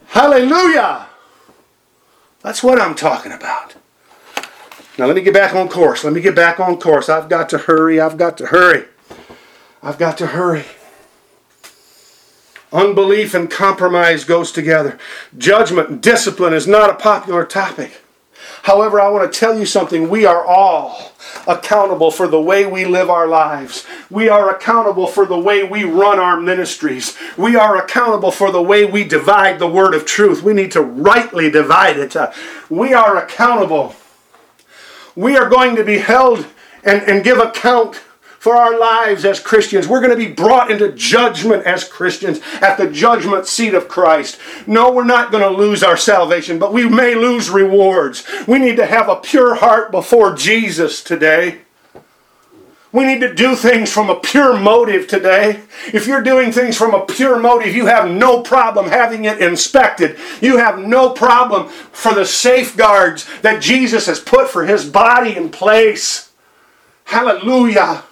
Hallelujah. 0.07 1.07
That's 2.41 2.63
what 2.63 2.79
I'm 2.79 2.95
talking 2.95 3.31
about. 3.31 3.75
Now 4.97 5.05
let 5.05 5.15
me 5.15 5.21
get 5.21 5.33
back 5.33 5.53
on 5.53 5.69
course. 5.69 6.03
Let 6.03 6.13
me 6.13 6.21
get 6.21 6.35
back 6.35 6.59
on 6.59 6.79
course. 6.79 7.07
I've 7.07 7.29
got 7.29 7.49
to 7.49 7.59
hurry. 7.59 7.99
I've 7.99 8.17
got 8.17 8.37
to 8.39 8.47
hurry. 8.47 8.85
I've 9.83 9.99
got 9.99 10.17
to 10.17 10.27
hurry. 10.27 10.65
Unbelief 12.73 13.33
and 13.33 13.49
compromise 13.49 14.23
goes 14.23 14.51
together. 14.51 14.97
Judgment 15.37 15.89
and 15.89 16.01
discipline 16.01 16.53
is 16.53 16.67
not 16.67 16.89
a 16.89 16.95
popular 16.95 17.45
topic. 17.45 18.01
However, 18.63 18.99
I 18.99 19.09
want 19.09 19.31
to 19.31 19.39
tell 19.39 19.57
you 19.57 19.65
something. 19.65 20.09
We 20.09 20.25
are 20.25 20.43
all 20.43 21.13
accountable 21.47 22.11
for 22.11 22.27
the 22.27 22.41
way 22.41 22.65
we 22.65 22.83
live 22.83 23.09
our 23.09 23.27
lives. 23.27 23.85
We 24.09 24.27
are 24.27 24.53
accountable 24.53 25.07
for 25.07 25.25
the 25.25 25.39
way 25.39 25.63
we 25.63 25.83
run 25.83 26.19
our 26.19 26.39
ministries. 26.39 27.15
We 27.37 27.55
are 27.55 27.77
accountable 27.77 28.31
for 28.31 28.51
the 28.51 28.61
way 28.61 28.83
we 28.83 29.03
divide 29.03 29.59
the 29.59 29.67
word 29.67 29.93
of 29.93 30.05
truth. 30.05 30.43
We 30.43 30.53
need 30.53 30.71
to 30.73 30.81
rightly 30.81 31.49
divide 31.49 31.97
it. 31.97 32.15
Uh, 32.15 32.33
we 32.69 32.93
are 32.93 33.17
accountable 33.17 33.95
we 35.17 35.35
are 35.35 35.49
going 35.49 35.75
to 35.75 35.83
be 35.83 35.97
held 35.97 36.45
and, 36.83 37.01
and 37.01 37.23
give 37.23 37.39
account 37.39 37.95
for 37.95 38.55
our 38.55 38.77
lives 38.79 39.25
as 39.25 39.39
Christians. 39.39 39.87
We're 39.87 39.99
going 39.99 40.17
to 40.17 40.25
be 40.25 40.31
brought 40.31 40.69
into 40.69 40.91
judgment 40.91 41.65
as 41.65 41.83
Christians 41.83 42.39
at 42.61 42.77
the 42.77 42.89
judgment 42.89 43.47
seat 43.47 43.73
of 43.73 43.87
Christ. 43.89 44.39
No, 44.67 44.91
we're 44.91 45.03
not 45.03 45.31
going 45.31 45.43
to 45.43 45.59
lose 45.59 45.81
our 45.81 45.97
salvation, 45.97 46.59
but 46.59 46.71
we 46.71 46.87
may 46.87 47.15
lose 47.15 47.49
rewards. 47.49 48.25
We 48.47 48.59
need 48.59 48.77
to 48.77 48.85
have 48.85 49.09
a 49.09 49.15
pure 49.15 49.55
heart 49.55 49.91
before 49.91 50.35
Jesus 50.35 51.03
today. 51.03 51.61
We 52.97 53.05
need 53.05 53.21
to 53.21 53.31
do 53.31 53.55
things 53.55 53.91
from 53.93 54.09
a 54.09 54.19
pure 54.19 54.57
motive 54.57 55.07
today. 55.07 55.61
If 55.93 56.07
you're 56.07 56.23
doing 56.23 56.51
things 56.51 56.75
from 56.75 56.95
a 56.95 57.05
pure 57.05 57.37
motive, 57.37 57.75
you 57.75 57.85
have 57.85 58.09
no 58.09 58.41
problem 58.41 58.87
having 58.87 59.25
it 59.25 59.39
inspected. 59.39 60.17
You 60.41 60.57
have 60.57 60.79
no 60.79 61.11
problem 61.11 61.67
for 61.69 62.15
the 62.15 62.25
safeguards 62.25 63.29
that 63.41 63.61
Jesus 63.61 64.07
has 64.07 64.19
put 64.19 64.49
for 64.49 64.65
his 64.65 64.83
body 64.83 65.37
in 65.37 65.49
place. 65.49 66.31
Hallelujah. 67.03 68.03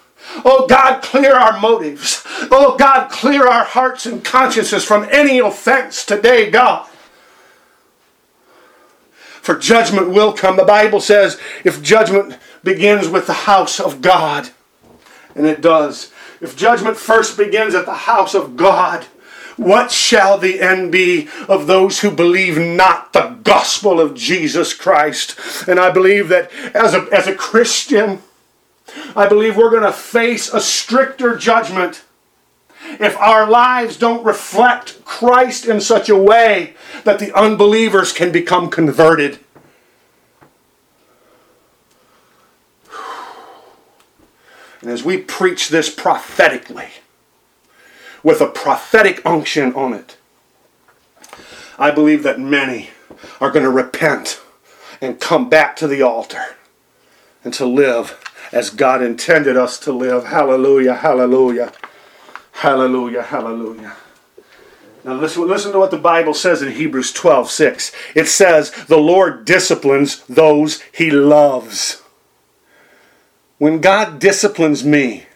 Oh 0.44 0.68
God, 0.68 1.02
clear 1.02 1.34
our 1.34 1.58
motives. 1.58 2.22
Oh 2.52 2.76
God, 2.78 3.10
clear 3.10 3.48
our 3.48 3.64
hearts 3.64 4.06
and 4.06 4.24
consciences 4.24 4.84
from 4.84 5.08
any 5.10 5.40
offense 5.40 6.06
today, 6.06 6.48
God. 6.48 6.88
For 9.42 9.58
judgment 9.58 10.10
will 10.10 10.32
come. 10.32 10.56
The 10.56 10.64
Bible 10.64 11.00
says 11.00 11.40
if 11.64 11.82
judgment 11.82 12.38
begins 12.62 13.08
with 13.08 13.26
the 13.26 13.32
house 13.32 13.80
of 13.80 14.00
God, 14.00 14.50
and 15.36 15.46
it 15.46 15.60
does. 15.60 16.10
If 16.40 16.56
judgment 16.56 16.96
first 16.96 17.36
begins 17.36 17.74
at 17.74 17.86
the 17.86 17.94
house 17.94 18.34
of 18.34 18.56
God, 18.56 19.04
what 19.56 19.90
shall 19.90 20.36
the 20.36 20.60
end 20.60 20.92
be 20.92 21.28
of 21.48 21.66
those 21.66 22.00
who 22.00 22.10
believe 22.10 22.58
not 22.58 23.12
the 23.12 23.38
gospel 23.42 24.00
of 24.00 24.14
Jesus 24.14 24.74
Christ? 24.74 25.38
And 25.68 25.78
I 25.78 25.90
believe 25.90 26.28
that 26.28 26.50
as 26.74 26.94
a, 26.94 27.06
as 27.12 27.26
a 27.26 27.34
Christian, 27.34 28.22
I 29.14 29.26
believe 29.28 29.56
we're 29.56 29.70
going 29.70 29.82
to 29.82 29.92
face 29.92 30.52
a 30.52 30.60
stricter 30.60 31.36
judgment 31.36 32.04
if 33.00 33.16
our 33.16 33.48
lives 33.48 33.96
don't 33.96 34.24
reflect 34.24 35.04
Christ 35.04 35.66
in 35.66 35.80
such 35.80 36.08
a 36.08 36.16
way 36.16 36.74
that 37.04 37.18
the 37.18 37.36
unbelievers 37.36 38.12
can 38.12 38.30
become 38.30 38.70
converted. 38.70 39.38
And 44.86 44.92
as 44.92 45.02
we 45.02 45.16
preach 45.16 45.68
this 45.68 45.92
prophetically, 45.92 46.86
with 48.22 48.40
a 48.40 48.46
prophetic 48.46 49.20
unction 49.26 49.74
on 49.74 49.92
it, 49.92 50.16
I 51.76 51.90
believe 51.90 52.22
that 52.22 52.38
many 52.38 52.90
are 53.40 53.50
going 53.50 53.64
to 53.64 53.70
repent 53.70 54.40
and 55.00 55.18
come 55.18 55.48
back 55.48 55.74
to 55.78 55.88
the 55.88 56.02
altar 56.02 56.54
and 57.42 57.52
to 57.54 57.66
live 57.66 58.16
as 58.52 58.70
God 58.70 59.02
intended 59.02 59.56
us 59.56 59.76
to 59.80 59.92
live. 59.92 60.26
Hallelujah, 60.26 60.94
hallelujah, 60.94 61.72
hallelujah, 62.52 63.22
hallelujah. 63.22 63.96
Now 65.02 65.14
listen, 65.14 65.48
listen 65.48 65.72
to 65.72 65.80
what 65.80 65.90
the 65.90 65.98
Bible 65.98 66.32
says 66.32 66.62
in 66.62 66.70
Hebrews 66.70 67.12
12 67.12 67.50
6. 67.50 67.90
It 68.14 68.28
says, 68.28 68.70
The 68.86 68.98
Lord 68.98 69.44
disciplines 69.44 70.22
those 70.26 70.80
he 70.92 71.10
loves. 71.10 72.04
When 73.58 73.80
God 73.80 74.18
disciplines 74.18 74.84
me, 74.84 75.26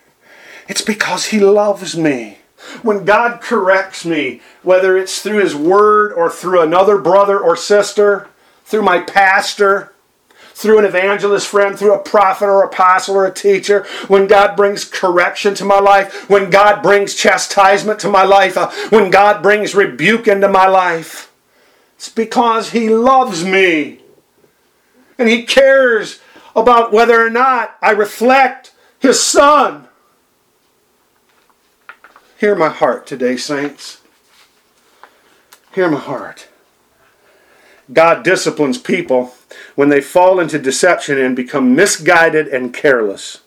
it's 0.69 0.83
because 0.83 1.27
He 1.27 1.41
loves 1.41 1.97
me. 1.97 2.39
When 2.83 3.05
God 3.05 3.41
corrects 3.41 4.05
me, 4.05 4.43
whether 4.63 4.97
it's 4.97 5.23
through 5.23 5.39
His 5.39 5.57
Word 5.57 6.13
or 6.13 6.31
through 6.31 6.61
another 6.61 6.99
brother 6.99 7.39
or 7.39 7.57
sister, 7.57 8.29
through 8.65 8.83
my 8.83 9.01
pastor, 9.01 9.93
through 10.61 10.79
an 10.79 10.85
evangelist 10.85 11.49
friend, 11.49 11.79
through 11.79 11.95
a 11.95 11.99
prophet 11.99 12.45
or 12.45 12.63
apostle 12.63 13.17
or 13.17 13.25
a 13.25 13.33
teacher, 13.33 13.87
when 14.09 14.27
God 14.27 14.57
brings 14.57 14.85
correction 14.85 15.55
to 15.55 15.65
my 15.65 15.81
life, 15.81 16.29
when 16.29 16.51
God 16.51 16.83
brings 16.83 17.15
chastisement 17.15 17.99
to 18.01 18.11
my 18.11 18.25
life, 18.25 18.59
uh, 18.59 18.71
when 18.91 19.11
God 19.11 19.43
brings 19.43 19.75
rebuke 19.75 20.29
into 20.29 20.49
my 20.49 20.67
life, 20.67 21.33
it's 21.97 22.11
because 22.11 22.71
He 22.71 22.91
loves 22.91 23.43
me. 23.43 24.01
And 25.19 25.29
He 25.29 25.45
cares 25.45 26.21
about 26.55 26.93
whether 26.93 27.25
or 27.25 27.31
not 27.31 27.77
I 27.83 27.91
reflect 27.91 28.73
His 28.99 29.23
Son. 29.23 29.89
Hear 32.39 32.55
my 32.55 32.69
heart 32.69 33.07
today, 33.07 33.37
saints. 33.37 34.01
Hear 35.75 35.91
my 35.91 36.01
heart. 36.01 36.49
God 37.93 38.23
disciplines 38.23 38.79
people 38.79 39.35
when 39.75 39.89
they 39.89 40.01
fall 40.01 40.41
into 40.41 40.59
deception 40.59 41.19
and 41.19 41.35
become 41.35 41.75
misguided 41.75 42.49
and 42.49 42.73
careless. 42.73 43.41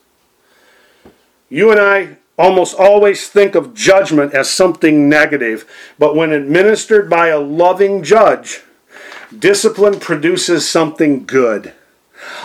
You 1.48 1.70
and 1.70 1.80
I 1.80 2.16
almost 2.38 2.76
always 2.78 3.28
think 3.28 3.54
of 3.54 3.74
judgment 3.74 4.34
as 4.34 4.50
something 4.50 5.08
negative, 5.08 5.70
but 5.98 6.16
when 6.16 6.32
administered 6.32 7.08
by 7.08 7.28
a 7.28 7.38
loving 7.38 8.02
judge, 8.02 8.62
discipline 9.36 10.00
produces 10.00 10.68
something 10.68 11.24
good. 11.24 11.72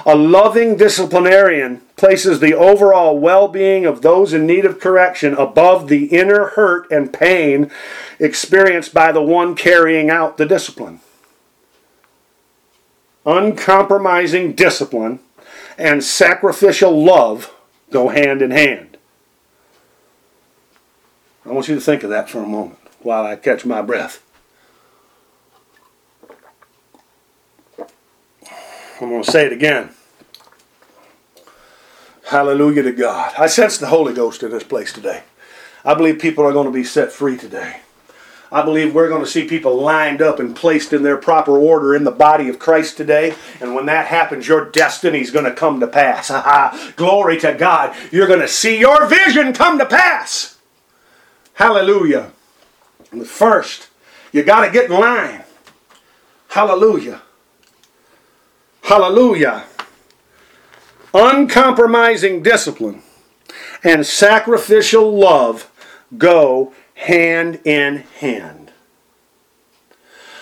A 0.05 0.15
loving 0.15 0.77
disciplinarian 0.77 1.81
places 1.95 2.39
the 2.39 2.53
overall 2.53 3.17
well 3.17 3.47
being 3.47 3.85
of 3.85 4.01
those 4.01 4.33
in 4.33 4.45
need 4.45 4.65
of 4.65 4.79
correction 4.79 5.33
above 5.33 5.87
the 5.87 6.05
inner 6.05 6.47
hurt 6.47 6.89
and 6.91 7.13
pain 7.13 7.71
experienced 8.19 8.93
by 8.93 9.11
the 9.11 9.21
one 9.21 9.55
carrying 9.55 10.09
out 10.09 10.37
the 10.37 10.45
discipline 10.45 10.99
uncompromising 13.29 14.53
discipline, 14.53 15.19
and 15.77 16.03
sacrificial 16.03 17.03
love 17.03 17.53
go 17.91 18.09
hand 18.09 18.41
in 18.41 18.51
hand. 18.51 18.97
I 21.45 21.49
want 21.51 21.67
you 21.67 21.75
to 21.75 21.81
think 21.81 22.03
of 22.03 22.09
that 22.09 22.29
for 22.29 22.39
a 22.39 22.47
moment 22.47 22.79
while 23.01 23.25
I 23.25 23.35
catch 23.35 23.65
my 23.65 23.81
breath. 23.81 24.23
I'm 29.01 29.09
going 29.09 29.23
to 29.23 29.31
say 29.31 29.45
it 29.45 29.53
again. 29.53 29.91
Hallelujah 32.25 32.83
to 32.83 32.91
God. 32.91 33.33
I 33.37 33.47
sense 33.47 33.77
the 33.77 33.87
Holy 33.87 34.13
Ghost 34.13 34.43
in 34.43 34.51
this 34.51 34.63
place 34.63 34.91
today. 34.91 35.23
I 35.85 35.93
believe 35.93 36.19
people 36.19 36.45
are 36.45 36.51
going 36.51 36.67
to 36.67 36.71
be 36.71 36.83
set 36.83 37.11
free 37.11 37.37
today. 37.37 37.77
I 38.51 38.63
believe 38.63 38.93
we're 38.93 39.09
going 39.09 39.23
to 39.23 39.29
see 39.29 39.47
people 39.47 39.79
lined 39.79 40.21
up 40.21 40.39
and 40.39 40.55
placed 40.55 40.91
in 40.91 41.03
their 41.03 41.17
proper 41.17 41.57
order 41.57 41.95
in 41.95 42.03
the 42.03 42.11
body 42.11 42.49
of 42.49 42.59
Christ 42.59 42.97
today. 42.97 43.35
And 43.61 43.73
when 43.73 43.85
that 43.85 44.07
happens, 44.07 44.47
your 44.47 44.69
destiny 44.69 45.21
is 45.21 45.31
going 45.31 45.45
to 45.45 45.53
come 45.53 45.79
to 45.79 45.87
pass. 45.87 46.29
Glory 46.95 47.39
to 47.39 47.53
God. 47.53 47.95
You're 48.11 48.27
going 48.27 48.41
to 48.41 48.47
see 48.47 48.79
your 48.79 49.05
vision 49.05 49.53
come 49.53 49.77
to 49.77 49.85
pass. 49.85 50.57
Hallelujah. 51.53 52.31
First, 53.25 53.87
you 54.31 54.43
got 54.43 54.65
to 54.65 54.71
get 54.71 54.91
in 54.91 54.99
line. 54.99 55.43
Hallelujah. 56.49 57.21
Hallelujah. 58.89 59.65
Uncompromising 61.13 62.41
discipline 62.41 63.03
and 63.83 64.03
sacrificial 64.03 65.15
love 65.15 65.69
go 66.17 66.73
hand 66.95 67.59
in 67.65 67.97
hand. 68.19 68.71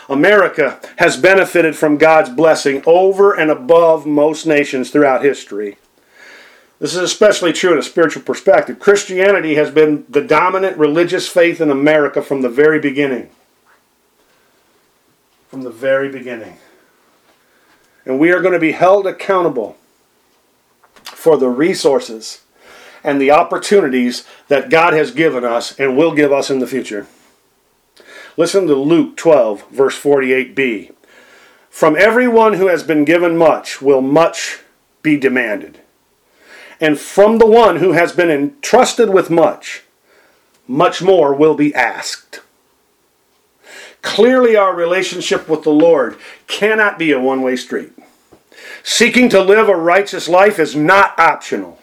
America 0.08 0.80
has 0.96 1.18
benefited 1.18 1.76
from 1.76 1.98
God's 1.98 2.30
blessing 2.30 2.82
over 2.86 3.34
and 3.34 3.52
above 3.52 4.06
most 4.06 4.46
nations 4.46 4.92
throughout 4.92 5.26
history. 5.26 5.78
This 6.80 6.96
is 6.96 7.02
especially 7.02 7.52
true 7.52 7.74
in 7.74 7.80
a 7.80 7.84
spiritual 7.84 8.24
perspective. 8.24 8.80
Christianity 8.80 9.56
has 9.56 9.72
been 9.72 10.06
the 10.08 10.22
dominant 10.22 10.78
religious 10.78 11.28
faith 11.28 11.60
in 11.60 11.70
America 11.70 12.22
from 12.22 12.44
the 12.44 12.50
very 12.50 12.80
beginning. 12.80 13.30
From 15.50 15.64
the 15.64 15.70
very 15.70 16.08
beginning. 16.08 16.60
And 18.08 18.20
we 18.20 18.32
are 18.32 18.40
going 18.40 18.54
to 18.54 18.60
be 18.60 18.72
held 18.72 19.06
accountable 19.06 19.76
for 21.04 21.36
the 21.36 21.50
resources 21.50 22.42
and 23.04 23.20
the 23.20 23.32
opportunities 23.32 24.26
that 24.48 24.70
God 24.70 24.94
has 24.94 25.12
given 25.12 25.44
us 25.44 25.78
and 25.78 25.98
will 25.98 26.16
give 26.16 26.32
us 26.32 26.50
in 26.50 26.60
the 26.60 26.68
future. 26.68 27.06
Listen 28.38 28.66
to 28.68 28.76
Luke 28.76 29.18
12, 29.18 29.70
verse 29.72 30.02
48b. 30.02 30.94
From 31.70 31.98
everyone 31.98 32.54
who 32.54 32.68
has 32.68 32.82
been 32.82 33.04
given 33.04 33.36
much 33.36 33.82
will 33.82 34.02
much 34.02 34.60
be 35.02 35.18
demanded. 35.18 35.82
And 36.80 36.98
from 36.98 37.40
the 37.40 37.46
one 37.46 37.78
who 37.78 37.92
has 37.92 38.14
been 38.14 38.32
entrusted 38.32 39.10
with 39.10 39.30
much, 39.30 39.84
much 40.66 41.02
more 41.02 41.34
will 41.34 41.56
be 41.56 41.76
asked. 41.76 42.40
Clearly, 44.02 44.56
our 44.56 44.74
relationship 44.74 45.50
with 45.50 45.64
the 45.64 45.72
Lord 45.72 46.18
cannot 46.48 46.98
be 46.98 47.12
a 47.12 47.20
one 47.20 47.42
way 47.42 47.58
street. 47.58 47.92
Seeking 48.84 49.30
to 49.30 49.42
live 49.42 49.70
a 49.70 49.76
righteous 49.76 50.28
life 50.28 50.60
is 50.60 50.76
not 50.76 51.18
optional. 51.20 51.80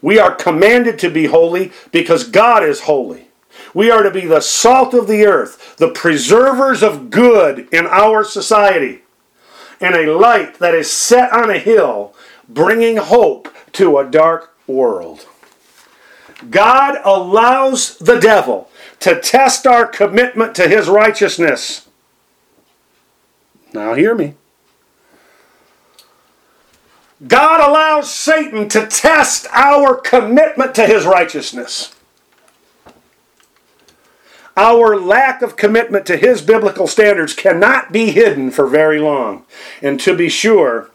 We 0.00 0.18
are 0.18 0.34
commanded 0.34 0.98
to 1.00 1.10
be 1.10 1.26
holy 1.26 1.72
because 1.92 2.24
God 2.24 2.64
is 2.64 2.80
holy. 2.82 3.28
We 3.74 3.90
are 3.90 4.02
to 4.02 4.10
be 4.10 4.26
the 4.26 4.40
salt 4.40 4.94
of 4.94 5.06
the 5.06 5.24
earth, 5.24 5.76
the 5.76 5.90
preservers 5.90 6.82
of 6.82 7.10
good 7.10 7.68
in 7.72 7.86
our 7.86 8.24
society, 8.24 9.02
and 9.80 9.94
a 9.94 10.16
light 10.16 10.58
that 10.58 10.74
is 10.74 10.92
set 10.92 11.32
on 11.32 11.50
a 11.50 11.58
hill, 11.58 12.14
bringing 12.48 12.96
hope 12.96 13.48
to 13.72 13.98
a 13.98 14.04
dark 14.08 14.56
world. 14.66 15.26
God 16.50 16.98
allows 17.04 17.96
the 17.98 18.18
devil 18.18 18.68
to 19.00 19.20
test 19.20 19.66
our 19.66 19.86
commitment 19.86 20.54
to 20.56 20.68
his 20.68 20.88
righteousness. 20.88 21.88
Now, 23.72 23.94
hear 23.94 24.14
me. 24.14 24.34
God 27.26 27.60
allows 27.60 28.12
Satan 28.12 28.68
to 28.70 28.86
test 28.86 29.46
our 29.52 29.94
commitment 29.94 30.74
to 30.74 30.86
his 30.86 31.04
righteousness. 31.04 31.94
Our 34.56 34.98
lack 34.98 35.40
of 35.40 35.56
commitment 35.56 36.04
to 36.06 36.16
his 36.16 36.42
biblical 36.42 36.86
standards 36.86 37.32
cannot 37.32 37.92
be 37.92 38.10
hidden 38.10 38.50
for 38.50 38.66
very 38.66 38.98
long. 38.98 39.44
And 39.80 39.98
to 40.00 40.16
be 40.16 40.28
sure, 40.28 40.90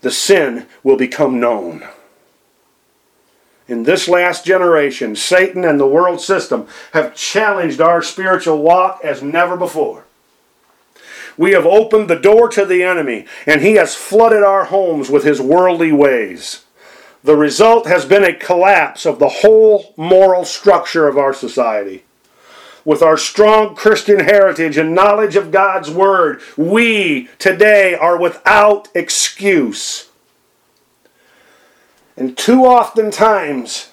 the 0.00 0.10
sin 0.10 0.66
will 0.82 0.96
become 0.96 1.38
known. 1.38 1.86
In 3.68 3.82
this 3.84 4.08
last 4.08 4.44
generation, 4.44 5.14
Satan 5.14 5.64
and 5.64 5.78
the 5.78 5.86
world 5.86 6.20
system 6.20 6.66
have 6.92 7.14
challenged 7.14 7.80
our 7.80 8.02
spiritual 8.02 8.58
walk 8.62 9.00
as 9.04 9.22
never 9.22 9.56
before. 9.56 10.01
We 11.36 11.52
have 11.52 11.66
opened 11.66 12.08
the 12.08 12.16
door 12.16 12.48
to 12.50 12.64
the 12.64 12.82
enemy, 12.82 13.26
and 13.46 13.60
he 13.60 13.74
has 13.74 13.94
flooded 13.94 14.42
our 14.42 14.64
homes 14.64 15.10
with 15.10 15.24
his 15.24 15.40
worldly 15.40 15.92
ways. 15.92 16.64
The 17.24 17.36
result 17.36 17.86
has 17.86 18.04
been 18.04 18.24
a 18.24 18.34
collapse 18.34 19.06
of 19.06 19.18
the 19.18 19.28
whole 19.28 19.94
moral 19.96 20.44
structure 20.44 21.06
of 21.06 21.16
our 21.16 21.32
society. 21.32 22.04
With 22.84 23.00
our 23.00 23.16
strong 23.16 23.76
Christian 23.76 24.20
heritage 24.20 24.76
and 24.76 24.94
knowledge 24.94 25.36
of 25.36 25.52
God's 25.52 25.88
Word, 25.88 26.42
we 26.56 27.28
today 27.38 27.94
are 27.94 28.18
without 28.18 28.88
excuse. 28.92 30.10
And 32.16 32.36
too 32.36 32.66
often 32.66 33.12
times, 33.12 33.91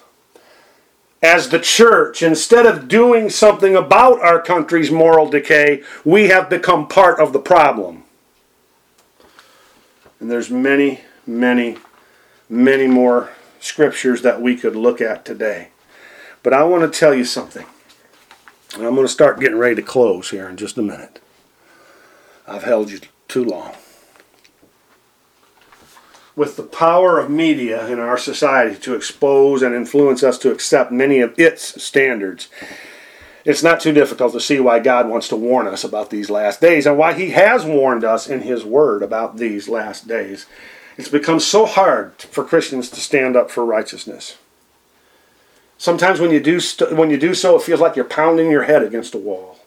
as 1.22 1.48
the 1.48 1.58
church, 1.58 2.22
instead 2.22 2.66
of 2.66 2.88
doing 2.88 3.28
something 3.28 3.76
about 3.76 4.20
our 4.20 4.40
country's 4.40 4.90
moral 4.90 5.28
decay, 5.28 5.82
we 6.04 6.28
have 6.28 6.48
become 6.48 6.88
part 6.88 7.20
of 7.20 7.32
the 7.32 7.38
problem. 7.38 8.04
And 10.18 10.30
there's 10.30 10.50
many, 10.50 11.00
many, 11.26 11.76
many 12.48 12.86
more 12.86 13.30
scriptures 13.60 14.22
that 14.22 14.40
we 14.40 14.56
could 14.56 14.76
look 14.76 15.00
at 15.00 15.24
today. 15.24 15.68
But 16.42 16.54
I 16.54 16.64
want 16.64 16.90
to 16.90 16.98
tell 16.98 17.14
you 17.14 17.24
something. 17.24 17.66
And 18.74 18.86
I'm 18.86 18.94
going 18.94 19.06
to 19.06 19.12
start 19.12 19.40
getting 19.40 19.58
ready 19.58 19.74
to 19.76 19.82
close 19.82 20.30
here 20.30 20.48
in 20.48 20.56
just 20.56 20.78
a 20.78 20.82
minute. 20.82 21.20
I've 22.46 22.62
held 22.62 22.90
you 22.90 23.00
too 23.28 23.44
long 23.44 23.74
with 26.40 26.56
the 26.56 26.62
power 26.62 27.18
of 27.18 27.28
media 27.28 27.86
in 27.88 27.98
our 27.98 28.16
society 28.16 28.74
to 28.74 28.94
expose 28.94 29.60
and 29.60 29.74
influence 29.74 30.22
us 30.22 30.38
to 30.38 30.50
accept 30.50 30.90
many 30.90 31.20
of 31.20 31.38
its 31.38 31.82
standards, 31.82 32.48
it's 33.44 33.62
not 33.62 33.78
too 33.78 33.92
difficult 33.92 34.32
to 34.32 34.40
see 34.40 34.58
why 34.58 34.78
God 34.78 35.06
wants 35.06 35.28
to 35.28 35.36
warn 35.36 35.66
us 35.66 35.84
about 35.84 36.08
these 36.08 36.30
last 36.30 36.58
days 36.62 36.86
and 36.86 36.96
why 36.96 37.12
He 37.12 37.32
has 37.32 37.66
warned 37.66 38.04
us 38.04 38.26
in 38.26 38.40
His 38.40 38.64
Word 38.64 39.02
about 39.02 39.36
these 39.36 39.68
last 39.68 40.08
days. 40.08 40.46
It's 40.96 41.10
become 41.10 41.40
so 41.40 41.66
hard 41.66 42.14
for 42.22 42.42
Christians 42.42 42.88
to 42.88 43.00
stand 43.00 43.36
up 43.36 43.50
for 43.50 43.62
righteousness. 43.62 44.38
Sometimes 45.76 46.20
when 46.20 46.30
you 46.30 46.40
do 46.40 46.58
st- 46.58 46.96
when 46.96 47.10
you 47.10 47.18
do 47.18 47.34
so, 47.34 47.56
it 47.56 47.62
feels 47.64 47.80
like 47.80 47.96
you're 47.96 48.04
pounding 48.06 48.50
your 48.50 48.62
head 48.62 48.82
against 48.82 49.14
a 49.14 49.18
wall. 49.18 49.58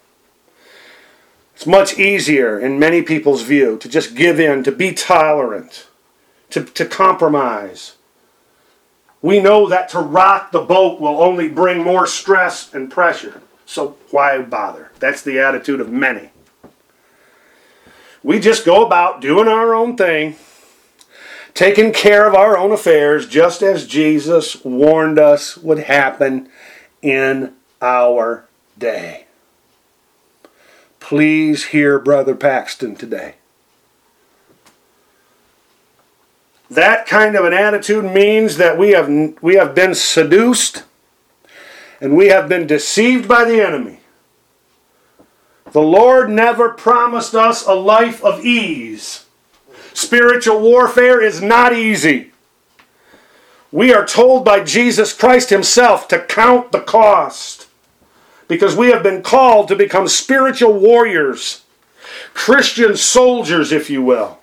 It's 1.53 1.67
much 1.67 1.99
easier, 1.99 2.59
in 2.59 2.79
many 2.79 3.03
people's 3.03 3.43
view, 3.43 3.77
to 3.77 3.87
just 3.87 4.15
give 4.15 4.39
in, 4.39 4.63
to 4.63 4.71
be 4.71 4.91
tolerant, 4.91 5.85
to, 6.53 6.63
to 6.63 6.85
compromise. 6.85 7.95
We 9.23 9.39
know 9.39 9.67
that 9.69 9.89
to 9.89 9.99
rock 9.99 10.51
the 10.51 10.61
boat 10.61 11.01
will 11.01 11.21
only 11.21 11.47
bring 11.47 11.83
more 11.83 12.05
stress 12.05 12.73
and 12.73 12.91
pressure. 12.91 13.41
So 13.65 13.97
why 14.11 14.39
bother? 14.39 14.91
That's 14.99 15.23
the 15.23 15.39
attitude 15.39 15.81
of 15.81 15.89
many. 15.89 16.29
We 18.21 18.39
just 18.39 18.65
go 18.65 18.85
about 18.85 19.19
doing 19.19 19.47
our 19.47 19.73
own 19.73 19.97
thing, 19.97 20.35
taking 21.53 21.91
care 21.91 22.27
of 22.27 22.35
our 22.35 22.55
own 22.55 22.71
affairs, 22.71 23.27
just 23.27 23.63
as 23.63 23.87
Jesus 23.87 24.63
warned 24.63 25.17
us 25.17 25.57
would 25.57 25.79
happen 25.79 26.49
in 27.01 27.53
our 27.81 28.45
day. 28.77 29.25
Please 30.99 31.65
hear 31.65 31.97
Brother 31.99 32.35
Paxton 32.35 32.95
today. 32.95 33.35
That 36.73 37.05
kind 37.05 37.35
of 37.35 37.45
an 37.45 37.53
attitude 37.53 38.05
means 38.05 38.57
that 38.57 38.77
we 38.77 38.91
have, 38.91 39.07
we 39.41 39.55
have 39.55 39.75
been 39.75 39.93
seduced 39.93 40.83
and 42.01 42.17
we 42.17 42.27
have 42.27 42.49
been 42.49 42.65
deceived 42.65 43.27
by 43.27 43.45
the 43.45 43.61
enemy. 43.61 43.99
The 45.71 45.81
Lord 45.81 46.29
never 46.29 46.69
promised 46.69 47.35
us 47.35 47.65
a 47.65 47.73
life 47.73 48.23
of 48.23 48.43
ease. 48.43 49.25
Spiritual 49.93 50.59
warfare 50.61 51.21
is 51.21 51.41
not 51.41 51.73
easy. 51.73 52.31
We 53.71 53.93
are 53.93 54.05
told 54.05 54.43
by 54.43 54.63
Jesus 54.63 55.13
Christ 55.13 55.51
Himself 55.51 56.07
to 56.07 56.25
count 56.25 56.71
the 56.71 56.81
cost 56.81 57.67
because 58.47 58.75
we 58.75 58.89
have 58.89 59.03
been 59.03 59.21
called 59.21 59.67
to 59.67 59.75
become 59.75 60.07
spiritual 60.07 60.73
warriors, 60.73 61.63
Christian 62.33 62.97
soldiers, 62.97 63.71
if 63.71 63.89
you 63.91 64.01
will. 64.01 64.39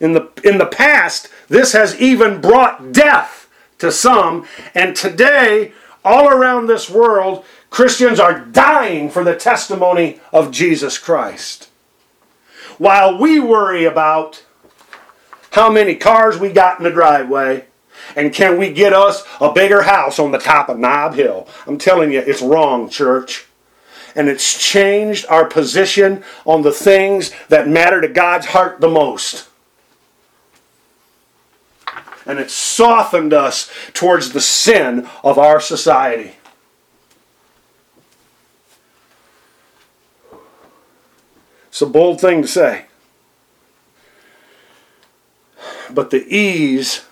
In 0.00 0.12
the, 0.12 0.28
in 0.42 0.58
the 0.58 0.66
past, 0.66 1.28
this 1.48 1.72
has 1.72 1.98
even 2.00 2.40
brought 2.40 2.92
death 2.92 3.48
to 3.78 3.90
some, 3.92 4.46
and 4.74 4.94
today, 4.96 5.72
all 6.04 6.28
around 6.28 6.66
this 6.66 6.90
world, 6.90 7.44
Christians 7.70 8.20
are 8.20 8.40
dying 8.40 9.10
for 9.10 9.24
the 9.24 9.36
testimony 9.36 10.20
of 10.32 10.50
Jesus 10.50 10.98
Christ. 10.98 11.70
While 12.78 13.18
we 13.18 13.40
worry 13.40 13.84
about 13.84 14.44
how 15.52 15.70
many 15.70 15.94
cars 15.94 16.38
we 16.38 16.50
got 16.50 16.78
in 16.78 16.84
the 16.84 16.90
driveway, 16.90 17.66
and 18.16 18.32
can 18.32 18.58
we 18.58 18.72
get 18.72 18.92
us 18.92 19.24
a 19.40 19.52
bigger 19.52 19.82
house 19.82 20.18
on 20.18 20.32
the 20.32 20.38
top 20.38 20.68
of 20.68 20.78
Nob 20.78 21.14
Hill? 21.14 21.48
I'm 21.66 21.78
telling 21.78 22.12
you, 22.12 22.20
it's 22.20 22.42
wrong, 22.42 22.88
church. 22.88 23.46
And 24.16 24.28
it's 24.28 24.56
changed 24.62 25.26
our 25.28 25.44
position 25.44 26.22
on 26.44 26.62
the 26.62 26.72
things 26.72 27.32
that 27.48 27.68
matter 27.68 28.00
to 28.00 28.08
God's 28.08 28.46
heart 28.46 28.80
the 28.80 28.88
most. 28.88 29.48
And 32.26 32.38
it 32.38 32.50
softened 32.50 33.32
us 33.32 33.70
towards 33.92 34.32
the 34.32 34.40
sin 34.40 35.08
of 35.22 35.38
our 35.38 35.60
society. 35.60 36.36
It's 41.68 41.82
a 41.82 41.86
bold 41.86 42.20
thing 42.20 42.42
to 42.42 42.48
say. 42.48 42.86
But 45.90 46.10
the 46.10 46.24
ease 46.34 47.04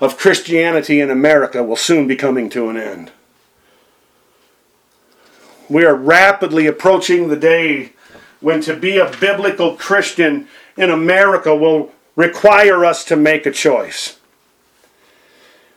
of 0.00 0.16
Christianity 0.16 1.00
in 1.00 1.10
America 1.10 1.62
will 1.62 1.76
soon 1.76 2.06
be 2.06 2.16
coming 2.16 2.48
to 2.50 2.68
an 2.68 2.76
end. 2.76 3.12
We 5.68 5.84
are 5.84 5.94
rapidly 5.94 6.66
approaching 6.66 7.28
the 7.28 7.36
day 7.36 7.92
when 8.40 8.60
to 8.60 8.76
be 8.76 8.98
a 8.98 9.10
biblical 9.18 9.76
Christian 9.76 10.46
in 10.76 10.90
America 10.90 11.54
will 11.54 11.92
require 12.16 12.84
us 12.84 13.04
to 13.06 13.16
make 13.16 13.46
a 13.46 13.50
choice. 13.50 14.18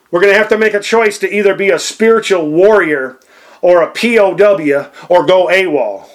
We're 0.09 0.21
going 0.21 0.33
to 0.33 0.39
have 0.39 0.49
to 0.49 0.57
make 0.57 0.73
a 0.73 0.79
choice 0.79 1.17
to 1.19 1.33
either 1.33 1.53
be 1.53 1.69
a 1.69 1.79
spiritual 1.79 2.49
warrior 2.49 3.19
or 3.61 3.81
a 3.81 3.91
POW 3.91 4.91
or 5.09 5.25
go 5.25 5.47
AWOL 5.47 6.09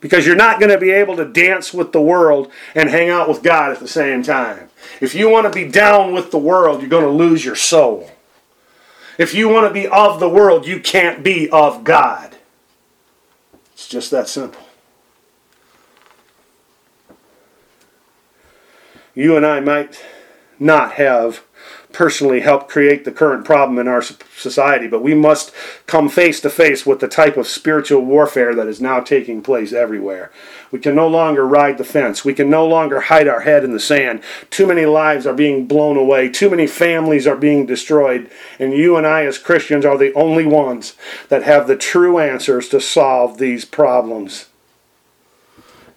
because 0.00 0.26
you're 0.26 0.36
not 0.36 0.58
going 0.58 0.70
to 0.70 0.78
be 0.78 0.90
able 0.90 1.16
to 1.16 1.24
dance 1.24 1.72
with 1.72 1.92
the 1.92 2.00
world 2.00 2.50
and 2.74 2.90
hang 2.90 3.08
out 3.08 3.28
with 3.28 3.42
God 3.42 3.70
at 3.70 3.78
the 3.78 3.88
same 3.88 4.22
time. 4.22 4.68
If 5.00 5.14
you 5.14 5.30
want 5.30 5.46
to 5.46 5.52
be 5.52 5.70
down 5.70 6.12
with 6.12 6.30
the 6.30 6.38
world, 6.38 6.80
you're 6.80 6.90
going 6.90 7.04
to 7.04 7.10
lose 7.10 7.44
your 7.44 7.54
soul. 7.54 8.10
If 9.16 9.34
you 9.34 9.48
want 9.48 9.68
to 9.68 9.72
be 9.72 9.86
of 9.86 10.18
the 10.18 10.28
world, 10.28 10.66
you 10.66 10.80
can't 10.80 11.22
be 11.22 11.48
of 11.50 11.84
God. 11.84 12.36
It's 13.74 13.86
just 13.86 14.10
that 14.10 14.28
simple. 14.28 14.62
You 19.14 19.36
and 19.36 19.46
I 19.46 19.60
might 19.60 20.02
not 20.58 20.92
have 20.94 21.44
personally 21.92 22.40
helped 22.40 22.68
create 22.68 23.04
the 23.04 23.12
current 23.12 23.44
problem 23.44 23.78
in 23.78 23.88
our 23.88 24.02
society, 24.02 24.86
but 24.86 25.02
we 25.02 25.14
must 25.14 25.52
come 25.86 26.08
face 26.08 26.40
to 26.40 26.50
face 26.50 26.86
with 26.86 27.00
the 27.00 27.08
type 27.08 27.36
of 27.36 27.46
spiritual 27.46 28.02
warfare 28.02 28.54
that 28.54 28.66
is 28.66 28.80
now 28.80 29.00
taking 29.00 29.42
place 29.42 29.72
everywhere. 29.72 30.30
We 30.70 30.78
can 30.78 30.94
no 30.94 31.06
longer 31.06 31.46
ride 31.46 31.78
the 31.78 31.84
fence. 31.84 32.24
We 32.24 32.34
can 32.34 32.48
no 32.48 32.66
longer 32.66 33.00
hide 33.00 33.28
our 33.28 33.40
head 33.40 33.64
in 33.64 33.72
the 33.72 33.80
sand. 33.80 34.22
Too 34.50 34.66
many 34.66 34.86
lives 34.86 35.26
are 35.26 35.34
being 35.34 35.66
blown 35.66 35.96
away. 35.96 36.28
Too 36.28 36.48
many 36.48 36.66
families 36.66 37.26
are 37.26 37.36
being 37.36 37.66
destroyed. 37.66 38.30
And 38.58 38.72
you 38.72 38.96
and 38.96 39.06
I, 39.06 39.26
as 39.26 39.38
Christians, 39.38 39.84
are 39.84 39.98
the 39.98 40.14
only 40.14 40.46
ones 40.46 40.94
that 41.28 41.42
have 41.42 41.66
the 41.66 41.76
true 41.76 42.18
answers 42.18 42.68
to 42.70 42.80
solve 42.80 43.38
these 43.38 43.64
problems 43.64 44.46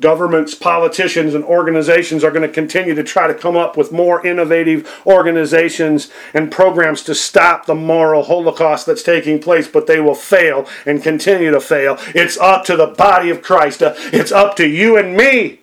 governments, 0.02 0.54
politicians, 0.54 1.34
and 1.34 1.44
organizations 1.44 2.24
are 2.24 2.32
going 2.32 2.48
to 2.48 2.54
continue 2.54 2.94
to 2.96 3.04
try 3.04 3.28
to 3.28 3.34
come 3.34 3.56
up 3.56 3.78
with 3.78 3.92
more 3.92 4.26
innovative 4.26 5.02
organizations 5.06 6.10
and 6.34 6.52
programs 6.52 7.04
to 7.04 7.16
stop 7.16 7.66
the 7.66 7.76
moral 7.76 8.24
holocaust 8.24 8.86
that's 8.86 9.04
taking 9.04 9.40
place, 9.40 9.68
but 9.68 9.88
they 9.88 10.00
will 10.00 10.16
fail 10.16 10.68
and 10.86 11.02
continue 11.02 11.52
to 11.52 11.60
fail. 11.60 11.98
It's 12.14 12.38
up 12.38 12.66
to 12.66 12.76
the 12.76 12.88
body 12.88 13.30
of 13.30 13.42
Christ. 13.42 13.82
Uh, 13.82 13.94
it's 13.98 14.32
up 14.32 14.56
to 14.58 14.68
you 14.68 14.98
and 14.98 15.16
me 15.16 15.62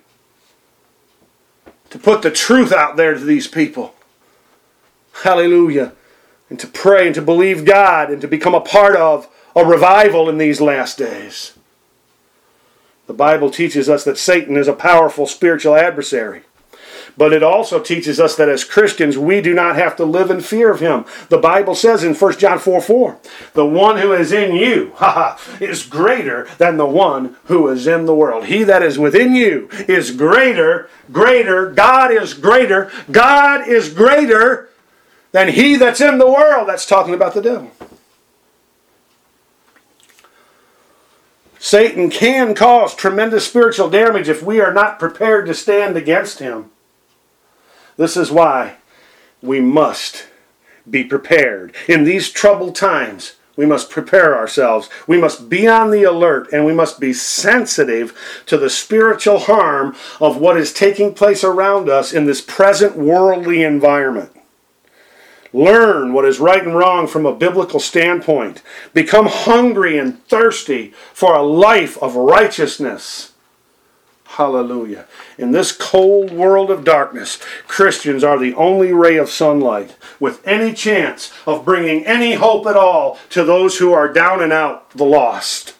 to 1.90 1.98
put 1.98 2.22
the 2.22 2.30
truth 2.30 2.72
out 2.72 2.96
there 2.96 3.14
to 3.14 3.20
these 3.20 3.46
people. 3.46 3.94
Hallelujah. 5.24 5.92
And 6.48 6.58
to 6.58 6.66
pray 6.66 7.06
and 7.06 7.14
to 7.14 7.22
believe 7.22 7.64
God 7.64 8.10
and 8.10 8.20
to 8.20 8.28
become 8.28 8.54
a 8.54 8.60
part 8.60 8.96
of 8.96 9.28
a 9.54 9.64
revival 9.64 10.28
in 10.28 10.38
these 10.38 10.60
last 10.60 10.98
days. 10.98 11.52
The 13.06 13.14
Bible 13.14 13.50
teaches 13.50 13.88
us 13.88 14.04
that 14.04 14.18
Satan 14.18 14.56
is 14.56 14.68
a 14.68 14.72
powerful 14.72 15.26
spiritual 15.26 15.74
adversary. 15.74 16.42
But 17.16 17.32
it 17.32 17.42
also 17.42 17.78
teaches 17.78 18.18
us 18.18 18.36
that 18.36 18.48
as 18.48 18.64
Christians, 18.64 19.18
we 19.18 19.42
do 19.42 19.52
not 19.52 19.76
have 19.76 19.96
to 19.96 20.04
live 20.04 20.30
in 20.30 20.40
fear 20.40 20.70
of 20.70 20.80
him. 20.80 21.04
The 21.28 21.38
Bible 21.38 21.74
says 21.74 22.04
in 22.04 22.14
1 22.14 22.38
John 22.38 22.58
4 22.58 22.80
4, 22.80 23.18
the 23.54 23.66
one 23.66 23.98
who 23.98 24.12
is 24.12 24.32
in 24.32 24.54
you 24.54 24.94
is 25.60 25.84
greater 25.84 26.48
than 26.58 26.76
the 26.76 26.86
one 26.86 27.36
who 27.44 27.68
is 27.68 27.86
in 27.86 28.06
the 28.06 28.14
world. 28.14 28.46
He 28.46 28.64
that 28.64 28.82
is 28.82 28.98
within 28.98 29.34
you 29.34 29.68
is 29.88 30.10
greater, 30.10 30.88
greater. 31.10 31.70
God 31.70 32.10
is 32.10 32.34
greater. 32.34 32.90
God 33.10 33.68
is 33.68 33.92
greater 33.92 34.70
than 35.32 35.48
he 35.48 35.76
that's 35.76 36.00
in 36.00 36.18
the 36.18 36.30
world. 36.30 36.68
That's 36.68 36.86
talking 36.86 37.14
about 37.14 37.34
the 37.34 37.42
devil. 37.42 37.72
Satan 41.64 42.10
can 42.10 42.56
cause 42.56 42.92
tremendous 42.92 43.46
spiritual 43.46 43.88
damage 43.88 44.28
if 44.28 44.42
we 44.42 44.60
are 44.60 44.74
not 44.74 44.98
prepared 44.98 45.46
to 45.46 45.54
stand 45.54 45.96
against 45.96 46.40
him. 46.40 46.72
This 47.96 48.16
is 48.16 48.32
why 48.32 48.78
we 49.40 49.60
must 49.60 50.26
be 50.90 51.04
prepared. 51.04 51.72
In 51.86 52.02
these 52.02 52.32
troubled 52.32 52.74
times, 52.74 53.36
we 53.54 53.64
must 53.64 53.90
prepare 53.90 54.36
ourselves. 54.36 54.88
We 55.06 55.18
must 55.18 55.48
be 55.48 55.68
on 55.68 55.92
the 55.92 56.02
alert 56.02 56.48
and 56.52 56.66
we 56.66 56.74
must 56.74 56.98
be 56.98 57.12
sensitive 57.12 58.12
to 58.46 58.58
the 58.58 58.68
spiritual 58.68 59.38
harm 59.38 59.94
of 60.20 60.38
what 60.38 60.56
is 60.56 60.72
taking 60.72 61.14
place 61.14 61.44
around 61.44 61.88
us 61.88 62.12
in 62.12 62.24
this 62.24 62.40
present 62.40 62.96
worldly 62.96 63.62
environment. 63.62 64.32
Learn 65.52 66.12
what 66.12 66.24
is 66.24 66.40
right 66.40 66.62
and 66.62 66.74
wrong 66.74 67.06
from 67.06 67.26
a 67.26 67.34
biblical 67.34 67.78
standpoint. 67.78 68.62
Become 68.94 69.26
hungry 69.26 69.98
and 69.98 70.24
thirsty 70.26 70.94
for 71.12 71.34
a 71.34 71.42
life 71.42 71.98
of 72.02 72.16
righteousness. 72.16 73.32
Hallelujah. 74.24 75.04
In 75.36 75.52
this 75.52 75.72
cold 75.72 76.30
world 76.30 76.70
of 76.70 76.84
darkness, 76.84 77.38
Christians 77.66 78.24
are 78.24 78.38
the 78.38 78.54
only 78.54 78.90
ray 78.90 79.18
of 79.18 79.28
sunlight 79.28 79.94
with 80.18 80.46
any 80.48 80.72
chance 80.72 81.30
of 81.46 81.66
bringing 81.66 82.06
any 82.06 82.32
hope 82.32 82.66
at 82.66 82.76
all 82.76 83.18
to 83.28 83.44
those 83.44 83.76
who 83.76 83.92
are 83.92 84.10
down 84.10 84.42
and 84.42 84.52
out, 84.52 84.90
the 84.92 85.04
lost. 85.04 85.74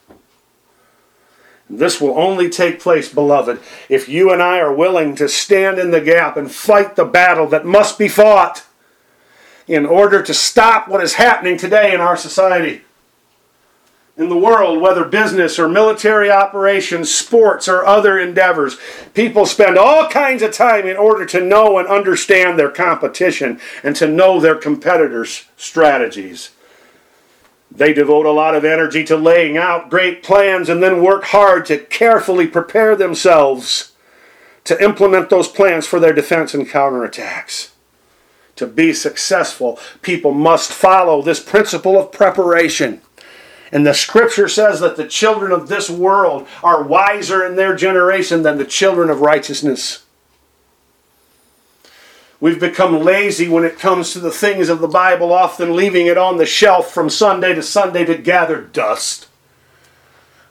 This 1.71 1.99
will 1.99 2.19
only 2.19 2.51
take 2.51 2.79
place, 2.79 3.11
beloved, 3.11 3.59
if 3.89 4.07
you 4.07 4.31
and 4.31 4.43
I 4.43 4.59
are 4.59 4.75
willing 4.75 5.17
to 5.17 5.31
stand 5.31 5.79
in 5.79 5.91
the 5.91 6.03
gap 6.03 6.37
and 6.37 6.53
fight 6.53 6.95
the 6.95 7.07
battle 7.07 7.47
that 7.47 7.65
must 7.65 7.99
be 7.99 8.09
fought 8.09 8.67
in 9.67 9.87
order 9.87 10.23
to 10.23 10.35
stop 10.35 10.89
what 10.89 11.03
is 11.03 11.15
happening 11.15 11.57
today 11.57 11.95
in 11.95 12.01
our 12.01 12.17
society. 12.17 12.83
In 14.17 14.29
the 14.29 14.37
world, 14.37 14.81
whether 14.81 15.05
business 15.05 15.59
or 15.59 15.69
military 15.69 16.31
operations, 16.31 17.13
sports, 17.13 17.67
or 17.67 17.85
other 17.85 18.19
endeavors, 18.19 18.77
people 19.15 19.47
spend 19.47 19.79
all 19.79 20.07
kinds 20.09 20.43
of 20.43 20.53
time 20.53 20.87
in 20.87 20.99
order 20.99 21.25
to 21.27 21.41
know 21.41 21.79
and 21.79 21.89
understand 21.89 22.59
their 22.59 22.71
competition 22.71 23.59
and 23.83 23.97
to 23.97 24.07
know 24.07 24.39
their 24.39 24.55
competitors' 24.55 25.47
strategies. 25.57 26.51
They 27.75 27.95
devote 27.95 28.27
a 28.27 28.33
lot 28.33 28.55
of 28.55 28.67
energy 28.67 29.03
to 29.05 29.17
laying 29.17 29.57
out 29.57 29.89
great 29.89 30.23
plans 30.23 30.69
and 30.69 30.83
then 30.83 31.03
work 31.03 31.25
hard 31.25 31.65
to 31.67 31.79
carefully 31.79 32.47
prepare 32.47 32.95
themselves 32.95 33.93
to 34.65 34.83
implement 34.83 35.31
those 35.31 35.49
plans 35.49 35.87
for 35.87 35.99
their 35.99 36.13
defense 36.13 36.53
and 36.53 36.69
counterattacks. 36.69 37.72
To 38.57 38.67
be 38.67 38.93
successful, 38.93 39.79
people 40.03 40.33
must 40.33 40.73
follow 40.73 41.23
this 41.23 41.41
principle 41.41 41.99
of 41.99 42.13
preparation. 42.13 43.01
And 43.71 43.87
the 43.87 43.95
scripture 43.95 44.49
says 44.49 44.81
that 44.81 44.97
the 44.97 45.09
children 45.09 45.51
of 45.51 45.69
this 45.69 45.89
world 45.89 46.47
are 46.63 46.83
wiser 46.83 47.45
in 47.47 47.57
their 47.57 47.75
generation 47.75 48.43
than 48.43 48.59
the 48.59 48.67
children 48.67 49.09
of 49.09 49.21
righteousness. 49.21 50.05
We've 52.39 52.61
become 52.61 53.03
lazy 53.03 53.49
when 53.49 53.65
it 53.65 53.79
comes 53.79 54.13
to 54.13 54.21
the 54.21 54.33
things 54.33 54.69
of 54.69 54.81
the 54.81 54.89
Bible, 54.89 55.33
often 55.33 55.77
leaving 55.77 56.07
it 56.07 56.19
on 56.19 56.37
the 56.37 56.45
shelf 56.45 56.93
from 56.93 57.09
Sunday 57.09 57.55
to 57.55 57.63
Sunday 57.63 58.05
to 58.05 58.19
gather 58.19 58.61
dust. 58.61 59.29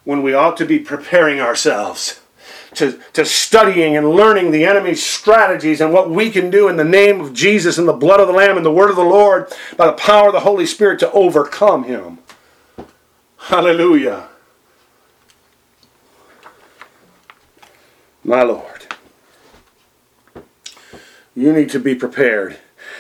When 0.04 0.24
we 0.24 0.34
ought 0.34 0.58
to 0.58 0.66
be 0.66 0.80
preparing 0.80 1.40
ourselves 1.40 2.21
to, 2.76 3.00
to 3.14 3.26
studying 3.26 3.98
and 3.98 4.10
learning 4.10 4.52
the 4.52 4.66
enemy's 4.66 5.06
strategies 5.06 5.82
and 5.82 5.92
what 5.92 6.10
we 6.10 6.30
can 6.30 6.50
do 6.50 6.68
in 6.68 6.78
the 6.78 6.84
name 6.84 7.20
of 7.20 7.34
Jesus 7.34 7.78
and 7.78 7.88
the 7.88 7.94
blood 7.94 8.20
of 8.20 8.28
the 8.28 8.34
Lamb 8.34 8.58
and 8.58 8.66
the 8.66 8.72
word 8.72 8.90
of 8.90 8.96
the 8.96 9.04
Lord 9.04 9.52
by 9.76 9.88
the 9.88 9.94
power 9.94 10.28
of 10.28 10.34
the 10.34 10.42
Holy 10.42 10.66
Spirit 10.66 11.00
to 11.00 11.12
overcome 11.12 11.84
him. 11.84 12.20
Hallelujah. 13.38 14.30
My 18.24 18.44
Lord. 18.44 18.96
You 21.36 21.54
need 21.54 21.70
to 21.70 21.80
be 21.80 21.96
prepared 21.96 22.60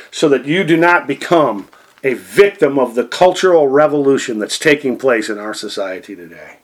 so 0.10 0.28
that 0.30 0.46
you 0.46 0.64
do 0.64 0.78
not 0.78 1.08
become 1.08 1.70
a 2.04 2.16
victim 2.16 2.80
of 2.80 2.96
the 2.96 3.06
cultural 3.06 3.68
revolution 3.68 4.40
that's 4.40 4.58
taking 4.58 4.98
place 4.98 5.30
in 5.30 5.38
our 5.38 5.54
society 5.54 6.16
today. 6.16 6.61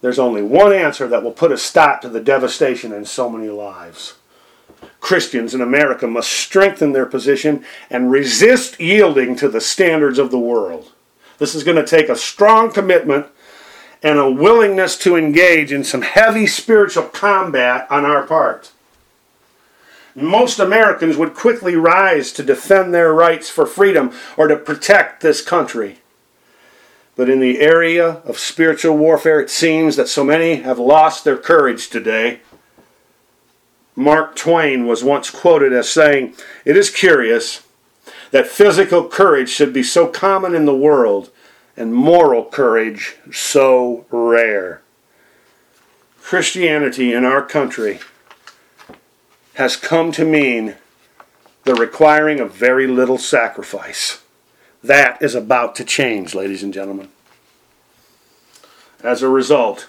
There's 0.00 0.18
only 0.18 0.42
one 0.42 0.72
answer 0.72 1.08
that 1.08 1.22
will 1.22 1.32
put 1.32 1.52
a 1.52 1.58
stop 1.58 2.00
to 2.02 2.08
the 2.08 2.20
devastation 2.20 2.92
in 2.92 3.04
so 3.04 3.28
many 3.28 3.48
lives. 3.48 4.14
Christians 5.00 5.54
in 5.54 5.60
America 5.60 6.06
must 6.06 6.30
strengthen 6.30 6.92
their 6.92 7.06
position 7.06 7.64
and 7.90 8.10
resist 8.10 8.80
yielding 8.80 9.34
to 9.36 9.48
the 9.48 9.60
standards 9.60 10.18
of 10.18 10.30
the 10.30 10.38
world. 10.38 10.92
This 11.38 11.54
is 11.54 11.64
going 11.64 11.76
to 11.76 11.86
take 11.86 12.08
a 12.08 12.16
strong 12.16 12.70
commitment 12.70 13.26
and 14.02 14.18
a 14.18 14.30
willingness 14.30 14.96
to 14.98 15.16
engage 15.16 15.72
in 15.72 15.82
some 15.82 16.02
heavy 16.02 16.46
spiritual 16.46 17.04
combat 17.04 17.86
on 17.90 18.04
our 18.04 18.24
part 18.24 18.70
most 20.20 20.58
Americans 20.58 21.16
would 21.16 21.34
quickly 21.34 21.76
rise 21.76 22.32
to 22.32 22.42
defend 22.42 22.92
their 22.92 23.12
rights 23.12 23.48
for 23.48 23.66
freedom 23.66 24.12
or 24.36 24.48
to 24.48 24.56
protect 24.56 25.20
this 25.20 25.40
country. 25.42 25.98
But 27.18 27.28
in 27.28 27.40
the 27.40 27.60
area 27.60 28.22
of 28.24 28.38
spiritual 28.38 28.96
warfare, 28.96 29.40
it 29.40 29.50
seems 29.50 29.96
that 29.96 30.06
so 30.06 30.22
many 30.22 30.62
have 30.62 30.78
lost 30.78 31.24
their 31.24 31.36
courage 31.36 31.90
today. 31.90 32.38
Mark 33.96 34.36
Twain 34.36 34.86
was 34.86 35.02
once 35.02 35.28
quoted 35.28 35.72
as 35.72 35.88
saying, 35.88 36.36
It 36.64 36.76
is 36.76 36.90
curious 36.90 37.66
that 38.30 38.46
physical 38.46 39.08
courage 39.08 39.48
should 39.48 39.72
be 39.72 39.82
so 39.82 40.06
common 40.06 40.54
in 40.54 40.64
the 40.64 40.76
world 40.76 41.30
and 41.76 41.92
moral 41.92 42.44
courage 42.44 43.16
so 43.32 44.06
rare. 44.12 44.80
Christianity 46.22 47.12
in 47.12 47.24
our 47.24 47.42
country 47.44 47.98
has 49.54 49.74
come 49.74 50.12
to 50.12 50.24
mean 50.24 50.76
the 51.64 51.74
requiring 51.74 52.38
of 52.38 52.54
very 52.54 52.86
little 52.86 53.18
sacrifice. 53.18 54.22
That 54.82 55.20
is 55.20 55.34
about 55.34 55.74
to 55.76 55.84
change, 55.84 56.34
ladies 56.34 56.62
and 56.62 56.72
gentlemen. 56.72 57.08
As 59.02 59.22
a 59.22 59.28
result, 59.28 59.88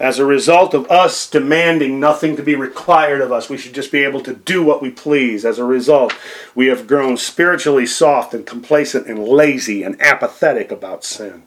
as 0.00 0.18
a 0.18 0.24
result 0.24 0.72
of 0.72 0.90
us 0.90 1.28
demanding 1.28 2.00
nothing 2.00 2.34
to 2.36 2.42
be 2.42 2.54
required 2.54 3.20
of 3.20 3.30
us, 3.30 3.50
we 3.50 3.58
should 3.58 3.74
just 3.74 3.92
be 3.92 4.02
able 4.02 4.22
to 4.22 4.34
do 4.34 4.64
what 4.64 4.80
we 4.80 4.90
please. 4.90 5.44
As 5.44 5.58
a 5.58 5.64
result, 5.64 6.14
we 6.54 6.68
have 6.68 6.86
grown 6.86 7.18
spiritually 7.18 7.86
soft 7.86 8.32
and 8.32 8.46
complacent 8.46 9.06
and 9.06 9.18
lazy 9.18 9.82
and 9.82 10.00
apathetic 10.00 10.72
about 10.72 11.04
sin. 11.04 11.42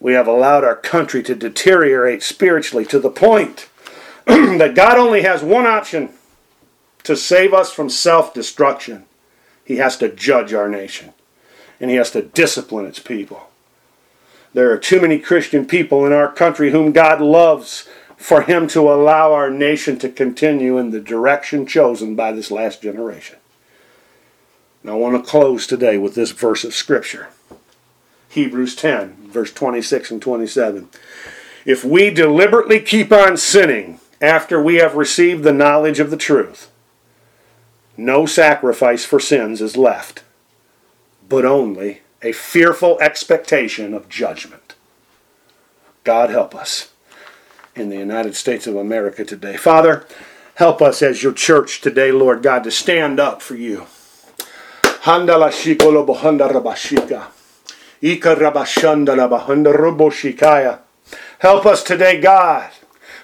We 0.00 0.14
have 0.14 0.26
allowed 0.26 0.64
our 0.64 0.74
country 0.74 1.22
to 1.22 1.34
deteriorate 1.36 2.22
spiritually 2.22 2.84
to 2.86 2.98
the 2.98 3.10
point 3.10 3.68
that 4.26 4.74
God 4.74 4.98
only 4.98 5.22
has 5.22 5.42
one 5.42 5.66
option 5.66 6.10
to 7.04 7.14
save 7.16 7.54
us 7.54 7.72
from 7.72 7.88
self 7.88 8.34
destruction. 8.34 9.04
He 9.70 9.76
has 9.76 9.96
to 9.98 10.08
judge 10.08 10.52
our 10.52 10.68
nation, 10.68 11.14
and 11.78 11.92
He 11.92 11.96
has 11.96 12.10
to 12.10 12.22
discipline 12.22 12.86
its 12.86 12.98
people. 12.98 13.50
There 14.52 14.68
are 14.72 14.76
too 14.76 15.00
many 15.00 15.20
Christian 15.20 15.64
people 15.64 16.04
in 16.04 16.12
our 16.12 16.26
country 16.32 16.72
whom 16.72 16.90
God 16.90 17.20
loves 17.20 17.88
for 18.16 18.42
Him 18.42 18.66
to 18.66 18.90
allow 18.90 19.32
our 19.32 19.48
nation 19.48 19.96
to 20.00 20.08
continue 20.08 20.76
in 20.76 20.90
the 20.90 20.98
direction 20.98 21.66
chosen 21.66 22.16
by 22.16 22.32
this 22.32 22.50
last 22.50 22.82
generation. 22.82 23.36
Now, 24.82 24.94
I 24.94 24.96
want 24.96 25.24
to 25.24 25.30
close 25.30 25.68
today 25.68 25.96
with 25.96 26.16
this 26.16 26.32
verse 26.32 26.64
of 26.64 26.74
Scripture 26.74 27.28
Hebrews 28.28 28.74
10, 28.74 29.28
verse 29.28 29.52
26 29.52 30.10
and 30.10 30.20
27. 30.20 30.88
If 31.64 31.84
we 31.84 32.10
deliberately 32.10 32.80
keep 32.80 33.12
on 33.12 33.36
sinning, 33.36 34.00
after 34.20 34.60
we 34.60 34.74
have 34.78 34.96
received 34.96 35.44
the 35.44 35.52
knowledge 35.52 36.00
of 36.00 36.10
the 36.10 36.16
truth. 36.16 36.72
No 38.00 38.24
sacrifice 38.24 39.04
for 39.04 39.20
sins 39.20 39.60
is 39.60 39.76
left, 39.76 40.22
but 41.28 41.44
only 41.44 42.00
a 42.22 42.32
fearful 42.32 42.98
expectation 42.98 43.92
of 43.92 44.08
judgment. 44.08 44.74
God 46.02 46.30
help 46.30 46.54
us 46.54 46.92
in 47.76 47.90
the 47.90 47.98
United 47.98 48.34
States 48.36 48.66
of 48.66 48.74
America 48.74 49.22
today. 49.22 49.58
Father, 49.58 50.06
help 50.54 50.80
us 50.80 51.02
as 51.02 51.22
your 51.22 51.34
church 51.34 51.82
today, 51.82 52.10
Lord 52.10 52.42
God, 52.42 52.64
to 52.64 52.70
stand 52.70 53.20
up 53.20 53.42
for 53.42 53.54
you. 53.54 53.86
Help 61.40 61.66
us 61.66 61.82
today, 61.82 62.18
God, 62.18 62.70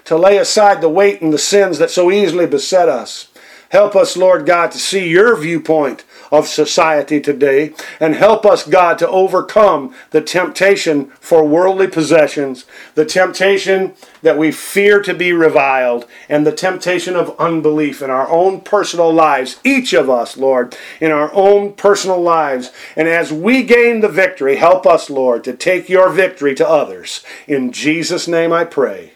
to 0.05 0.19
lay 0.19 0.37
aside 0.37 0.83
the 0.83 0.91
weight 0.91 1.23
and 1.23 1.33
the 1.33 1.39
sins 1.39 1.79
that 1.79 1.91
so 1.91 2.11
easily 2.11 2.47
beset 2.47 2.91
us. 2.91 3.29
Help 3.71 3.97
us, 3.97 4.17
Lord 4.17 4.47
God, 4.47 4.71
to 4.73 4.79
see 4.79 5.09
your 5.09 5.37
viewpoint 5.37 6.05
of 6.31 6.47
society 6.47 7.21
today 7.21 7.75
and 8.01 8.15
help 8.15 8.47
us, 8.47 8.67
God, 8.67 8.99
to 8.99 9.09
overcome 9.09 9.95
the 10.11 10.21
temptation 10.21 11.07
for 11.21 11.45
worldly 11.45 11.89
possessions, 11.89 12.65
the 12.95 13.05
temptation 13.05 13.95
that 14.23 14.39
we 14.39 14.53
fear 14.53 15.03
to 15.03 15.15
be 15.15 15.33
reviled, 15.33 16.07
and 16.29 16.47
the 16.47 16.53
temptation 16.53 17.17
of 17.17 17.39
unbelief 17.39 18.03
in 18.03 18.11
our 18.11 18.29
own 18.29 18.61
personal 18.61 19.13
lives, 19.13 19.59
each 19.65 19.93
of 19.93 20.09
us, 20.09 20.37
Lord, 20.37 20.77
in 21.01 21.11
our 21.11 21.33
own 21.35 21.73
personal 21.73 22.21
lives. 22.21 22.71
And 22.95 23.09
as 23.09 23.33
we 23.33 23.63
gain 23.63 24.01
the 24.01 24.09
victory, 24.09 24.57
help 24.57 24.87
us, 24.87 25.11
Lord, 25.11 25.45
to 25.45 25.53
take 25.53 25.89
your 25.89 26.11
victory 26.11 26.55
to 26.55 26.69
others. 26.69 27.25
In 27.47 27.73
Jesus' 27.73 28.29
name 28.29 28.53
I 28.53 28.65
pray. 28.65 29.15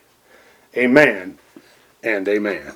Amen 0.77 1.39
and 2.03 2.29
amen. 2.29 2.75